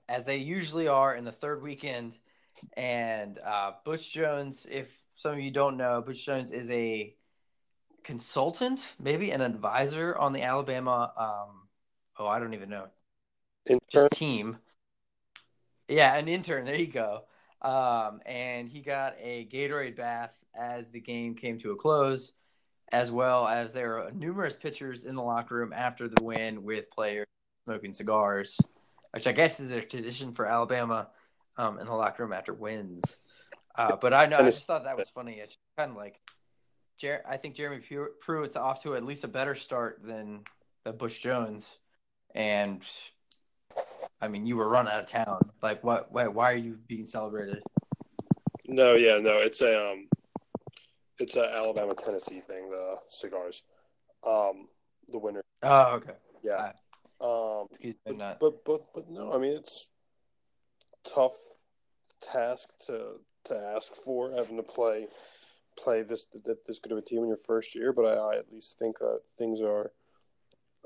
as 0.08 0.24
they 0.24 0.38
usually 0.38 0.88
are 0.88 1.14
in 1.14 1.24
the 1.24 1.32
third 1.32 1.62
weekend 1.62 2.18
and 2.76 3.38
uh, 3.38 3.72
Butch 3.84 4.12
Jones, 4.12 4.66
if 4.70 4.90
some 5.16 5.32
of 5.32 5.40
you 5.40 5.50
don't 5.50 5.76
know, 5.76 6.02
Butch 6.02 6.24
Jones 6.24 6.52
is 6.52 6.70
a 6.70 7.14
consultant, 8.04 8.94
maybe 9.00 9.30
an 9.30 9.40
advisor 9.40 10.16
on 10.16 10.32
the 10.32 10.42
Alabama. 10.42 11.12
Um, 11.16 11.57
oh, 12.18 12.26
I 12.26 12.38
don't 12.38 12.54
even 12.54 12.70
know. 12.70 12.86
Intern. 13.66 13.80
Just 13.90 14.12
team. 14.12 14.58
Yeah, 15.88 16.14
an 16.14 16.28
intern. 16.28 16.64
There 16.64 16.76
you 16.76 16.86
go. 16.86 17.24
Um, 17.62 18.20
and 18.26 18.68
he 18.68 18.80
got 18.80 19.16
a 19.20 19.46
Gatorade 19.46 19.96
bath 19.96 20.32
as 20.54 20.90
the 20.90 21.00
game 21.00 21.34
came 21.34 21.58
to 21.58 21.72
a 21.72 21.76
close, 21.76 22.32
as 22.92 23.10
well 23.10 23.46
as 23.46 23.72
there 23.72 23.98
are 23.98 24.10
numerous 24.12 24.56
pictures 24.56 25.04
in 25.04 25.14
the 25.14 25.22
locker 25.22 25.56
room 25.56 25.72
after 25.72 26.08
the 26.08 26.22
win 26.22 26.62
with 26.62 26.90
players 26.90 27.26
smoking 27.64 27.92
cigars, 27.92 28.58
which 29.12 29.26
I 29.26 29.32
guess 29.32 29.60
is 29.60 29.72
a 29.72 29.80
tradition 29.82 30.32
for 30.32 30.46
Alabama 30.46 31.08
um, 31.56 31.78
in 31.78 31.86
the 31.86 31.94
locker 31.94 32.22
room 32.22 32.32
after 32.32 32.54
wins. 32.54 33.02
Uh, 33.74 33.96
but 33.96 34.14
I 34.14 34.26
know 34.26 34.38
I 34.38 34.42
just 34.42 34.64
thought 34.64 34.84
that 34.84 34.96
was 34.96 35.08
funny. 35.10 35.34
It's 35.34 35.56
kind 35.76 35.90
of 35.90 35.96
like, 35.96 36.18
Jer- 36.98 37.24
I 37.28 37.36
think 37.36 37.54
Jeremy 37.54 37.82
Pruitt's 38.20 38.56
off 38.56 38.82
to 38.82 38.96
at 38.96 39.04
least 39.04 39.24
a 39.24 39.28
better 39.28 39.54
start 39.54 40.00
than 40.02 40.40
the 40.84 40.92
Butch 40.92 41.22
Jones, 41.22 41.78
and 42.34 42.82
I 44.20 44.28
mean, 44.28 44.46
you 44.46 44.56
were 44.56 44.68
run 44.68 44.88
out 44.88 45.00
of 45.00 45.06
town. 45.06 45.50
Like, 45.62 45.84
what? 45.84 46.12
Why, 46.12 46.28
why 46.28 46.52
are 46.52 46.56
you 46.56 46.78
being 46.86 47.06
celebrated? 47.06 47.62
No, 48.66 48.94
yeah, 48.94 49.18
no, 49.18 49.38
it's 49.38 49.60
a 49.62 49.92
um, 49.92 50.08
it's 51.18 51.36
a 51.36 51.44
Alabama 51.54 51.94
Tennessee 51.94 52.40
thing. 52.40 52.68
The 52.70 52.96
cigars, 53.08 53.62
um, 54.26 54.68
the 55.08 55.18
winner. 55.18 55.42
Oh, 55.62 55.94
okay. 55.96 56.12
Yeah. 56.42 56.72
Um, 57.20 57.66
Excuse 57.70 57.94
me, 57.94 58.00
but, 58.06 58.16
not. 58.16 58.40
But 58.40 58.64
but 58.64 58.82
but 58.94 59.10
no, 59.10 59.32
I 59.32 59.38
mean 59.38 59.52
it's 59.52 59.90
tough 61.04 61.36
task 62.20 62.68
to 62.86 63.20
to 63.44 63.72
ask 63.74 63.94
for 63.94 64.32
having 64.32 64.56
to 64.56 64.62
play 64.62 65.06
play 65.78 66.02
this 66.02 66.26
this 66.66 66.78
good 66.78 66.92
of 66.92 66.98
a 66.98 67.02
team 67.02 67.22
in 67.22 67.28
your 67.28 67.36
first 67.36 67.74
year, 67.74 67.92
but 67.92 68.04
I, 68.04 68.14
I 68.14 68.36
at 68.36 68.52
least 68.52 68.78
think 68.78 68.98
that 68.98 69.20
things 69.36 69.60
are. 69.60 69.92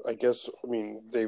I 0.06 0.14
guess 0.14 0.48
I 0.64 0.68
mean 0.68 1.02
they 1.12 1.26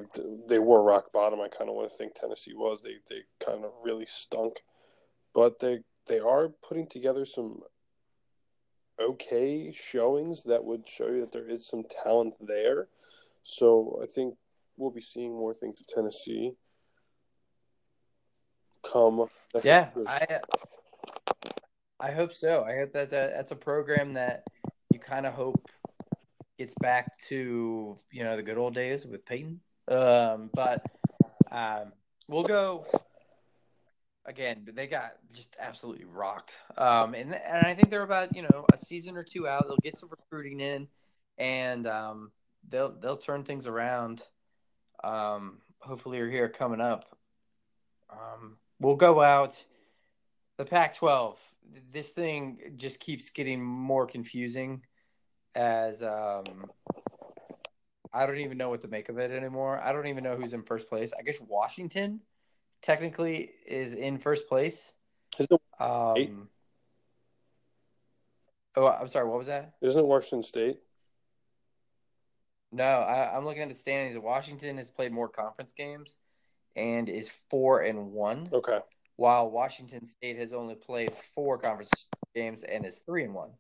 they 0.48 0.58
were 0.58 0.82
rock 0.82 1.12
bottom. 1.12 1.40
I 1.40 1.48
kind 1.48 1.68
of 1.70 1.76
want 1.76 1.90
to 1.90 1.96
think 1.96 2.14
Tennessee 2.14 2.54
was. 2.54 2.80
They 2.82 2.96
they 3.08 3.22
kind 3.44 3.64
of 3.64 3.72
really 3.82 4.06
stunk, 4.06 4.60
but 5.34 5.60
they 5.60 5.80
they 6.06 6.18
are 6.18 6.48
putting 6.66 6.86
together 6.86 7.24
some 7.24 7.60
okay 9.00 9.72
showings 9.72 10.44
that 10.44 10.64
would 10.64 10.88
show 10.88 11.08
you 11.08 11.20
that 11.20 11.32
there 11.32 11.48
is 11.48 11.66
some 11.66 11.84
talent 12.02 12.34
there. 12.40 12.88
So 13.42 14.00
I 14.02 14.06
think 14.06 14.34
we'll 14.76 14.90
be 14.90 15.00
seeing 15.00 15.32
more 15.32 15.54
things 15.54 15.80
of 15.80 15.86
Tennessee 15.86 16.52
come. 18.82 19.26
Yeah, 19.62 19.90
I 20.06 20.40
I 22.00 22.10
hope 22.12 22.32
so. 22.32 22.64
I 22.64 22.76
hope 22.76 22.92
that 22.92 23.10
that's 23.10 23.50
a 23.50 23.56
program 23.56 24.14
that 24.14 24.44
you 24.92 24.98
kind 24.98 25.26
of 25.26 25.34
hope 25.34 25.70
gets 26.58 26.74
back 26.80 27.16
to 27.18 27.98
you 28.10 28.24
know 28.24 28.36
the 28.36 28.42
good 28.42 28.58
old 28.58 28.74
days 28.74 29.06
with 29.06 29.24
Peyton. 29.26 29.60
Um, 29.88 30.50
but 30.54 30.84
um, 31.50 31.92
we'll 32.28 32.44
go. 32.44 32.86
again, 34.26 34.66
they 34.72 34.86
got 34.86 35.14
just 35.32 35.56
absolutely 35.60 36.04
rocked. 36.04 36.56
Um, 36.76 37.14
and 37.14 37.34
and 37.34 37.66
I 37.66 37.74
think 37.74 37.90
they're 37.90 38.02
about 38.02 38.34
you 38.34 38.42
know 38.42 38.66
a 38.72 38.78
season 38.78 39.16
or 39.16 39.24
two 39.24 39.48
out. 39.48 39.66
They'll 39.66 39.76
get 39.82 39.96
some 39.96 40.10
recruiting 40.10 40.60
in, 40.60 40.88
and 41.38 41.86
um, 41.86 42.32
they'll 42.68 42.92
they'll 42.92 43.16
turn 43.16 43.44
things 43.44 43.66
around. 43.66 44.22
Um, 45.02 45.58
hopefully, 45.80 46.18
you're 46.18 46.30
here 46.30 46.48
coming 46.48 46.80
up. 46.80 47.04
Um, 48.10 48.56
we'll 48.80 48.96
go 48.96 49.20
out. 49.20 49.62
The 50.56 50.64
Pac-12. 50.64 51.36
This 51.92 52.10
thing 52.10 52.58
just 52.76 53.00
keeps 53.00 53.30
getting 53.30 53.60
more 53.60 54.06
confusing 54.06 54.82
as 55.54 56.02
um, 56.02 56.70
I 58.12 58.26
don't 58.26 58.38
even 58.38 58.58
know 58.58 58.70
what 58.70 58.82
to 58.82 58.88
make 58.88 59.08
of 59.08 59.18
it 59.18 59.30
anymore. 59.30 59.80
I 59.82 59.92
don't 59.92 60.06
even 60.06 60.24
know 60.24 60.36
who's 60.36 60.52
in 60.52 60.62
first 60.62 60.88
place. 60.88 61.12
I 61.18 61.22
guess 61.22 61.40
Washington 61.40 62.20
technically 62.82 63.50
is 63.66 63.94
in 63.94 64.18
first 64.18 64.48
place. 64.48 64.92
Um, 65.80 66.48
oh, 68.76 68.86
I'm 68.86 69.08
sorry. 69.08 69.28
What 69.28 69.38
was 69.38 69.48
that? 69.48 69.74
Isn't 69.82 70.00
it 70.00 70.06
Washington 70.06 70.42
State? 70.44 70.78
No, 72.70 72.84
I, 72.84 73.36
am 73.36 73.44
looking 73.44 73.62
at 73.62 73.68
the 73.68 73.74
standings. 73.74 74.18
Washington 74.18 74.76
has 74.78 74.90
played 74.90 75.12
more 75.12 75.28
conference 75.28 75.72
games 75.72 76.18
and 76.76 77.08
is 77.08 77.32
four 77.48 77.82
and 77.82 78.12
one. 78.12 78.48
Okay. 78.52 78.80
While 79.16 79.50
Washington 79.50 80.04
State 80.06 80.38
has 80.38 80.52
only 80.52 80.74
played 80.74 81.12
four 81.34 81.56
conference 81.58 82.06
games 82.34 82.64
and 82.64 82.84
is 82.84 82.98
three 82.98 83.24
and 83.24 83.34
one. 83.34 83.50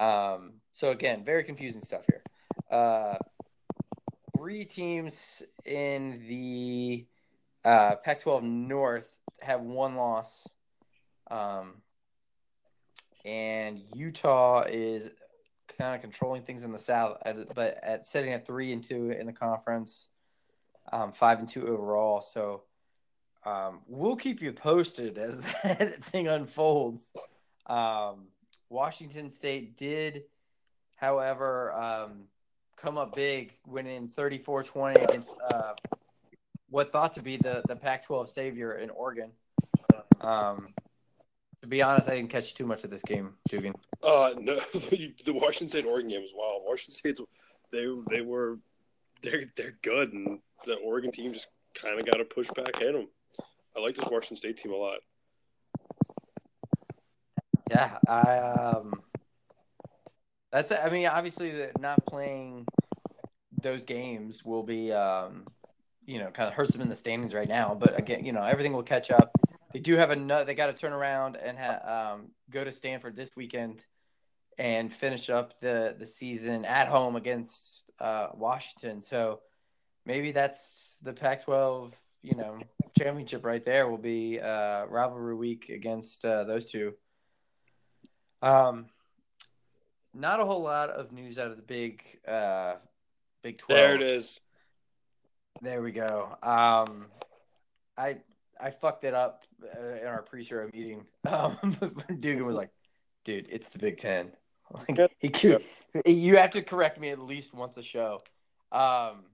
Um, 0.00 0.54
so 0.72 0.90
again, 0.90 1.24
very 1.24 1.44
confusing 1.44 1.82
stuff 1.82 2.02
here. 2.06 2.22
Uh, 2.70 3.16
three 4.36 4.64
teams 4.64 5.42
in 5.66 6.24
the 6.26 7.06
uh, 7.64 7.96
Pac-12 7.96 8.42
North 8.42 9.18
have 9.40 9.60
one 9.60 9.96
loss, 9.96 10.48
um, 11.30 11.74
and 13.26 13.78
Utah 13.94 14.62
is 14.62 15.10
kind 15.78 15.94
of 15.94 16.00
controlling 16.00 16.42
things 16.42 16.64
in 16.64 16.72
the 16.72 16.78
South, 16.78 17.18
but 17.54 17.78
at 17.82 18.06
sitting 18.06 18.32
at 18.32 18.46
three 18.46 18.72
and 18.72 18.82
two 18.82 19.10
in 19.10 19.26
the 19.26 19.32
conference, 19.32 20.08
um, 20.90 21.12
five 21.12 21.38
and 21.38 21.48
two 21.48 21.68
overall. 21.68 22.22
So 22.22 22.62
um, 23.44 23.80
we'll 23.86 24.16
keep 24.16 24.40
you 24.40 24.52
posted 24.54 25.18
as 25.18 25.40
that 25.64 26.02
thing 26.04 26.28
unfolds. 26.28 27.12
Um, 27.66 28.28
Washington 28.70 29.28
State 29.28 29.76
did, 29.76 30.22
however, 30.96 31.74
um, 31.74 32.22
come 32.76 32.96
up 32.96 33.14
big, 33.14 33.52
winning 33.66 34.08
34-20 34.08 35.04
against 35.04 35.32
uh, 35.50 35.72
what 36.70 36.90
thought 36.90 37.12
to 37.14 37.22
be 37.22 37.36
the 37.36 37.62
the 37.68 37.76
Pac-12 37.76 38.28
savior 38.28 38.78
in 38.78 38.88
Oregon. 38.90 39.32
Um, 40.20 40.68
to 41.62 41.66
be 41.66 41.82
honest, 41.82 42.08
I 42.08 42.16
didn't 42.16 42.30
catch 42.30 42.54
too 42.54 42.64
much 42.64 42.84
of 42.84 42.90
this 42.90 43.02
game, 43.02 43.34
Dugan. 43.48 43.74
Uh, 44.02 44.30
no, 44.38 44.54
the, 44.74 45.14
the 45.24 45.34
Washington 45.34 45.68
State 45.68 45.84
Oregon 45.84 46.10
game 46.10 46.22
was 46.22 46.32
wild. 46.34 46.62
Washington 46.64 46.94
State's 46.94 47.20
they 47.72 47.86
they 48.08 48.20
were 48.22 48.58
they're 49.22 49.44
they're 49.56 49.76
good, 49.82 50.12
and 50.12 50.38
the 50.64 50.74
Oregon 50.74 51.10
team 51.10 51.32
just 51.34 51.48
kind 51.74 51.98
of 51.98 52.06
got 52.06 52.16
to 52.16 52.24
push 52.24 52.48
back 52.54 52.80
at 52.80 52.92
them. 52.92 53.08
I 53.76 53.80
like 53.80 53.94
this 53.94 54.06
Washington 54.10 54.36
State 54.36 54.58
team 54.58 54.72
a 54.72 54.76
lot. 54.76 54.98
Yeah, 57.70 57.98
I 58.06 58.36
um, 58.38 59.02
that's 60.52 60.72
I 60.72 60.90
mean 60.90 61.06
obviously 61.06 61.52
the, 61.52 61.70
not 61.78 62.04
playing 62.04 62.66
those 63.62 63.84
games 63.84 64.44
will 64.44 64.64
be 64.64 64.92
um 64.92 65.46
you 66.10 66.18
know, 66.18 66.30
kind 66.30 66.48
of 66.48 66.54
hurts 66.54 66.72
them 66.72 66.80
in 66.80 66.88
the 66.88 66.96
standings 66.96 67.34
right 67.34 67.48
now. 67.48 67.76
But 67.78 67.96
again, 67.96 68.24
you 68.24 68.32
know, 68.32 68.42
everything 68.42 68.72
will 68.72 68.82
catch 68.82 69.12
up. 69.12 69.30
They 69.72 69.78
do 69.78 69.96
have 69.96 70.10
a 70.10 70.44
they 70.44 70.54
got 70.54 70.66
to 70.66 70.72
turn 70.72 70.92
around 70.92 71.36
and 71.36 71.56
ha- 71.56 72.14
um, 72.14 72.30
go 72.50 72.64
to 72.64 72.72
Stanford 72.72 73.14
this 73.14 73.30
weekend 73.36 73.84
and 74.58 74.92
finish 74.92 75.30
up 75.30 75.58
the 75.60 75.94
the 75.96 76.06
season 76.06 76.64
at 76.64 76.88
home 76.88 77.14
against 77.14 77.92
uh, 78.00 78.28
Washington. 78.34 79.00
So 79.00 79.40
maybe 80.04 80.32
that's 80.32 80.98
the 81.02 81.12
Pac-12, 81.12 81.92
you 82.22 82.34
know, 82.34 82.58
championship 82.98 83.44
right 83.44 83.64
there. 83.64 83.88
Will 83.88 83.98
be 83.98 84.40
uh, 84.40 84.86
rivalry 84.86 85.36
week 85.36 85.68
against 85.68 86.24
uh, 86.24 86.42
those 86.42 86.64
two. 86.64 86.94
Um, 88.42 88.86
not 90.14 90.40
a 90.40 90.44
whole 90.44 90.62
lot 90.62 90.90
of 90.90 91.12
news 91.12 91.38
out 91.38 91.50
of 91.50 91.56
the 91.56 91.62
big 91.62 92.02
uh, 92.26 92.74
Big 93.42 93.58
Twelve. 93.58 93.78
There 93.78 93.94
it 93.94 94.02
is. 94.02 94.40
There 95.62 95.82
we 95.82 95.92
go. 95.92 96.36
Um, 96.42 97.06
I 97.96 98.18
I 98.60 98.70
fucked 98.70 99.04
it 99.04 99.14
up 99.14 99.44
uh, 99.62 99.96
in 100.00 100.06
our 100.06 100.22
pre-show 100.22 100.68
meeting. 100.72 101.06
Um, 101.28 101.76
Dugan 102.20 102.46
was 102.46 102.56
like, 102.56 102.70
"Dude, 103.24 103.46
it's 103.50 103.68
the 103.68 103.78
Big 103.78 103.96
Ten. 103.96 104.32
Like, 104.88 105.10
he 105.18 105.32
yep. 105.48 105.62
you 106.06 106.36
have 106.36 106.52
to 106.52 106.62
correct 106.62 107.00
me 107.00 107.08
at 107.08 107.18
least 107.18 107.52
once 107.52 107.76
a 107.76 107.82
show. 107.82 108.22
Um, 108.70 109.24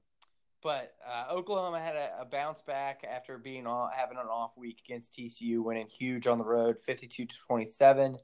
but 0.62 0.94
uh, 1.06 1.26
Oklahoma 1.30 1.78
had 1.78 1.94
a, 1.94 2.22
a, 2.22 2.24
bounce 2.24 2.62
back 2.62 3.04
after 3.06 3.36
being 3.36 3.66
on, 3.66 3.90
having 3.94 4.16
an 4.16 4.28
off 4.28 4.56
week 4.56 4.80
against 4.82 5.12
TCU, 5.12 5.62
winning 5.62 5.88
huge 5.88 6.26
on 6.26 6.38
the 6.38 6.44
road, 6.44 6.80
fifty-two 6.80 7.26
to 7.26 7.36
twenty-seven. 7.46 8.16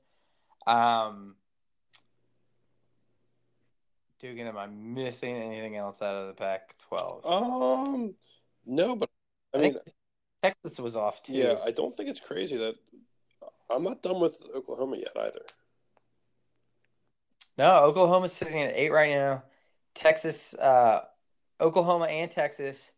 Um, 0.67 1.37
Dugan, 4.21 4.47
am 4.47 4.57
I 4.57 4.67
missing 4.67 5.37
anything 5.37 5.77
else 5.77 6.01
out 6.01 6.15
of 6.15 6.29
the 6.29 6.35
Pac-12? 6.35 7.27
Um, 7.27 8.15
no, 8.65 8.95
but 8.95 9.11
I, 9.53 9.59
I 9.59 9.61
mean, 9.61 9.77
Texas 10.43 10.79
was 10.79 10.97
off 10.97 11.23
too. 11.23 11.33
Yeah, 11.33 11.57
I 11.65 11.73
don't 11.73 11.95
think 11.95 12.09
it's 12.09 12.21
crazy 12.21 12.57
that 12.57 12.77
I'm 13.71 13.83
not 13.83 14.03
done 14.03 14.21
with 14.21 14.41
Oklahoma 14.55 14.97
yet 14.97 15.17
either. 15.17 15.43
No, 17.59 17.85
Oklahoma's 17.85 18.33
sitting 18.33 18.63
at 18.63 18.75
eight 18.75 18.91
right 18.91 19.11
now. 19.11 19.43
Texas, 19.95 20.55
uh, 20.55 21.05
Oklahoma, 21.61 22.07
and 22.07 22.31
Texas, 22.31 22.93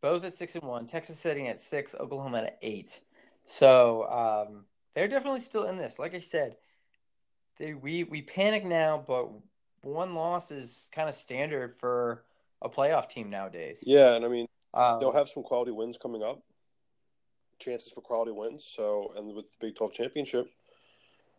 both 0.00 0.24
at 0.24 0.34
six 0.34 0.54
and 0.54 0.64
one. 0.64 0.86
Texas 0.86 1.18
sitting 1.18 1.48
at 1.48 1.58
six, 1.58 1.94
Oklahoma 1.98 2.38
at 2.38 2.58
eight. 2.62 3.00
So 3.44 4.06
um, 4.08 4.64
they're 4.94 5.08
definitely 5.08 5.40
still 5.40 5.64
in 5.64 5.76
this. 5.76 5.98
Like 5.98 6.14
I 6.14 6.20
said, 6.20 6.56
they, 7.58 7.74
we 7.74 8.04
we 8.04 8.22
panic 8.22 8.64
now, 8.64 9.04
but 9.06 9.28
one 9.82 10.14
loss 10.14 10.50
is 10.50 10.90
kind 10.92 11.08
of 11.08 11.14
standard 11.14 11.76
for 11.78 12.24
a 12.62 12.68
playoff 12.68 13.08
team 13.08 13.30
nowadays. 13.30 13.82
Yeah, 13.86 14.14
and 14.14 14.24
I 14.24 14.28
mean 14.28 14.46
um, 14.74 15.00
they'll 15.00 15.12
have 15.12 15.28
some 15.28 15.42
quality 15.42 15.70
wins 15.70 15.98
coming 15.98 16.22
up, 16.22 16.42
chances 17.58 17.92
for 17.92 18.00
quality 18.00 18.32
wins. 18.32 18.64
So 18.64 19.12
and 19.16 19.34
with 19.34 19.50
the 19.50 19.56
Big 19.66 19.76
Twelve 19.76 19.92
championship, 19.92 20.50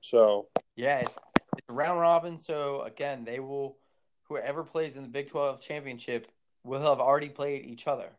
so 0.02 0.48
yeah, 0.76 1.00
it's, 1.00 1.18
it's 1.58 1.68
a 1.70 1.74
round 1.74 2.00
robin. 2.00 2.38
So 2.38 2.82
again, 2.82 3.24
they 3.24 3.40
will 3.40 3.78
whoever 4.24 4.64
plays 4.64 4.98
in 4.98 5.04
the 5.04 5.10
Big 5.10 5.28
Twelve 5.28 5.62
championship 5.62 6.28
will 6.64 6.82
have 6.82 7.00
already 7.00 7.30
played 7.30 7.66
each 7.66 7.88
other, 7.88 8.12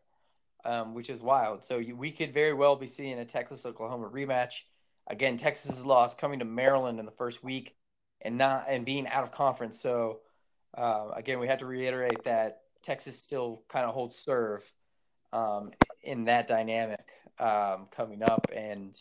um, 0.65 0.93
which 0.93 1.09
is 1.09 1.21
wild. 1.21 1.63
So 1.63 1.77
you, 1.77 1.95
we 1.95 2.11
could 2.11 2.33
very 2.33 2.53
well 2.53 2.75
be 2.75 2.87
seeing 2.87 3.19
a 3.19 3.25
Texas 3.25 3.65
Oklahoma 3.65 4.09
rematch. 4.09 4.63
Again, 5.07 5.35
Texas 5.37 5.85
loss 5.85 6.15
coming 6.15 6.39
to 6.39 6.45
Maryland 6.45 6.99
in 6.99 7.05
the 7.05 7.11
first 7.11 7.43
week 7.43 7.75
and 8.23 8.37
not 8.37 8.65
and 8.67 8.85
being 8.85 9.07
out 9.07 9.23
of 9.23 9.31
conference. 9.31 9.79
So 9.79 10.21
uh, 10.75 11.09
again, 11.15 11.39
we 11.39 11.47
have 11.47 11.59
to 11.59 11.65
reiterate 11.65 12.23
that 12.23 12.61
Texas 12.81 13.17
still 13.17 13.63
kind 13.67 13.85
of 13.85 13.93
holds 13.93 14.17
serve 14.17 14.63
um, 15.31 15.71
in 16.01 16.25
that 16.25 16.47
dynamic 16.47 17.07
um, 17.39 17.87
coming 17.91 18.23
up. 18.23 18.47
And 18.53 18.97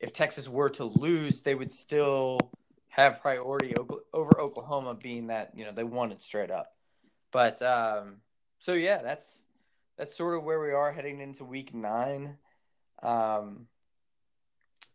if 0.00 0.12
Texas 0.12 0.48
were 0.48 0.70
to 0.70 0.84
lose, 0.84 1.42
they 1.42 1.54
would 1.54 1.72
still 1.72 2.38
have 2.88 3.20
priority 3.20 3.74
over 4.12 4.40
Oklahoma, 4.40 4.94
being 4.94 5.26
that 5.26 5.52
you 5.54 5.64
know 5.64 5.72
they 5.72 5.84
won 5.84 6.12
it 6.12 6.20
straight 6.20 6.50
up. 6.50 6.72
But 7.30 7.60
um, 7.62 8.16
so 8.58 8.72
yeah, 8.72 9.02
that's 9.02 9.44
that's 9.96 10.16
sort 10.16 10.36
of 10.36 10.44
where 10.44 10.60
we 10.60 10.72
are 10.72 10.92
heading 10.92 11.20
into 11.20 11.44
week 11.44 11.74
nine. 11.74 12.36
Um, 13.02 13.66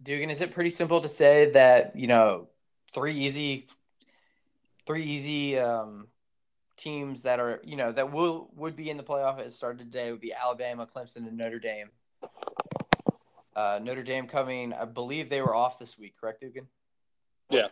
Dugan, 0.01 0.29
is 0.29 0.41
it 0.41 0.51
pretty 0.51 0.71
simple 0.71 1.01
to 1.01 1.07
say 1.07 1.51
that 1.51 1.95
you 1.95 2.07
know 2.07 2.47
three 2.93 3.13
easy, 3.13 3.67
three 4.85 5.03
easy 5.03 5.59
um, 5.59 6.07
teams 6.77 7.23
that 7.23 7.39
are 7.39 7.61
you 7.63 7.75
know 7.75 7.91
that 7.91 8.11
will 8.11 8.49
would 8.55 8.75
be 8.75 8.89
in 8.89 8.97
the 8.97 9.03
playoff 9.03 9.39
as 9.39 9.55
started 9.55 9.91
today 9.91 10.11
would 10.11 10.21
be 10.21 10.33
Alabama, 10.33 10.87
Clemson, 10.87 11.27
and 11.27 11.37
Notre 11.37 11.59
Dame. 11.59 11.89
Uh, 13.55 13.79
Notre 13.81 14.03
Dame 14.03 14.27
coming, 14.27 14.73
I 14.73 14.85
believe 14.85 15.29
they 15.29 15.41
were 15.41 15.53
off 15.53 15.77
this 15.77 15.99
week, 15.99 16.15
correct, 16.19 16.39
Dugan? 16.39 16.67
Yeah. 17.49 17.67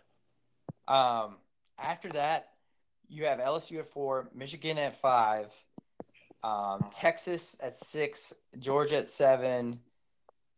Um, 0.87 1.37
after 1.77 2.09
that, 2.09 2.49
you 3.07 3.25
have 3.25 3.39
LSU 3.39 3.79
at 3.79 3.87
four, 3.87 4.29
Michigan 4.35 4.77
at 4.77 4.99
five, 4.99 5.47
um, 6.43 6.85
Texas 6.91 7.55
at 7.61 7.77
six, 7.77 8.33
Georgia 8.59 8.97
at 8.97 9.09
seven, 9.09 9.79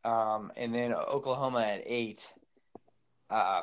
um, 0.03 0.51
and 0.57 0.73
then 0.73 0.93
Oklahoma 0.93 1.61
at 1.61 1.83
eight. 1.85 2.25
Uh, 3.29 3.61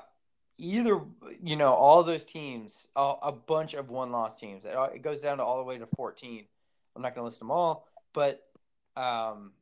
either 0.58 1.00
you 1.42 1.56
know 1.56 1.72
all 1.72 2.02
those 2.02 2.24
teams 2.24 2.88
a, 2.96 3.14
a 3.22 3.32
bunch 3.32 3.74
of 3.74 3.88
one 3.90 4.10
loss 4.10 4.38
teams 4.38 4.66
it, 4.66 5.02
goes 5.02 5.20
down 5.20 5.38
to 5.38 5.44
all 5.44 5.58
the 5.58 5.64
way 5.64 5.78
to 5.78 5.86
14 5.96 6.44
i'm 6.96 7.02
not 7.02 7.14
going 7.14 7.22
to 7.22 7.26
list 7.26 7.38
them 7.38 7.50
all 7.50 7.86
but 8.12 8.44
um, 8.96 9.52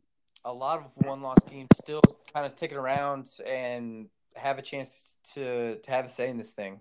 a 0.44 0.52
lot 0.52 0.78
of 0.78 1.06
one 1.06 1.20
loss 1.20 1.42
teams 1.44 1.68
still 1.74 2.00
kind 2.32 2.46
of 2.46 2.54
ticking 2.54 2.78
around 2.78 3.28
and 3.46 4.08
have 4.34 4.58
a 4.58 4.62
chance 4.62 5.16
to 5.34 5.76
to 5.76 5.90
have 5.90 6.06
a 6.06 6.08
say 6.08 6.30
in 6.30 6.38
this 6.38 6.50
thing. 6.50 6.80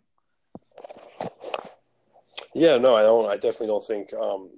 Yeah, 2.53 2.77
no, 2.77 2.95
I 2.95 3.01
don't. 3.01 3.29
I 3.29 3.35
definitely 3.35 3.67
don't 3.67 3.83
think 3.83 4.13
um, 4.13 4.51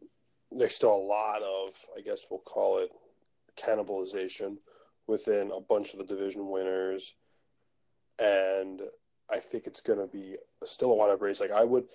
there's 0.52 0.76
still 0.76 0.94
a 0.94 1.08
lot 1.08 1.42
of, 1.42 1.74
I 1.98 2.02
guess 2.02 2.28
we'll 2.30 2.40
call 2.40 2.80
it 2.80 2.92
cannibalization 3.60 4.58
within 5.08 5.52
a 5.52 5.62
bunch 5.62 5.94
of 5.94 6.00
the 6.00 6.06
division 6.06 6.50
winners, 6.50 7.16
and 8.20 8.82
I 9.30 9.40
think 9.40 9.68
it's 9.68 9.82
going 9.82 10.00
to 10.00 10.08
be 10.08 10.38
still 10.64 10.92
a 10.92 10.94
lot 10.94 11.10
of 11.10 11.22
race. 11.22 11.42
Like 11.42 11.52
I 11.52 11.64
would, 11.64 11.86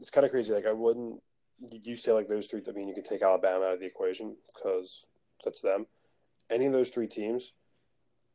it's 0.00 0.10
kind 0.10 0.24
of 0.24 0.30
crazy. 0.30 0.52
Like 0.52 0.66
I 0.66 0.72
wouldn't. 0.72 1.22
You 1.70 1.94
say 1.94 2.12
like 2.12 2.28
those 2.28 2.46
three. 2.48 2.60
I 2.68 2.72
mean, 2.72 2.88
you 2.88 2.94
can 2.94 3.04
take 3.04 3.22
Alabama 3.22 3.66
out 3.66 3.74
of 3.74 3.80
the 3.80 3.86
equation 3.86 4.36
because 4.52 5.06
that's 5.44 5.60
them. 5.60 5.86
Any 6.50 6.66
of 6.66 6.72
those 6.72 6.90
three 6.90 7.06
teams, 7.06 7.52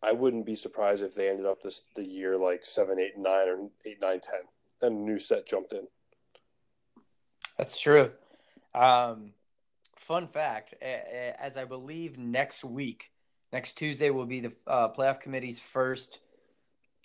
I 0.01 0.13
wouldn't 0.13 0.45
be 0.45 0.55
surprised 0.55 1.03
if 1.03 1.13
they 1.13 1.29
ended 1.29 1.45
up 1.45 1.61
this 1.61 1.81
the 1.95 2.03
year 2.03 2.37
like 2.37 2.63
seven, 2.63 2.99
eight, 2.99 3.17
nine, 3.17 3.49
or 3.49 3.69
eight, 3.85 3.97
nine, 4.01 4.21
ten, 4.21 4.41
and 4.81 4.97
a 4.97 5.01
new 5.01 5.19
set 5.19 5.45
jumped 5.45 5.73
in. 5.73 5.87
That's 7.57 7.79
true. 7.79 8.11
Um, 8.73 9.33
fun 9.97 10.27
fact: 10.27 10.73
as 10.81 11.57
I 11.57 11.65
believe 11.65 12.17
next 12.17 12.63
week, 12.63 13.11
next 13.51 13.73
Tuesday 13.73 14.09
will 14.09 14.25
be 14.25 14.39
the 14.39 14.53
uh, 14.65 14.89
playoff 14.89 15.19
committee's 15.19 15.59
first 15.59 16.19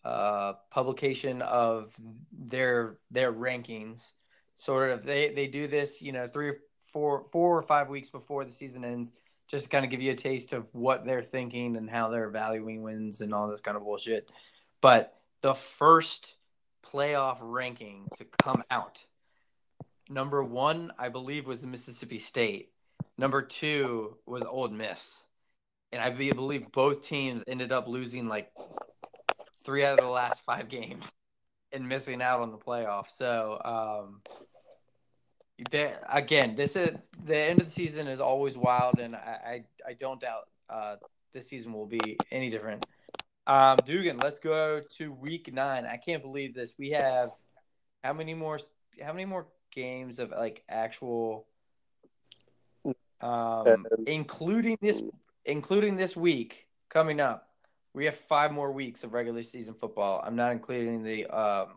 uh, 0.05 0.55
publication 0.71 1.43
of 1.43 1.95
their 2.33 2.99
their 3.11 3.33
rankings. 3.33 4.13
Sort 4.55 4.91
of, 4.91 5.05
they 5.05 5.33
they 5.33 5.47
do 5.47 5.67
this, 5.67 6.03
you 6.03 6.13
know, 6.13 6.29
three 6.29 6.49
or 6.51 6.59
four 6.93 7.27
four 7.33 7.59
or 7.59 7.63
five 7.63 7.89
weeks 7.89 8.11
before 8.11 8.45
the 8.45 8.51
season 8.51 8.85
ends, 8.85 9.13
just 9.49 9.71
kind 9.71 9.85
of 9.85 9.91
give 9.91 10.03
you 10.03 10.13
a 10.13 10.17
taste 10.17 10.53
of 10.53 10.67
what 10.73 11.05
they're 11.05 11.23
thinking 11.23 11.77
and 11.77 11.89
how 11.89 12.09
they're 12.09 12.31
valuing 12.31 12.83
wins 12.83 13.21
and 13.21 13.33
all 13.33 13.49
this 13.49 13.61
kind 13.61 13.77
of 13.77 13.85
bullshit. 13.85 14.31
But 14.81 15.15
the 15.41 15.55
first 15.55 16.35
playoff 16.85 17.39
ranking 17.41 18.09
to 18.17 18.25
come 18.43 18.63
out, 18.71 19.05
number 20.09 20.43
one, 20.43 20.93
I 20.99 21.09
believe, 21.09 21.47
was 21.47 21.65
Mississippi 21.65 22.19
State. 22.19 22.71
Number 23.19 23.43
two 23.43 24.17
was 24.27 24.43
Ole 24.43 24.69
Miss. 24.69 25.25
And 25.93 26.01
I 26.01 26.09
believe 26.09 26.73
both 26.73 27.07
teams 27.07 27.45
ended 27.47 27.71
up 27.71 27.87
losing 27.87 28.27
like 28.27 28.51
three 29.65 29.85
out 29.85 29.99
of 29.99 30.05
the 30.05 30.11
last 30.11 30.43
five 30.43 30.69
games 30.69 31.11
and 31.73 31.89
missing 31.89 32.21
out 32.21 32.41
on 32.41 32.51
the 32.51 32.59
playoff. 32.59 33.11
So, 33.11 33.61
um, 33.65 34.21
again, 36.11 36.55
this 36.55 36.77
is 36.77 36.93
the 37.25 37.37
end 37.37 37.61
of 37.61 37.67
the 37.67 37.73
season 37.73 38.07
is 38.09 38.21
always 38.21 38.57
wild, 38.57 38.99
and 38.99 39.17
I 39.17 39.65
I, 39.87 39.91
I 39.91 39.93
don't 39.95 40.21
doubt 40.21 40.49
uh, 40.69 40.97
this 41.33 41.49
season 41.49 41.73
will 41.73 41.87
be 41.87 42.17
any 42.31 42.51
different. 42.51 42.85
Um, 43.47 43.79
Dugan, 43.85 44.19
let's 44.19 44.39
go 44.39 44.81
to 44.99 45.13
week 45.13 45.53
nine. 45.53 45.85
I 45.85 45.97
can't 45.97 46.23
believe 46.23 46.55
this. 46.55 46.75
We 46.79 46.91
have 46.91 47.31
how 48.05 48.13
many 48.13 48.35
more? 48.35 48.59
How 49.01 49.13
many 49.13 49.25
more 49.25 49.49
games 49.71 50.19
of 50.19 50.31
like 50.31 50.63
actual, 50.69 51.47
um, 53.21 53.87
including 54.07 54.77
this, 54.81 55.03
including 55.45 55.97
this 55.97 56.17
week 56.17 56.69
coming 56.89 57.21
up? 57.21 57.49
We 57.95 58.07
have 58.07 58.14
five 58.14 58.53
more 58.53 58.72
weeks 58.72 59.05
of 59.05 59.12
regular 59.12 59.43
season 59.43 59.74
football. 59.74 60.22
I'm 60.24 60.36
not 60.36 60.53
including 60.53 61.03
the 61.03 61.26
um, 61.26 61.68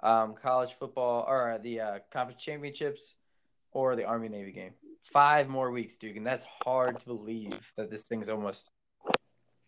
um, 0.00 0.34
college 0.40 0.74
football 0.74 1.24
or 1.26 1.58
the 1.62 1.80
uh, 1.80 1.98
conference 2.12 2.42
championships 2.42 3.16
or 3.72 3.96
the 3.96 4.04
Army 4.04 4.28
Navy 4.28 4.52
game. 4.52 4.72
Five 5.12 5.48
more 5.48 5.70
weeks, 5.70 5.96
Duke, 5.96 6.16
and 6.16 6.26
that's 6.26 6.44
hard 6.64 7.00
to 7.00 7.06
believe 7.06 7.72
that 7.76 7.90
this 7.90 8.04
thing's 8.04 8.28
almost. 8.28 8.70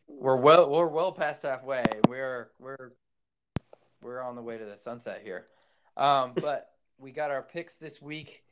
We're 0.06 0.36
well, 0.36 0.70
we're 0.70 0.86
well 0.86 1.12
past 1.12 1.42
halfway. 1.42 1.84
We're 2.08 2.50
we're 2.58 2.92
we're 4.02 4.22
on 4.22 4.36
the 4.36 4.42
way 4.42 4.58
to 4.58 4.64
the 4.64 4.76
sunset 4.76 5.22
here. 5.24 5.46
Um, 5.96 6.32
but 6.40 6.68
we 6.98 7.10
got 7.10 7.30
our 7.30 7.42
picks 7.42 7.76
this 7.76 8.00
week. 8.00 8.44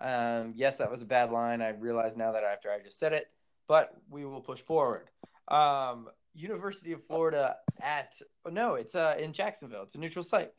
Um, 0.00 0.52
yes, 0.56 0.78
that 0.78 0.90
was 0.90 1.02
a 1.02 1.06
bad 1.06 1.32
line. 1.32 1.60
I 1.60 1.70
realize 1.70 2.16
now 2.16 2.32
that 2.32 2.44
after 2.44 2.70
I 2.70 2.80
just 2.80 2.98
said 2.98 3.12
it, 3.12 3.26
but 3.66 3.90
we 4.08 4.24
will 4.24 4.40
push 4.40 4.60
forward. 4.60 5.08
Um, 5.48 6.08
University 6.36 6.92
of 6.92 7.02
Florida 7.04 7.56
at 7.80 8.14
oh, 8.44 8.50
no, 8.50 8.74
it's 8.74 8.94
uh, 8.94 9.16
in 9.18 9.32
Jacksonville. 9.32 9.82
It's 9.82 9.94
a 9.94 9.98
neutral 9.98 10.24
site. 10.24 10.52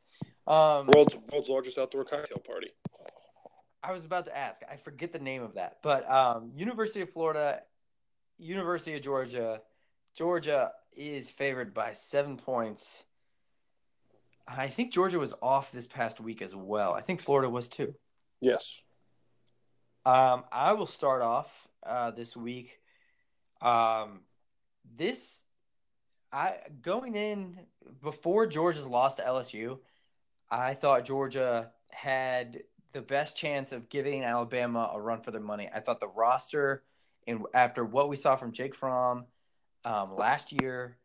Um, 0.47 0.87
world's 0.87 1.17
world's 1.31 1.49
largest 1.49 1.77
outdoor 1.77 2.05
cocktail 2.05 2.39
party. 2.39 2.71
I 3.83 3.91
was 3.91 4.05
about 4.05 4.25
to 4.25 4.37
ask. 4.37 4.61
I 4.69 4.75
forget 4.75 5.13
the 5.13 5.19
name 5.19 5.43
of 5.43 5.53
that, 5.55 5.77
but 5.83 6.09
um, 6.11 6.51
University 6.55 7.01
of 7.01 7.09
Florida, 7.11 7.61
University 8.37 8.95
of 8.95 9.01
Georgia, 9.01 9.61
Georgia 10.15 10.71
is 10.93 11.29
favored 11.29 11.73
by 11.73 11.93
seven 11.93 12.37
points. 12.37 13.03
I 14.47 14.67
think 14.67 14.93
Georgia 14.93 15.19
was 15.19 15.33
off 15.41 15.71
this 15.71 15.85
past 15.85 16.19
week 16.19 16.41
as 16.41 16.55
well. 16.55 16.93
I 16.93 17.01
think 17.01 17.21
Florida 17.21 17.49
was 17.49 17.69
too. 17.69 17.93
Yes. 18.41 18.81
Um, 20.05 20.45
I 20.51 20.73
will 20.73 20.87
start 20.87 21.21
off 21.21 21.67
uh, 21.85 22.11
this 22.11 22.35
week. 22.35 22.79
Um, 23.61 24.21
this, 24.95 25.43
I 26.37 26.57
going 26.83 27.15
in 27.15 27.65
before 28.03 28.45
Georgia's 28.45 28.85
lost 28.85 29.17
to 29.17 29.23
LSU. 29.23 29.79
I 30.51 30.75
thought 30.75 31.03
Georgia 31.03 31.71
had 31.89 32.61
the 32.93 33.01
best 33.01 33.35
chance 33.35 33.71
of 33.71 33.89
giving 33.89 34.23
Alabama 34.23 34.91
a 34.93 35.01
run 35.01 35.21
for 35.21 35.31
their 35.31 35.41
money. 35.41 35.67
I 35.73 35.79
thought 35.79 35.99
the 35.99 36.07
roster, 36.07 36.83
and 37.25 37.43
after 37.55 37.83
what 37.83 38.07
we 38.07 38.15
saw 38.15 38.35
from 38.35 38.51
Jake 38.51 38.75
Fromm 38.75 39.25
um, 39.83 40.15
last 40.15 40.51
year, 40.61 40.97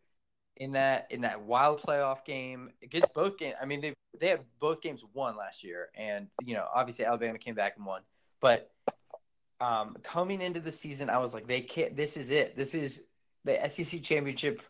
in 0.59 0.73
that 0.73 1.07
in 1.11 1.23
that 1.23 1.41
wild 1.41 1.81
playoff 1.81 2.27
game 2.27 2.71
against 2.83 3.15
both 3.15 3.39
games. 3.39 3.55
I 3.61 3.65
mean, 3.65 3.81
they 3.81 3.95
they 4.21 4.29
had 4.29 4.41
both 4.61 4.83
games 4.83 5.03
won 5.15 5.39
last 5.39 5.65
year, 5.65 5.89
and 5.95 6.29
you 6.45 6.55
know, 6.55 6.67
obviously 6.75 7.07
Alabama 7.07 7.39
came 7.39 7.55
back 7.55 7.79
and 7.79 7.87
won. 7.87 8.03
But 8.43 8.71
um, 9.63 9.97
coming 10.03 10.43
into 10.43 10.61
the 10.61 10.73
season, 10.73 11.09
I 11.09 11.19
was 11.19 11.33
like, 11.33 11.47
they 11.47 11.63
can't. 11.63 11.97
This 11.97 12.19
is 12.19 12.31
it. 12.31 12.55
This 12.55 12.75
is 12.75 13.05
the 13.45 13.67
SEC 13.67 14.03
championship 14.03 14.61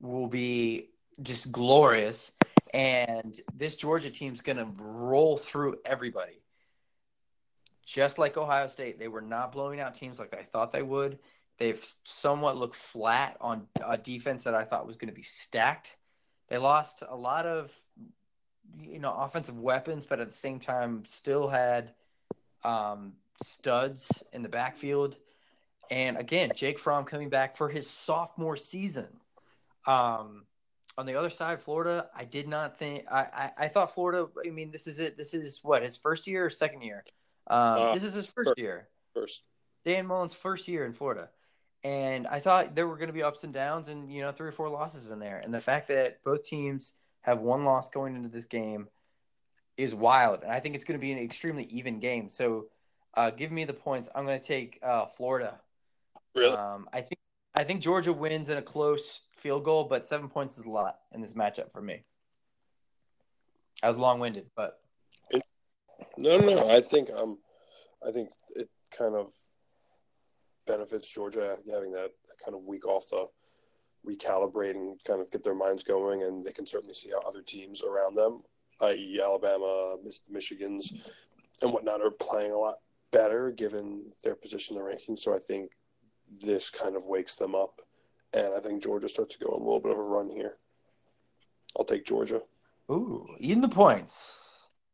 will 0.00 0.26
be 0.26 0.88
just 1.22 1.52
glorious 1.52 2.32
and 2.72 3.38
this 3.54 3.76
Georgia 3.76 4.10
team's 4.10 4.40
going 4.40 4.58
to 4.58 4.68
roll 4.78 5.36
through 5.36 5.78
everybody. 5.84 6.40
Just 7.84 8.18
like 8.18 8.36
Ohio 8.36 8.68
State, 8.68 8.98
they 8.98 9.08
were 9.08 9.20
not 9.20 9.52
blowing 9.52 9.80
out 9.80 9.96
teams 9.96 10.18
like 10.18 10.34
I 10.34 10.44
thought 10.44 10.72
they 10.72 10.82
would. 10.82 11.18
They've 11.58 11.84
somewhat 12.04 12.56
looked 12.56 12.76
flat 12.76 13.36
on 13.40 13.66
a 13.84 13.98
defense 13.98 14.44
that 14.44 14.54
I 14.54 14.64
thought 14.64 14.86
was 14.86 14.96
going 14.96 15.08
to 15.08 15.14
be 15.14 15.22
stacked. 15.22 15.96
They 16.48 16.58
lost 16.58 17.02
a 17.08 17.16
lot 17.16 17.46
of 17.46 17.72
you 18.80 19.00
know 19.00 19.12
offensive 19.12 19.58
weapons, 19.58 20.06
but 20.06 20.20
at 20.20 20.28
the 20.28 20.36
same 20.36 20.60
time 20.60 21.04
still 21.06 21.48
had 21.48 21.92
um, 22.62 23.14
studs 23.42 24.08
in 24.32 24.42
the 24.42 24.48
backfield. 24.48 25.16
And 25.90 26.16
again, 26.16 26.52
Jake 26.54 26.78
Fromm 26.78 27.04
coming 27.04 27.28
back 27.28 27.56
for 27.56 27.68
his 27.68 27.90
sophomore 27.90 28.56
season. 28.56 29.08
Um, 29.86 30.44
on 30.98 31.06
the 31.06 31.14
other 31.14 31.30
side, 31.30 31.60
Florida, 31.60 32.08
I 32.14 32.24
did 32.24 32.48
not 32.48 32.78
think 32.78 33.04
I, 33.10 33.20
I, 33.20 33.50
I, 33.64 33.68
thought 33.68 33.94
Florida. 33.94 34.28
I 34.46 34.50
mean, 34.50 34.70
this 34.70 34.86
is 34.86 34.98
it. 34.98 35.16
This 35.16 35.32
is 35.32 35.60
what 35.62 35.82
his 35.82 35.96
first 35.96 36.26
year 36.26 36.44
or 36.44 36.50
second 36.50 36.82
year. 36.82 37.04
Um, 37.46 37.58
uh, 37.58 37.94
this 37.94 38.04
is 38.04 38.14
his 38.14 38.26
first, 38.26 38.50
first 38.50 38.58
year. 38.58 38.88
First. 39.14 39.42
Dan 39.84 40.06
Mullen's 40.06 40.34
first 40.34 40.68
year 40.68 40.84
in 40.84 40.92
Florida, 40.92 41.30
and 41.82 42.26
I 42.26 42.40
thought 42.40 42.74
there 42.74 42.86
were 42.86 42.96
going 42.96 43.08
to 43.08 43.14
be 43.14 43.22
ups 43.22 43.44
and 43.44 43.52
downs, 43.52 43.88
and 43.88 44.12
you 44.12 44.20
know, 44.20 44.30
three 44.30 44.48
or 44.48 44.52
four 44.52 44.68
losses 44.68 45.10
in 45.10 45.18
there. 45.18 45.40
And 45.42 45.54
the 45.54 45.60
fact 45.60 45.88
that 45.88 46.22
both 46.22 46.44
teams 46.44 46.92
have 47.22 47.40
one 47.40 47.64
loss 47.64 47.88
going 47.88 48.14
into 48.14 48.28
this 48.28 48.44
game 48.44 48.88
is 49.76 49.94
wild, 49.94 50.42
and 50.42 50.52
I 50.52 50.60
think 50.60 50.74
it's 50.74 50.84
going 50.84 50.98
to 50.98 51.02
be 51.02 51.12
an 51.12 51.18
extremely 51.18 51.64
even 51.64 51.98
game. 51.98 52.28
So, 52.28 52.66
uh, 53.14 53.30
give 53.30 53.50
me 53.50 53.64
the 53.64 53.72
points. 53.72 54.10
I'm 54.14 54.26
going 54.26 54.38
to 54.38 54.46
take 54.46 54.78
uh, 54.82 55.06
Florida. 55.06 55.58
Really? 56.34 56.54
Um, 56.54 56.88
I 56.92 57.00
think 57.00 57.18
I 57.54 57.64
think 57.64 57.80
Georgia 57.80 58.12
wins 58.12 58.48
in 58.48 58.58
a 58.58 58.62
close 58.62 59.22
field 59.40 59.64
goal, 59.64 59.84
but 59.84 60.06
seven 60.06 60.28
points 60.28 60.58
is 60.58 60.64
a 60.64 60.70
lot 60.70 60.98
in 61.12 61.20
this 61.20 61.32
matchup 61.32 61.72
for 61.72 61.80
me. 61.80 62.04
I 63.82 63.88
was 63.88 63.96
long 63.96 64.20
winded, 64.20 64.46
but 64.54 64.80
no, 66.18 66.38
no, 66.38 66.68
I 66.68 66.80
think 66.80 67.10
um, 67.10 67.38
I 68.06 68.10
think 68.10 68.28
it 68.50 68.68
kind 68.96 69.14
of 69.14 69.32
benefits 70.66 71.12
Georgia 71.12 71.56
having 71.72 71.92
that 71.92 72.10
kind 72.44 72.56
of 72.56 72.66
week 72.66 72.86
off 72.86 73.08
to 73.08 73.26
recalibrate 74.06 74.70
and 74.70 74.98
kind 75.06 75.20
of 75.20 75.30
get 75.30 75.42
their 75.42 75.54
minds 75.54 75.82
going, 75.82 76.22
and 76.22 76.44
they 76.44 76.52
can 76.52 76.66
certainly 76.66 76.94
see 76.94 77.10
how 77.10 77.20
other 77.26 77.42
teams 77.42 77.82
around 77.82 78.16
them, 78.16 78.42
i.e., 78.82 79.20
Alabama, 79.22 79.94
Michigan's, 80.30 80.92
and 81.62 81.72
whatnot, 81.72 82.00
are 82.00 82.10
playing 82.10 82.52
a 82.52 82.58
lot 82.58 82.76
better 83.10 83.50
given 83.50 84.12
their 84.22 84.34
position 84.34 84.76
in 84.76 84.82
the 84.82 84.88
rankings. 84.88 85.20
So 85.20 85.34
I 85.34 85.38
think 85.38 85.72
this 86.40 86.70
kind 86.70 86.96
of 86.96 87.06
wakes 87.06 87.36
them 87.36 87.54
up. 87.54 87.80
And 88.32 88.54
I 88.54 88.60
think 88.60 88.82
Georgia 88.82 89.08
starts 89.08 89.36
to 89.36 89.44
go 89.44 89.52
on 89.52 89.60
a 89.60 89.64
little 89.64 89.80
bit 89.80 89.92
of 89.92 89.98
a 89.98 90.02
run 90.02 90.30
here. 90.30 90.56
I'll 91.76 91.84
take 91.84 92.04
Georgia. 92.04 92.42
Ooh, 92.90 93.28
eating 93.38 93.60
the 93.60 93.68
points. 93.68 94.48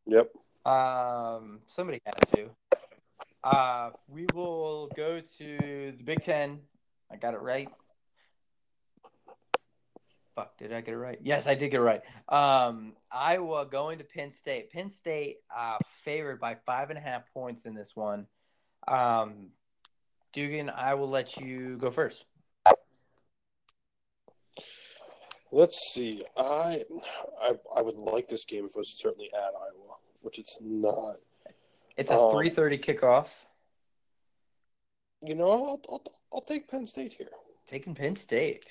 Yep. 0.07 0.31
Um, 0.65 1.61
somebody 1.67 2.01
has 2.05 2.31
to. 2.31 2.51
Uh, 3.43 3.91
we 4.09 4.27
will 4.35 4.89
go 4.97 5.21
to 5.39 5.59
the 5.93 6.03
Big 6.03 6.21
Ten. 6.21 6.61
I 7.11 7.17
got 7.17 7.35
it 7.35 7.41
right. 7.41 7.69
fuck, 10.37 10.57
did 10.59 10.73
I 10.73 10.83
get 10.83 10.93
it 10.95 10.99
right? 10.99 11.19
Yes, 11.23 11.49
I 11.49 11.55
did 11.55 11.71
get 11.71 11.81
it 11.81 11.85
right. 11.85 12.03
Um, 12.29 12.93
Iowa 13.11 13.67
going 13.67 13.99
to 13.99 14.05
Penn 14.05 14.31
State. 14.31 14.71
Penn 14.71 14.91
State 14.91 15.39
uh, 15.57 15.79
favored 16.05 16.41
by 16.41 16.57
five 16.67 16.91
and 16.91 16.99
a 16.99 17.03
half 17.03 17.23
points 17.33 17.65
in 17.65 17.75
this 17.75 17.97
one. 17.97 18.27
Um, 18.87 19.49
Dugan, 20.33 20.71
I 20.71 20.95
will 20.95 21.09
let 21.09 21.39
you 21.39 21.79
go 21.79 21.91
first. 21.91 22.27
Let's 25.53 25.93
see. 25.93 26.23
I, 26.37 26.85
I 27.41 27.55
I 27.77 27.83
would 27.83 27.97
like 27.97 28.27
this 28.29 28.45
game 28.45 28.65
if 28.65 28.71
it 28.71 28.77
was 28.79 28.99
certainly 28.99 29.31
at 29.33 29.39
Iowa, 29.55 29.97
which 30.23 30.39
it's 30.39 30.59
not. 30.61 31.17
It's 31.97 32.11
a 32.11 32.19
Um, 32.19 32.33
three 32.33 32.51
thirty 32.51 32.79
kickoff. 32.79 33.29
You 35.23 35.35
know, 35.35 35.51
I'll 35.51 35.81
I'll, 35.89 36.03
I'll 36.33 36.41
take 36.43 36.69
Penn 36.69 36.87
State 36.87 37.13
here. 37.13 37.31
Taking 37.67 37.95
Penn 37.95 38.15
State. 38.15 38.67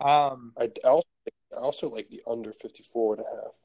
Um, 0.00 0.52
I 0.56 0.70
also 0.84 1.08
I 1.52 1.56
also 1.60 1.88
like 1.88 2.08
the 2.08 2.22
under 2.26 2.52
54 2.52 3.14
and 3.14 3.24
a 3.24 3.42
half. 3.42 3.58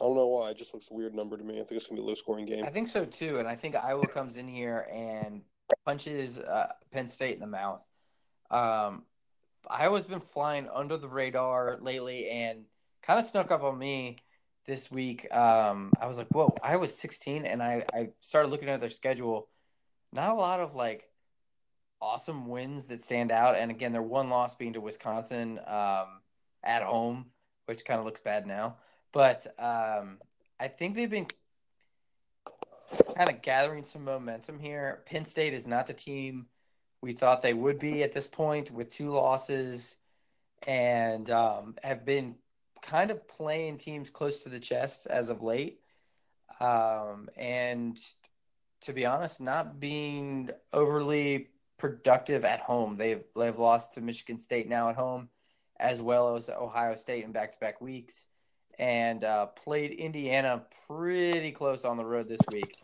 I 0.00 0.04
don't 0.04 0.16
know 0.16 0.26
why. 0.26 0.50
It 0.50 0.58
just 0.58 0.74
looks 0.74 0.90
a 0.90 0.94
weird 0.94 1.14
number 1.14 1.36
to 1.36 1.44
me. 1.44 1.54
I 1.54 1.64
think 1.64 1.72
it's 1.72 1.86
gonna 1.86 2.00
be 2.00 2.04
a 2.04 2.08
low 2.08 2.14
scoring 2.14 2.44
game. 2.46 2.64
I 2.64 2.70
think 2.70 2.88
so 2.88 3.04
too, 3.04 3.38
and 3.38 3.48
I 3.48 3.54
think 3.54 3.76
Iowa 3.76 4.06
comes 4.06 4.36
in 4.36 4.46
here 4.48 4.88
and 4.92 5.42
punches 5.86 6.38
uh, 6.38 6.72
Penn 6.92 7.06
State 7.06 7.34
in 7.34 7.40
the 7.40 7.46
mouth. 7.46 7.84
Um, 8.50 9.04
Iowa's 9.68 10.06
been 10.06 10.20
flying 10.20 10.68
under 10.72 10.96
the 10.96 11.08
radar 11.08 11.78
lately, 11.80 12.28
and 12.28 12.64
kind 13.02 13.18
of 13.18 13.24
snuck 13.24 13.50
up 13.50 13.62
on 13.62 13.78
me 13.78 14.16
this 14.66 14.90
week. 14.90 15.32
Um, 15.34 15.92
I 16.00 16.06
was 16.06 16.18
like, 16.18 16.28
"Whoa!" 16.28 16.54
I 16.62 16.76
was 16.76 16.96
16, 16.98 17.44
and 17.46 17.62
I 17.62 17.84
I 17.92 18.08
started 18.20 18.48
looking 18.48 18.68
at 18.68 18.80
their 18.80 18.90
schedule. 18.90 19.48
Not 20.12 20.30
a 20.30 20.34
lot 20.34 20.60
of 20.60 20.74
like 20.74 21.08
awesome 22.00 22.46
wins 22.46 22.86
that 22.88 23.00
stand 23.00 23.32
out, 23.32 23.56
and 23.56 23.70
again, 23.70 23.92
their 23.92 24.02
one 24.02 24.30
loss 24.30 24.54
being 24.54 24.74
to 24.74 24.80
Wisconsin 24.80 25.60
um, 25.66 26.20
at 26.62 26.82
home, 26.82 27.26
which 27.66 27.84
kind 27.84 27.98
of 27.98 28.06
looks 28.06 28.20
bad 28.20 28.46
now. 28.46 28.76
But 29.12 29.46
um, 29.58 30.18
I 30.60 30.68
think 30.68 30.94
they've 30.94 31.10
been 31.10 31.28
kind 33.16 33.30
of 33.30 33.42
gathering 33.42 33.84
some 33.84 34.04
momentum 34.04 34.58
here. 34.58 35.02
Penn 35.06 35.24
State 35.24 35.54
is 35.54 35.66
not 35.66 35.86
the 35.86 35.94
team 35.94 36.46
we 37.06 37.12
thought 37.12 37.40
they 37.40 37.54
would 37.54 37.78
be 37.78 38.02
at 38.02 38.12
this 38.12 38.26
point 38.26 38.72
with 38.72 38.90
two 38.90 39.10
losses 39.10 39.94
and 40.66 41.30
um, 41.30 41.76
have 41.84 42.04
been 42.04 42.34
kind 42.82 43.12
of 43.12 43.28
playing 43.28 43.78
teams 43.78 44.10
close 44.10 44.42
to 44.42 44.48
the 44.48 44.58
chest 44.58 45.06
as 45.06 45.28
of 45.28 45.40
late. 45.40 45.78
Um, 46.58 47.28
and 47.36 47.96
to 48.80 48.92
be 48.92 49.06
honest, 49.06 49.40
not 49.40 49.78
being 49.78 50.50
overly 50.72 51.50
productive 51.78 52.44
at 52.44 52.58
home. 52.58 52.96
They've, 52.96 53.22
they've 53.36 53.56
lost 53.56 53.94
to 53.94 54.00
Michigan 54.00 54.36
State 54.36 54.68
now 54.68 54.88
at 54.88 54.96
home, 54.96 55.28
as 55.78 56.02
well 56.02 56.34
as 56.34 56.48
Ohio 56.48 56.96
State 56.96 57.24
in 57.24 57.30
back 57.30 57.52
to 57.52 57.58
back 57.60 57.80
weeks 57.80 58.26
and 58.80 59.22
uh, 59.22 59.46
played 59.46 59.92
Indiana 59.92 60.64
pretty 60.88 61.52
close 61.52 61.84
on 61.84 61.96
the 61.98 62.04
road 62.04 62.26
this 62.26 62.40
week. 62.50 62.76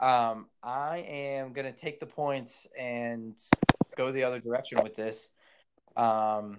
Um, 0.00 0.46
I 0.62 0.98
am 1.08 1.52
going 1.52 1.72
to 1.72 1.78
take 1.78 2.00
the 2.00 2.06
points 2.06 2.66
and 2.78 3.40
go 3.96 4.10
the 4.10 4.24
other 4.24 4.40
direction 4.40 4.82
with 4.82 4.96
this. 4.96 5.30
Um, 5.96 6.56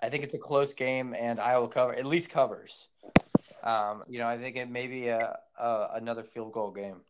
I 0.00 0.08
think 0.08 0.24
it's 0.24 0.34
a 0.34 0.38
close 0.38 0.74
game, 0.74 1.14
and 1.18 1.40
Iowa 1.40 1.68
cover 1.68 1.94
at 1.94 2.06
least 2.06 2.30
covers. 2.30 2.88
Um, 3.62 4.04
you 4.08 4.18
know, 4.18 4.28
I 4.28 4.38
think 4.38 4.56
it 4.56 4.70
may 4.70 4.86
be 4.86 5.08
a, 5.08 5.38
a 5.58 5.88
another 5.94 6.22
field 6.22 6.52
goal 6.52 6.70
game. 6.70 7.00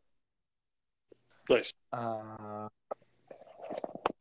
Nice. 1.51 1.73
Uh, 1.93 2.69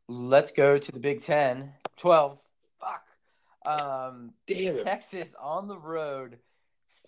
let's 0.08 0.50
go 0.50 0.78
to 0.78 0.92
the 0.92 1.00
Big 1.00 1.22
Ten. 1.22 1.72
Twelve. 1.96 2.38
Fuck. 2.80 3.04
Um, 3.66 4.32
Damn. 4.46 4.84
Texas 4.84 5.34
on 5.40 5.68
the 5.68 5.78
road, 5.78 6.38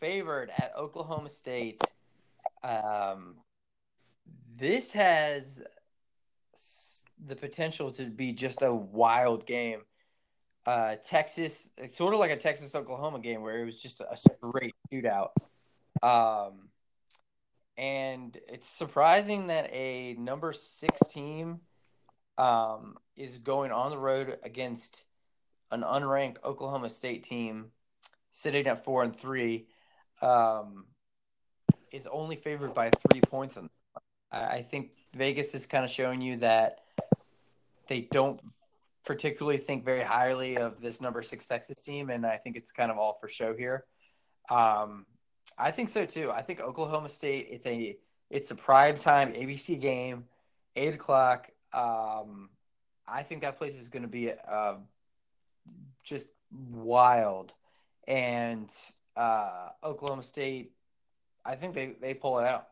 favored 0.00 0.50
at 0.56 0.72
Oklahoma 0.76 1.28
State. 1.28 1.80
Um, 2.62 3.36
this 4.58 4.92
has 4.92 5.62
the 7.26 7.36
potential 7.36 7.90
to 7.92 8.04
be 8.04 8.32
just 8.32 8.62
a 8.62 8.74
wild 8.74 9.46
game. 9.46 9.82
Uh, 10.66 10.96
Texas, 10.96 11.70
it's 11.76 11.96
sort 11.96 12.14
of 12.14 12.20
like 12.20 12.30
a 12.30 12.36
Texas 12.36 12.74
Oklahoma 12.74 13.20
game 13.20 13.42
where 13.42 13.60
it 13.60 13.64
was 13.64 13.80
just 13.80 14.00
a 14.00 14.16
straight 14.16 14.74
shootout. 14.92 15.30
Um, 16.02 16.68
and 17.76 18.36
it's 18.48 18.68
surprising 18.68 19.46
that 19.46 19.70
a 19.72 20.14
number 20.14 20.52
six 20.52 21.00
team 21.08 21.60
um, 22.36 22.96
is 23.16 23.38
going 23.38 23.72
on 23.72 23.90
the 23.90 23.98
road 23.98 24.38
against 24.42 25.04
an 25.70 25.82
unranked 25.82 26.44
Oklahoma 26.44 26.90
State 26.90 27.22
team 27.22 27.70
sitting 28.32 28.66
at 28.66 28.84
four 28.84 29.02
and 29.02 29.16
three 29.16 29.66
um, 30.22 30.86
is 31.92 32.06
only 32.06 32.36
favored 32.36 32.74
by 32.74 32.90
three 32.90 33.20
points. 33.20 33.56
And 33.56 33.70
I 34.30 34.46
I 34.46 34.62
think 34.62 34.90
Vegas 35.14 35.54
is 35.54 35.66
kind 35.66 35.84
of 35.84 35.90
showing 35.90 36.20
you 36.20 36.36
that 36.38 36.80
they 37.90 38.08
don't 38.12 38.40
particularly 39.04 39.58
think 39.58 39.84
very 39.84 40.02
highly 40.02 40.56
of 40.56 40.80
this 40.80 41.00
number 41.00 41.22
six 41.22 41.44
Texas 41.46 41.82
team, 41.82 42.08
and 42.08 42.24
I 42.24 42.36
think 42.36 42.56
it's 42.56 42.72
kind 42.72 42.90
of 42.90 42.96
all 42.96 43.18
for 43.20 43.28
show 43.28 43.54
here. 43.54 43.84
Um, 44.48 45.04
I 45.58 45.72
think 45.72 45.90
so 45.90 46.06
too. 46.06 46.30
I 46.30 46.40
think 46.40 46.60
Oklahoma 46.60 47.08
State. 47.08 47.48
It's 47.50 47.66
a 47.66 47.98
it's 48.30 48.50
a 48.52 48.54
prime 48.54 48.96
time 48.96 49.32
ABC 49.32 49.78
game, 49.78 50.24
eight 50.76 50.94
o'clock. 50.94 51.50
Um, 51.74 52.48
I 53.06 53.24
think 53.24 53.42
that 53.42 53.58
place 53.58 53.74
is 53.74 53.88
going 53.88 54.02
to 54.02 54.08
be 54.08 54.32
uh, 54.32 54.76
just 56.04 56.28
wild, 56.70 57.52
and 58.06 58.72
uh, 59.16 59.70
Oklahoma 59.82 60.22
State. 60.22 60.72
I 61.44 61.56
think 61.56 61.74
they 61.74 61.94
they 62.00 62.14
pull 62.14 62.38
it 62.38 62.46
out. 62.46 62.68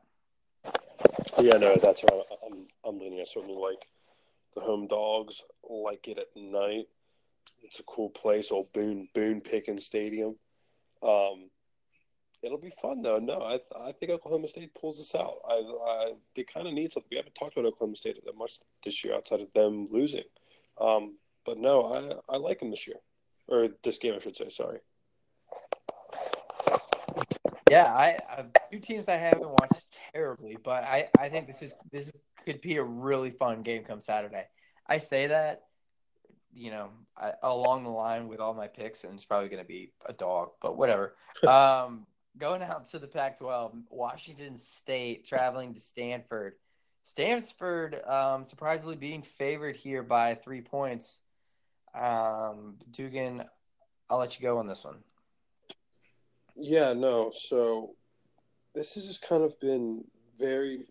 Yeah, 1.40 1.56
no, 1.58 1.74
that's 1.76 2.04
right. 2.04 2.22
I'm 2.46 2.66
I'm 2.84 3.00
leaning. 3.00 3.20
I 3.20 3.24
certainly 3.24 3.56
like 3.56 3.88
the 4.58 4.64
home 4.64 4.86
dogs. 4.86 5.42
Like 5.68 6.08
it 6.08 6.18
at 6.18 6.28
night. 6.36 6.86
It's 7.62 7.80
a 7.80 7.84
cool 7.84 8.10
place, 8.10 8.50
old 8.50 8.72
Boone 8.72 9.08
Boone 9.14 9.40
Pickens 9.40 9.84
Stadium. 9.84 10.36
Um, 11.02 11.50
it'll 12.42 12.58
be 12.58 12.72
fun 12.80 13.02
though. 13.02 13.18
No, 13.18 13.42
I 13.42 13.60
I 13.78 13.92
think 13.92 14.12
Oklahoma 14.12 14.48
State 14.48 14.74
pulls 14.74 14.98
this 14.98 15.14
out. 15.14 15.38
I, 15.48 15.54
I 15.54 16.12
they 16.34 16.44
kind 16.44 16.66
of 16.66 16.74
need 16.74 16.92
something. 16.92 17.08
We 17.10 17.16
haven't 17.16 17.34
talked 17.34 17.56
about 17.56 17.68
Oklahoma 17.68 17.96
State 17.96 18.18
that 18.24 18.36
much 18.36 18.58
this 18.84 19.04
year 19.04 19.14
outside 19.14 19.40
of 19.40 19.52
them 19.54 19.88
losing. 19.90 20.24
Um, 20.80 21.18
but 21.44 21.58
no, 21.58 21.92
I 22.28 22.34
I 22.34 22.36
like 22.38 22.60
them 22.60 22.70
this 22.70 22.86
year 22.86 22.96
or 23.48 23.68
this 23.82 23.98
game, 23.98 24.14
I 24.14 24.20
should 24.20 24.36
say. 24.36 24.50
Sorry. 24.50 24.78
Yeah, 27.70 27.84
I, 27.84 28.18
I 28.30 28.44
two 28.72 28.78
teams 28.78 29.08
I 29.08 29.16
haven't 29.16 29.50
watched 29.50 30.00
terribly, 30.14 30.56
but 30.62 30.84
I, 30.84 31.08
I 31.18 31.28
think 31.28 31.46
this 31.46 31.60
is 31.60 31.74
this 31.92 32.10
could 32.48 32.62
be 32.62 32.76
a 32.76 32.82
really 32.82 33.30
fun 33.30 33.62
game 33.62 33.84
come 33.84 34.00
Saturday. 34.00 34.44
I 34.86 34.96
say 34.96 35.26
that, 35.26 35.64
you 36.54 36.70
know, 36.70 36.88
I, 37.14 37.32
along 37.42 37.84
the 37.84 37.90
line 37.90 38.26
with 38.26 38.40
all 38.40 38.54
my 38.54 38.68
picks, 38.68 39.04
and 39.04 39.12
it's 39.12 39.26
probably 39.26 39.50
going 39.50 39.62
to 39.62 39.68
be 39.68 39.92
a 40.06 40.14
dog, 40.14 40.52
but 40.62 40.78
whatever. 40.78 41.14
um, 41.46 42.06
going 42.38 42.62
out 42.62 42.88
to 42.88 42.98
the 42.98 43.06
Pac-12, 43.06 43.82
Washington 43.90 44.56
State 44.56 45.26
traveling 45.26 45.74
to 45.74 45.80
Stanford. 45.80 46.54
Stanford 47.02 48.02
um, 48.06 48.46
surprisingly 48.46 48.96
being 48.96 49.20
favored 49.20 49.76
here 49.76 50.02
by 50.02 50.34
three 50.34 50.62
points. 50.62 51.20
Um, 51.94 52.76
Dugan, 52.90 53.44
I'll 54.08 54.18
let 54.18 54.38
you 54.38 54.42
go 54.42 54.56
on 54.56 54.66
this 54.66 54.84
one. 54.84 55.00
Yeah, 56.56 56.94
no. 56.94 57.30
So 57.30 57.94
this 58.74 58.94
has 58.94 59.06
just 59.06 59.20
kind 59.20 59.42
of 59.42 59.60
been 59.60 60.04
very. 60.38 60.86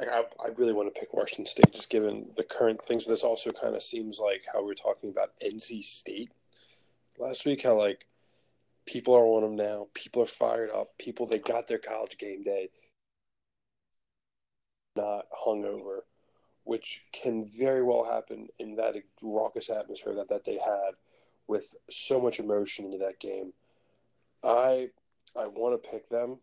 I, 0.00 0.24
I 0.42 0.48
really 0.56 0.72
want 0.72 0.92
to 0.92 0.98
pick 0.98 1.12
Washington 1.12 1.46
State, 1.46 1.72
just 1.72 1.90
given 1.90 2.30
the 2.36 2.44
current 2.44 2.82
things. 2.84 3.06
This 3.06 3.22
also 3.22 3.50
kind 3.52 3.74
of 3.74 3.82
seems 3.82 4.18
like 4.18 4.44
how 4.52 4.64
we 4.64 4.72
are 4.72 4.74
talking 4.74 5.10
about 5.10 5.32
NC 5.44 5.82
State 5.84 6.30
last 7.18 7.44
week. 7.44 7.62
How 7.62 7.76
like 7.76 8.06
people 8.86 9.14
are 9.14 9.24
on 9.24 9.42
them 9.42 9.56
now. 9.56 9.88
People 9.94 10.22
are 10.22 10.26
fired 10.26 10.70
up. 10.70 10.96
People 10.98 11.26
they 11.26 11.38
got 11.38 11.68
their 11.68 11.78
college 11.78 12.18
game 12.18 12.42
day, 12.42 12.70
not 14.96 15.26
hungover, 15.46 16.00
which 16.64 17.02
can 17.12 17.44
very 17.44 17.82
well 17.82 18.04
happen 18.04 18.48
in 18.58 18.76
that 18.76 18.96
raucous 19.22 19.70
atmosphere 19.70 20.14
that 20.14 20.28
that 20.28 20.44
they 20.44 20.58
had, 20.58 20.94
with 21.46 21.74
so 21.90 22.20
much 22.20 22.40
emotion 22.40 22.86
into 22.86 22.98
that 22.98 23.20
game. 23.20 23.52
I 24.42 24.88
I 25.36 25.46
want 25.46 25.80
to 25.80 25.90
pick 25.90 26.08
them. 26.08 26.38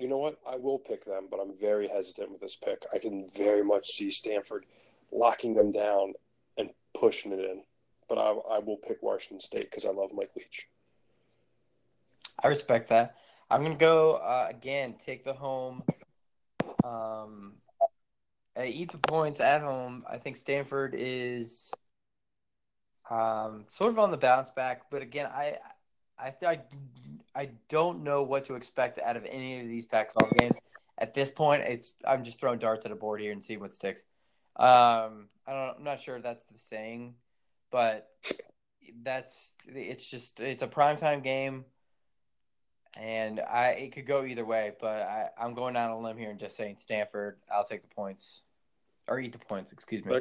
You 0.00 0.08
know 0.08 0.16
what? 0.16 0.38
I 0.48 0.56
will 0.56 0.78
pick 0.78 1.04
them, 1.04 1.28
but 1.30 1.38
I'm 1.40 1.54
very 1.54 1.86
hesitant 1.86 2.32
with 2.32 2.40
this 2.40 2.56
pick. 2.56 2.86
I 2.94 2.98
can 2.98 3.26
very 3.36 3.62
much 3.62 3.86
see 3.86 4.10
Stanford 4.10 4.64
locking 5.12 5.54
them 5.54 5.70
down 5.72 6.14
and 6.56 6.70
pushing 6.98 7.32
it 7.32 7.38
in. 7.38 7.62
But 8.08 8.16
I, 8.18 8.30
I 8.56 8.58
will 8.60 8.78
pick 8.78 9.02
Washington 9.02 9.40
State 9.40 9.70
because 9.70 9.84
I 9.84 9.90
love 9.90 10.10
Mike 10.14 10.30
Leach. 10.36 10.68
I 12.42 12.48
respect 12.48 12.88
that. 12.88 13.16
I'm 13.50 13.62
gonna 13.62 13.74
go 13.74 14.14
uh, 14.14 14.46
again. 14.48 14.94
Take 14.98 15.22
the 15.22 15.34
home. 15.34 15.82
Um, 16.82 17.56
uh, 18.58 18.62
eat 18.64 18.90
the 18.92 18.98
points 18.98 19.40
at 19.40 19.60
home. 19.60 20.04
I 20.10 20.16
think 20.16 20.36
Stanford 20.36 20.94
is 20.96 21.70
Um, 23.10 23.64
sort 23.68 23.90
of 23.90 23.98
on 23.98 24.12
the 24.12 24.16
bounce 24.16 24.50
back, 24.50 24.88
but 24.88 25.02
again, 25.02 25.26
I, 25.26 25.58
I, 26.20 26.34
I, 26.46 26.60
I 27.34 27.50
don't 27.68 28.02
know 28.04 28.22
what 28.22 28.44
to 28.44 28.54
expect 28.54 28.98
out 28.98 29.16
of 29.16 29.24
any 29.24 29.60
of 29.60 29.66
these 29.66 29.86
Pac-12 29.86 30.38
games 30.38 30.60
at 30.98 31.14
this 31.14 31.30
point. 31.30 31.62
It's 31.62 31.94
I'm 32.06 32.22
just 32.24 32.38
throwing 32.38 32.58
darts 32.58 32.86
at 32.86 32.92
a 32.92 32.96
board 32.96 33.20
here 33.20 33.32
and 33.32 33.42
see 33.42 33.56
what 33.56 33.72
sticks. 33.72 34.04
Um, 34.56 35.28
I 35.46 35.52
don't, 35.52 35.76
I'm 35.78 35.84
not 35.84 36.00
sure 36.00 36.16
if 36.16 36.22
that's 36.22 36.44
the 36.44 36.58
saying, 36.58 37.14
but 37.70 38.08
that's 39.02 39.54
it's 39.66 40.10
just 40.10 40.40
it's 40.40 40.62
a 40.62 40.68
primetime 40.68 41.22
game, 41.22 41.64
and 42.94 43.40
I 43.40 43.68
it 43.70 43.92
could 43.92 44.06
go 44.06 44.24
either 44.24 44.44
way. 44.44 44.72
But 44.80 45.02
I, 45.02 45.30
I'm 45.38 45.54
going 45.54 45.76
out 45.76 45.90
on 45.90 45.98
a 45.98 46.00
limb 46.00 46.18
here 46.18 46.30
and 46.30 46.38
just 46.38 46.56
saying 46.56 46.76
Stanford. 46.78 47.38
I'll 47.52 47.64
take 47.64 47.82
the 47.82 47.94
points 47.94 48.42
or 49.08 49.18
eat 49.18 49.32
the 49.32 49.38
points. 49.38 49.72
Excuse 49.72 50.04
me. 50.04 50.20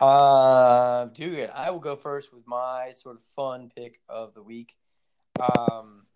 Uh, 0.00 1.06
dude, 1.06 1.50
I 1.54 1.70
will 1.70 1.78
go 1.80 1.96
first 1.96 2.32
with 2.34 2.46
my 2.46 2.90
sort 2.92 3.16
of 3.16 3.22
fun 3.36 3.70
pick 3.74 4.00
of 4.08 4.34
the 4.34 4.42
week. 4.42 4.74
Um, 5.40 6.06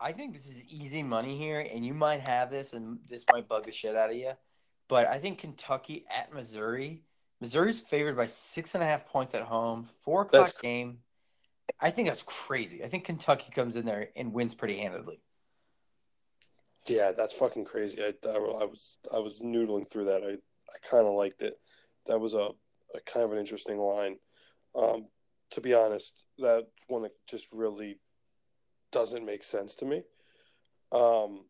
I 0.00 0.12
think 0.12 0.34
this 0.34 0.46
is 0.46 0.64
easy 0.66 1.02
money 1.02 1.38
here, 1.38 1.60
and 1.60 1.84
you 1.84 1.94
might 1.94 2.20
have 2.20 2.50
this, 2.50 2.74
and 2.74 2.98
this 3.08 3.24
might 3.32 3.48
bug 3.48 3.64
the 3.64 3.72
shit 3.72 3.96
out 3.96 4.10
of 4.10 4.16
you. 4.16 4.32
But 4.88 5.08
I 5.08 5.18
think 5.18 5.38
Kentucky 5.38 6.04
at 6.14 6.32
Missouri. 6.34 7.02
Missouri's 7.40 7.80
favored 7.80 8.16
by 8.16 8.26
six 8.26 8.74
and 8.74 8.84
a 8.84 8.86
half 8.86 9.06
points 9.06 9.34
at 9.34 9.42
home. 9.42 9.88
Four 10.00 10.22
o'clock 10.22 10.46
That's- 10.46 10.60
game. 10.60 10.98
I 11.80 11.90
think 11.90 12.08
that's 12.08 12.22
crazy. 12.22 12.84
I 12.84 12.88
think 12.88 13.04
Kentucky 13.04 13.50
comes 13.50 13.76
in 13.76 13.86
there 13.86 14.10
and 14.16 14.34
wins 14.34 14.54
pretty 14.54 14.76
handedly. 14.76 15.20
Yeah, 16.86 17.12
that's 17.12 17.32
fucking 17.32 17.64
crazy. 17.64 18.02
I, 18.02 18.12
I, 18.28 18.34
I 18.34 18.64
was 18.64 18.98
I 19.12 19.18
was 19.18 19.40
noodling 19.40 19.88
through 19.88 20.04
that. 20.04 20.22
I, 20.22 20.36
I 20.68 20.88
kind 20.88 21.06
of 21.06 21.14
liked 21.14 21.42
it. 21.42 21.54
That 22.06 22.20
was 22.20 22.34
a, 22.34 22.50
a 22.94 23.00
kind 23.06 23.24
of 23.24 23.32
an 23.32 23.38
interesting 23.38 23.78
line. 23.78 24.16
Um, 24.74 25.06
to 25.50 25.60
be 25.60 25.74
honest, 25.74 26.24
that's 26.38 26.66
one 26.88 27.02
that 27.02 27.12
just 27.28 27.52
really 27.52 27.98
doesn't 28.92 29.24
make 29.24 29.44
sense 29.44 29.74
to 29.76 29.84
me. 29.84 30.02
Um, 30.92 31.44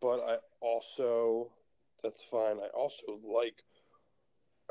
but 0.00 0.20
I 0.20 0.36
also 0.60 1.50
that's 2.02 2.22
fine. 2.22 2.58
I 2.58 2.68
also 2.74 3.18
like. 3.24 3.62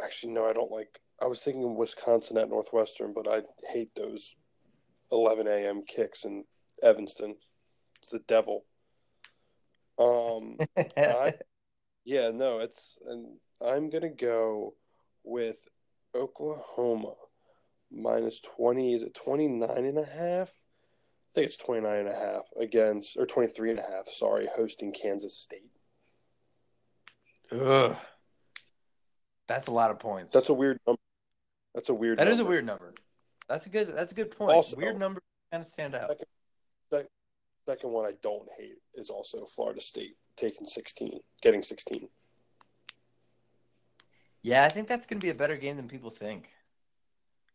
Actually, 0.03 0.33
no, 0.33 0.47
I 0.47 0.53
don't 0.53 0.71
like. 0.71 0.99
I 1.21 1.25
was 1.25 1.43
thinking 1.43 1.75
Wisconsin 1.75 2.37
at 2.37 2.49
Northwestern, 2.49 3.13
but 3.13 3.27
I 3.27 3.41
hate 3.71 3.91
those 3.95 4.35
11 5.11 5.47
a.m. 5.47 5.83
kicks 5.85 6.23
in 6.23 6.45
Evanston. 6.81 7.35
It's 7.97 8.09
the 8.09 8.19
devil. 8.19 8.63
Um, 9.97 10.57
I, 10.97 11.33
yeah, 12.05 12.31
no, 12.31 12.59
it's 12.59 12.97
and 13.07 13.37
I'm 13.65 13.89
gonna 13.89 14.09
go 14.09 14.75
with 15.23 15.67
Oklahoma 16.15 17.13
minus 17.91 18.39
20. 18.39 18.93
Is 18.93 19.03
it 19.03 19.13
29 19.13 19.69
and 19.69 19.97
a 19.97 20.05
half? 20.05 20.49
I 20.49 21.31
think 21.35 21.45
it's 21.47 21.57
29 21.57 21.99
and 21.99 22.07
a 22.09 22.13
half 22.15 22.43
against 22.59 23.17
or 23.17 23.25
23 23.25 23.71
and 23.71 23.79
a 23.79 23.83
half, 23.83 24.07
sorry, 24.07 24.47
hosting 24.55 24.91
Kansas 24.91 25.37
State. 25.37 25.71
Ugh. 27.51 27.95
That's 29.47 29.67
a 29.67 29.71
lot 29.71 29.91
of 29.91 29.99
points. 29.99 30.33
That's 30.33 30.49
a 30.49 30.53
weird 30.53 30.79
number. 30.85 31.01
That's 31.73 31.89
a 31.89 31.93
weird 31.93 32.19
That 32.19 32.27
is 32.27 32.35
a 32.35 32.37
number. 32.37 32.49
weird 32.51 32.65
number. 32.65 32.93
That's 33.47 33.65
a 33.65 33.69
good. 33.69 33.95
That's 33.95 34.11
a 34.11 34.15
good 34.15 34.31
point. 34.31 34.51
Also- 34.51 34.77
weird 34.77 34.99
number 34.99 35.21
kind 35.51 35.61
of 35.61 35.67
stand 35.67 35.95
out. 35.95 36.11
Second 37.67 37.91
one 37.91 38.05
I 38.07 38.13
don't 38.23 38.47
hate 38.57 38.77
is 38.95 39.11
also 39.11 39.45
Florida 39.45 39.79
State 39.79 40.15
taking 40.39 40.65
16, 40.65 41.19
getting 41.41 41.61
16. 41.61 42.07
Yeah, 44.41 44.63
I 44.63 44.69
think 44.69 44.87
that's 44.87 45.05
going 45.05 45.19
to 45.19 45.25
be 45.25 45.31
a 45.31 45.35
better 45.35 45.57
game 45.57 45.75
than 45.75 45.87
people 45.87 46.09
think. 46.09 46.49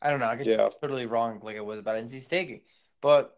I 0.03 0.11
don't 0.11 0.21
know. 0.21 0.27
I 0.27 0.37
get 0.37 0.47
Yeah. 0.47 0.69
totally 0.81 1.07
wrong, 1.07 1.41
like 1.43 1.57
it 1.57 1.65
was 1.65 1.79
about 1.79 1.97
NC 1.97 2.21
State, 2.21 2.67
but 3.01 3.37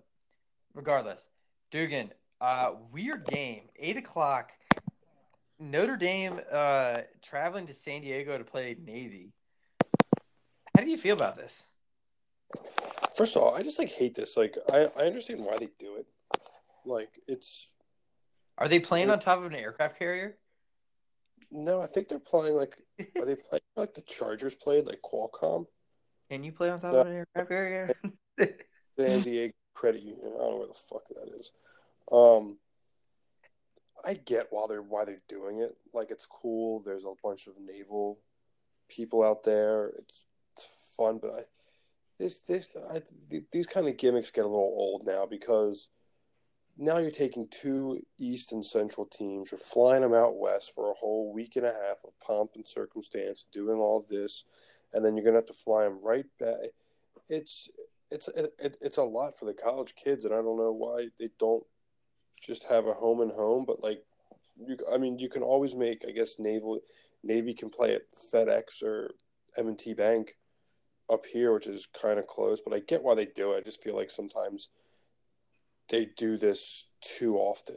regardless, 0.75 1.29
Dugan, 1.71 2.13
uh, 2.41 2.73
weird 2.93 3.25
game. 3.27 3.69
Eight 3.77 3.97
o'clock. 3.97 4.53
Notre 5.59 5.97
Dame 5.97 6.41
uh, 6.51 7.03
traveling 7.23 7.67
to 7.67 7.73
San 7.73 8.03
Diego 8.03 8.37
to 8.37 8.45
play 8.45 8.77
Navy. 8.85 9.33
How 10.75 10.83
do 10.83 10.91
you 10.91 10.99
feel 10.99 11.17
about 11.17 11.37
this? 11.37 11.63
First 13.17 13.37
of 13.37 13.43
all, 13.43 13.55
I 13.55 13.63
just 13.63 13.79
like 13.79 13.91
hate 13.91 14.15
this. 14.15 14.37
Like 14.37 14.57
I, 14.71 14.91
I 14.97 15.05
understand 15.05 15.43
why 15.43 15.57
they 15.57 15.69
do 15.79 15.97
it. 15.97 16.07
Like 16.85 17.09
it's 17.27 17.71
Are 18.59 18.69
they 18.69 18.81
playing 18.81 19.11
on 19.11 19.19
top 19.19 19.39
of 19.39 19.45
an 19.45 19.55
aircraft 19.55 19.99
carrier? 19.99 20.37
no, 21.53 21.81
I 21.81 21.87
think 21.87 22.09
they're 22.09 22.19
playing 22.19 22.57
like 22.57 22.77
are 23.17 23.25
they 23.25 23.37
playing 23.37 23.63
like 23.77 23.95
the 23.95 24.01
Chargers 24.03 24.55
played 24.57 24.87
like 24.87 25.01
Qualcomm, 25.03 25.67
Can 26.31 26.43
you 26.43 26.53
play 26.53 26.71
on 26.71 26.81
top 26.81 26.93
No. 26.95 27.01
of 27.01 27.07
an 27.07 27.13
aircraft 27.15 27.49
carrier? 27.49 27.95
San 28.99 29.21
Diego 29.23 29.53
Credit 29.75 30.03
Union. 30.03 30.21
I 30.25 30.39
don't 30.39 30.51
know 30.51 30.57
where 30.59 30.67
the 30.67 30.75
fuck 30.75 31.07
that 31.09 31.29
is. 31.39 31.53
Um, 32.11 32.59
I 34.05 34.15
get 34.15 34.49
why 34.51 34.67
they're 34.69 34.83
why 34.83 35.05
they're 35.05 35.23
doing 35.29 35.61
it. 35.61 35.77
Like 35.93 36.11
it's 36.11 36.27
cool. 36.27 36.81
There's 36.81 37.05
a 37.05 37.13
bunch 37.23 37.47
of 37.47 37.55
naval 37.59 38.19
people 38.89 39.23
out 39.23 39.45
there. 39.45 39.89
It's 39.99 40.25
it's 40.53 40.95
fun, 40.97 41.19
but 41.21 41.31
I 41.33 41.41
this 42.19 42.41
this 42.41 42.77
I, 42.91 43.01
th- 43.31 43.45
these 43.53 43.67
kind 43.67 43.87
of 43.89 43.97
gimmicks 43.99 44.31
get 44.31 44.45
a 44.45 44.49
little 44.49 44.75
old 44.77 45.07
now 45.07 45.27
because 45.27 45.89
now 46.79 46.99
you're 46.99 47.11
taking 47.11 47.49
two 47.51 48.03
East 48.18 48.53
and 48.53 48.64
Central 48.64 49.07
teams, 49.07 49.51
you're 49.51 49.59
flying 49.59 50.03
them 50.03 50.12
out 50.12 50.39
west 50.39 50.72
for 50.74 50.91
a 50.91 50.95
whole 50.95 51.33
week 51.33 51.57
and 51.57 51.64
a 51.64 51.72
half 51.72 52.05
of 52.05 52.18
pomp 52.24 52.51
and 52.55 52.66
circumstance, 52.68 53.47
doing 53.51 53.79
all 53.79 54.05
this, 54.09 54.45
and 54.93 55.05
then 55.05 55.16
you're 55.16 55.24
gonna 55.24 55.37
have 55.37 55.47
to 55.47 55.53
fly 55.53 55.85
them 55.85 55.99
right 56.03 56.27
back. 56.39 56.70
It's 57.29 57.68
it's 58.11 58.29
it, 58.29 58.77
it's 58.81 58.99
a 58.99 59.03
lot 59.03 59.39
for 59.39 59.47
the 59.47 59.55
college 59.55 59.95
kids, 59.95 60.24
and 60.24 60.35
I 60.35 60.39
don't 60.39 60.59
know 60.59 60.72
why 60.72 61.09
they 61.18 61.31
don't 61.39 61.64
just 62.41 62.64
have 62.64 62.87
a 62.87 62.93
home 62.93 63.20
and 63.20 63.33
home. 63.33 63.64
But 63.66 63.83
like, 63.83 64.05
you, 64.59 64.77
I 64.93 64.99
mean, 64.99 65.18
you 65.18 65.29
can 65.29 65.43
always 65.43 65.74
make. 65.74 66.05
I 66.07 66.12
guess 66.12 66.39
naval 66.39 66.81
Navy 67.22 67.55
can 67.55 67.70
play 67.70 67.95
at 67.95 68.03
FedEx 68.33 68.83
or 68.83 69.12
M 69.57 69.68
and 69.68 69.79
T 69.79 69.95
Bank 69.95 70.37
up 71.11 71.24
here, 71.27 71.53
which 71.55 71.66
is 71.66 71.89
kind 72.01 72.18
of 72.18 72.27
close. 72.27 72.61
But 72.61 72.74
I 72.74 72.81
get 72.81 73.03
why 73.03 73.14
they 73.14 73.27
do 73.27 73.53
it. 73.53 73.59
I 73.59 73.61
just 73.62 73.83
feel 73.83 73.97
like 73.97 74.11
sometimes 74.11 74.68
they 75.89 76.07
do 76.16 76.37
this 76.37 76.84
too 77.01 77.37
often. 77.37 77.76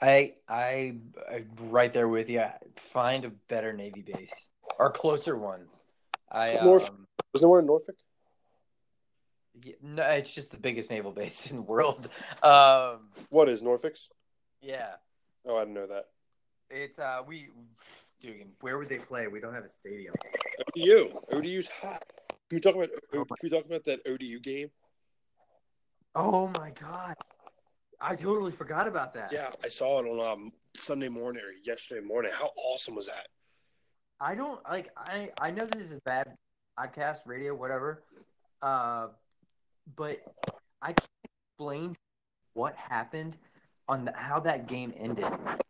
I 0.00 0.34
I 0.48 0.96
I'm 1.30 1.50
right 1.70 1.92
there 1.92 2.08
with 2.08 2.30
you. 2.30 2.44
Find 2.76 3.24
a 3.24 3.30
better 3.48 3.72
Navy 3.72 4.02
base 4.02 4.48
or 4.78 4.90
closer 4.92 5.36
one. 5.36 5.66
I 6.30 6.58
North- 6.62 6.90
um, 6.90 7.06
Was 7.32 7.40
there 7.42 7.48
one 7.48 7.60
in 7.60 7.66
Norfolk? 7.66 7.96
yeah, 9.60 9.74
no, 9.82 10.04
it's 10.04 10.32
just 10.34 10.52
the 10.52 10.56
biggest 10.58 10.90
naval 10.90 11.10
base 11.20 11.50
in 11.50 11.56
the 11.56 11.62
world. 11.62 12.08
Um, 12.42 13.10
What 13.30 13.48
is 13.48 13.62
Norfolk's? 13.62 14.08
yeah, 14.60 14.94
Oh, 15.46 15.56
I 15.56 15.60
didn't 15.60 15.74
know 15.74 15.86
that. 15.88 16.04
it's 16.70 16.98
uh 16.98 17.22
we, 17.26 17.48
dude, 18.20 18.46
where 18.60 18.78
would 18.78 18.88
they 18.88 18.98
play? 18.98 19.26
We 19.26 19.40
don't 19.40 19.54
have 19.54 19.64
a 19.64 19.68
stadium. 19.68 20.14
ODU. 20.76 21.18
ODU's 21.32 21.68
hot. 21.68 22.04
Can 22.48 22.56
we 22.56 22.60
talk 22.60 22.76
about? 22.76 22.90
Can 23.10 23.24
we 23.42 23.50
talk 23.50 23.64
about 23.66 23.84
that 23.86 24.00
ODU 24.06 24.38
game? 24.40 24.70
Oh 26.14 26.48
my 26.48 26.70
god, 26.70 27.14
I 28.00 28.16
totally 28.16 28.52
forgot 28.52 28.88
about 28.88 29.14
that. 29.14 29.30
Yeah, 29.32 29.50
I 29.62 29.68
saw 29.68 30.00
it 30.00 30.06
on 30.06 30.32
um, 30.32 30.52
Sunday 30.76 31.08
morning 31.08 31.42
or 31.42 31.52
yesterday 31.64 32.04
morning. 32.04 32.32
How 32.34 32.50
awesome 32.56 32.94
was 32.94 33.06
that? 33.06 33.28
I 34.20 34.34
don't 34.34 34.60
like 34.68 34.90
I 34.96 35.30
I 35.40 35.50
know 35.50 35.66
this 35.66 35.82
is 35.82 35.92
a 35.92 36.00
bad 36.04 36.34
podcast, 36.78 37.18
radio, 37.26 37.54
whatever. 37.54 38.02
Uh, 38.62 39.08
but 39.96 40.18
I 40.82 40.88
can't 40.88 41.08
explain 41.54 41.96
what 42.54 42.74
happened 42.74 43.36
on 43.88 44.04
the, 44.04 44.12
how 44.16 44.40
that 44.40 44.66
game 44.66 44.92
ended. 44.96 45.26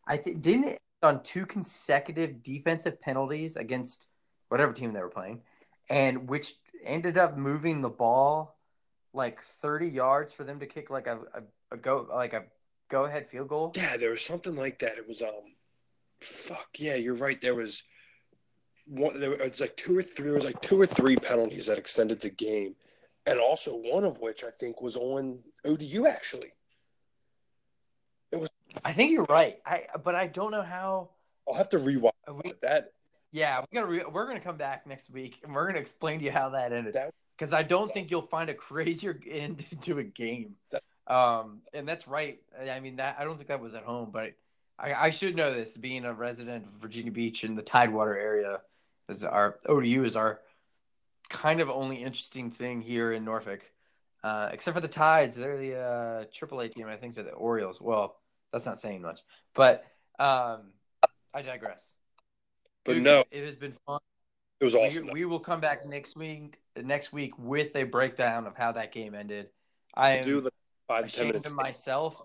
I 0.07 0.16
think 0.16 0.43
didn't 0.43 0.64
it 0.64 0.78
on 1.03 1.22
two 1.22 1.47
consecutive 1.47 2.43
defensive 2.43 3.01
penalties 3.01 3.57
against 3.57 4.09
whatever 4.49 4.72
team 4.72 4.93
they 4.93 5.01
were 5.01 5.11
playing, 5.11 5.43
and 5.91 6.28
which 6.28 6.55
ended 6.84 7.18
up 7.18 7.36
moving 7.36 7.82
the 7.82 7.91
ball 7.91 8.57
like 9.12 9.42
thirty 9.42 9.88
yards 9.88 10.32
for 10.32 10.44
them 10.44 10.61
to 10.61 10.66
kick 10.66 10.90
like 10.90 11.06
a, 11.06 11.18
a, 11.34 11.74
a 11.74 11.76
go 11.76 12.06
like 12.11 12.32
a 12.32 12.44
go 12.88 13.04
ahead 13.04 13.28
field 13.28 13.48
goal. 13.48 13.72
Yeah, 13.74 13.96
there 13.96 14.11
was 14.11 14.22
something 14.22 14.56
like 14.56 14.78
that. 14.80 14.98
It 14.98 15.06
was 15.09 15.22
um, 15.22 15.54
fuck 16.20 16.68
yeah, 16.76 16.94
you're 16.94 17.14
right. 17.14 17.40
There 17.40 17.54
was 17.54 17.82
one. 18.86 19.20
There 19.20 19.30
was 19.30 19.61
like 19.61 19.76
two 19.76 19.96
or 19.96 20.02
three. 20.02 20.26
There 20.26 20.34
was 20.34 20.44
like 20.44 20.61
two 20.61 20.80
or 20.80 20.86
three 20.86 21.16
penalties 21.16 21.66
that 21.66 21.78
extended 21.78 22.20
the 22.20 22.30
game, 22.30 22.74
and 23.26 23.38
also 23.38 23.72
one 23.76 24.04
of 24.04 24.20
which 24.20 24.44
I 24.44 24.50
think 24.50 24.80
was 24.80 24.96
on 24.96 25.40
ODU 25.64 26.06
actually. 26.06 26.52
It 28.30 28.40
was 28.40 28.50
I 28.84 28.92
think 28.92 29.12
you're 29.12 29.24
right. 29.24 29.59
I 29.64 29.84
but 30.02 30.14
I 30.14 30.26
don't 30.26 30.50
know 30.50 30.62
how 30.62 31.11
I'll 31.48 31.54
have 31.54 31.68
to 31.70 31.78
rewatch 31.78 32.12
we 32.44 32.52
that. 32.62 32.92
Yeah, 33.30 33.61
we're 33.61 33.80
gonna 33.80 33.92
re- 33.92 34.11
we're 34.11 34.26
gonna 34.26 34.40
come 34.40 34.56
back 34.56 34.86
next 34.86 35.11
week 35.11 35.40
and 35.42 35.54
we're 35.54 35.66
gonna 35.66 35.80
explain 35.80 36.18
to 36.18 36.24
you 36.24 36.30
how 36.30 36.50
that 36.50 36.72
ended 36.72 36.94
That- 36.94 37.14
because 37.39 37.53
I 37.53 37.62
don't 37.62 37.93
think 37.93 38.11
you'll 38.11 38.22
find 38.22 38.51
a 38.51 38.55
crazier 38.55 39.18
end 39.30 39.64
to 39.82 39.99
a 39.99 40.05
game. 40.05 40.57
Um, 41.07 41.62
and 41.72 41.89
that's 41.89 42.09
right. 42.09 42.41
I 42.68 42.80
mean 42.80 42.97
that 42.97 43.16
I 43.18 43.24
don't 43.24 43.36
think 43.36 43.49
that 43.49 43.61
was 43.61 43.74
at 43.74 43.84
home, 43.84 44.11
but 44.12 44.34
I, 44.78 44.95
I 44.95 45.11
should 45.11 45.36
know 45.36 45.53
this, 45.53 45.76
being 45.76 46.05
a 46.05 46.12
resident 46.12 46.66
of 46.66 46.72
Virginia 46.72 47.11
Beach 47.11 47.45
in 47.45 47.55
the 47.55 47.62
Tidewater 47.62 48.16
area, 48.16 48.61
is 49.09 49.24
our 49.24 49.59
ODU 49.66 50.05
is 50.05 50.16
our 50.16 50.41
kind 51.28 51.61
of 51.61 51.68
only 51.68 51.97
interesting 51.97 52.51
thing 52.51 52.80
here 52.80 53.12
in 53.12 53.24
Norfolk. 53.24 53.70
Uh, 54.22 54.51
except 54.53 54.74
for 54.74 54.80
the 54.80 54.89
Tides, 54.89 55.36
they're 55.36 55.57
the 55.57 55.76
uh, 55.76 56.24
AAA 56.24 56.72
team. 56.72 56.89
I 56.89 56.97
think 56.97 57.14
they're 57.14 57.24
the 57.24 57.30
Orioles. 57.30 57.80
Well, 57.80 58.16
that's 58.53 58.66
not 58.66 58.80
saying 58.80 59.03
much, 59.03 59.22
but 59.55 59.86
um, 60.18 60.72
I 61.32 61.43
digress. 61.43 61.95
But 62.84 62.95
Dude, 62.95 63.05
no, 63.05 63.24
it 63.30 63.45
has 63.45 63.57
been 63.57 63.74
fun. 63.86 64.01
It 64.61 64.64
was 64.64 64.74
awesome. 64.74 65.06
We, 65.06 65.12
we 65.12 65.24
will 65.24 65.40
come 65.40 65.61
back 65.61 65.86
next 65.86 66.16
week. 66.16 66.59
Next 66.76 67.12
week 67.12 67.38
with 67.38 67.74
a 67.76 67.84
breakdown 67.84 68.46
of 68.46 68.56
how 68.56 68.72
that 68.72 68.92
game 68.92 69.14
ended. 69.14 69.48
I 69.94 70.11
am 70.18 70.24
do 70.24 70.40
the 70.40 70.50
five 70.86 71.06
ashamed 71.06 71.34
of 71.34 71.54
myself. 71.54 72.22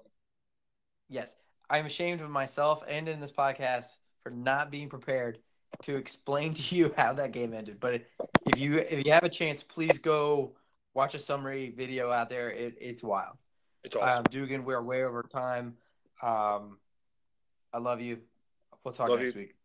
Yes, 1.09 1.35
I'm 1.69 1.85
ashamed 1.85 2.21
of 2.21 2.29
myself 2.29 2.83
and 2.87 3.07
in 3.07 3.19
this 3.19 3.31
podcast 3.31 3.85
for 4.21 4.29
not 4.29 4.71
being 4.71 4.89
prepared 4.89 5.39
to 5.83 5.95
explain 5.95 6.53
to 6.53 6.75
you 6.75 6.93
how 6.97 7.13
that 7.13 7.31
game 7.31 7.53
ended. 7.53 7.79
But 7.79 7.95
if 8.45 8.57
you 8.57 8.77
if 8.77 9.05
you 9.05 9.11
have 9.11 9.23
a 9.23 9.29
chance, 9.29 9.63
please 9.63 9.97
go 9.97 10.55
watch 10.93 11.15
a 11.15 11.19
summary 11.19 11.73
video 11.75 12.11
out 12.11 12.29
there. 12.29 12.51
It, 12.51 12.75
it's 12.79 13.03
wild. 13.03 13.37
It's 13.83 13.95
awesome. 13.95 14.19
Um, 14.19 14.25
Dugan, 14.29 14.65
we're 14.65 14.81
way 14.81 15.03
over 15.03 15.23
time. 15.23 15.75
Um, 16.21 16.77
I 17.73 17.79
love 17.79 18.01
you. 18.01 18.19
We'll 18.83 18.93
talk 18.93 19.09
Love 19.09 19.19
next 19.19 19.35
you. 19.35 19.41
week. 19.41 19.55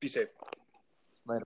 Be 0.00 0.08
safe. 0.08 0.28
Later. 1.26 1.44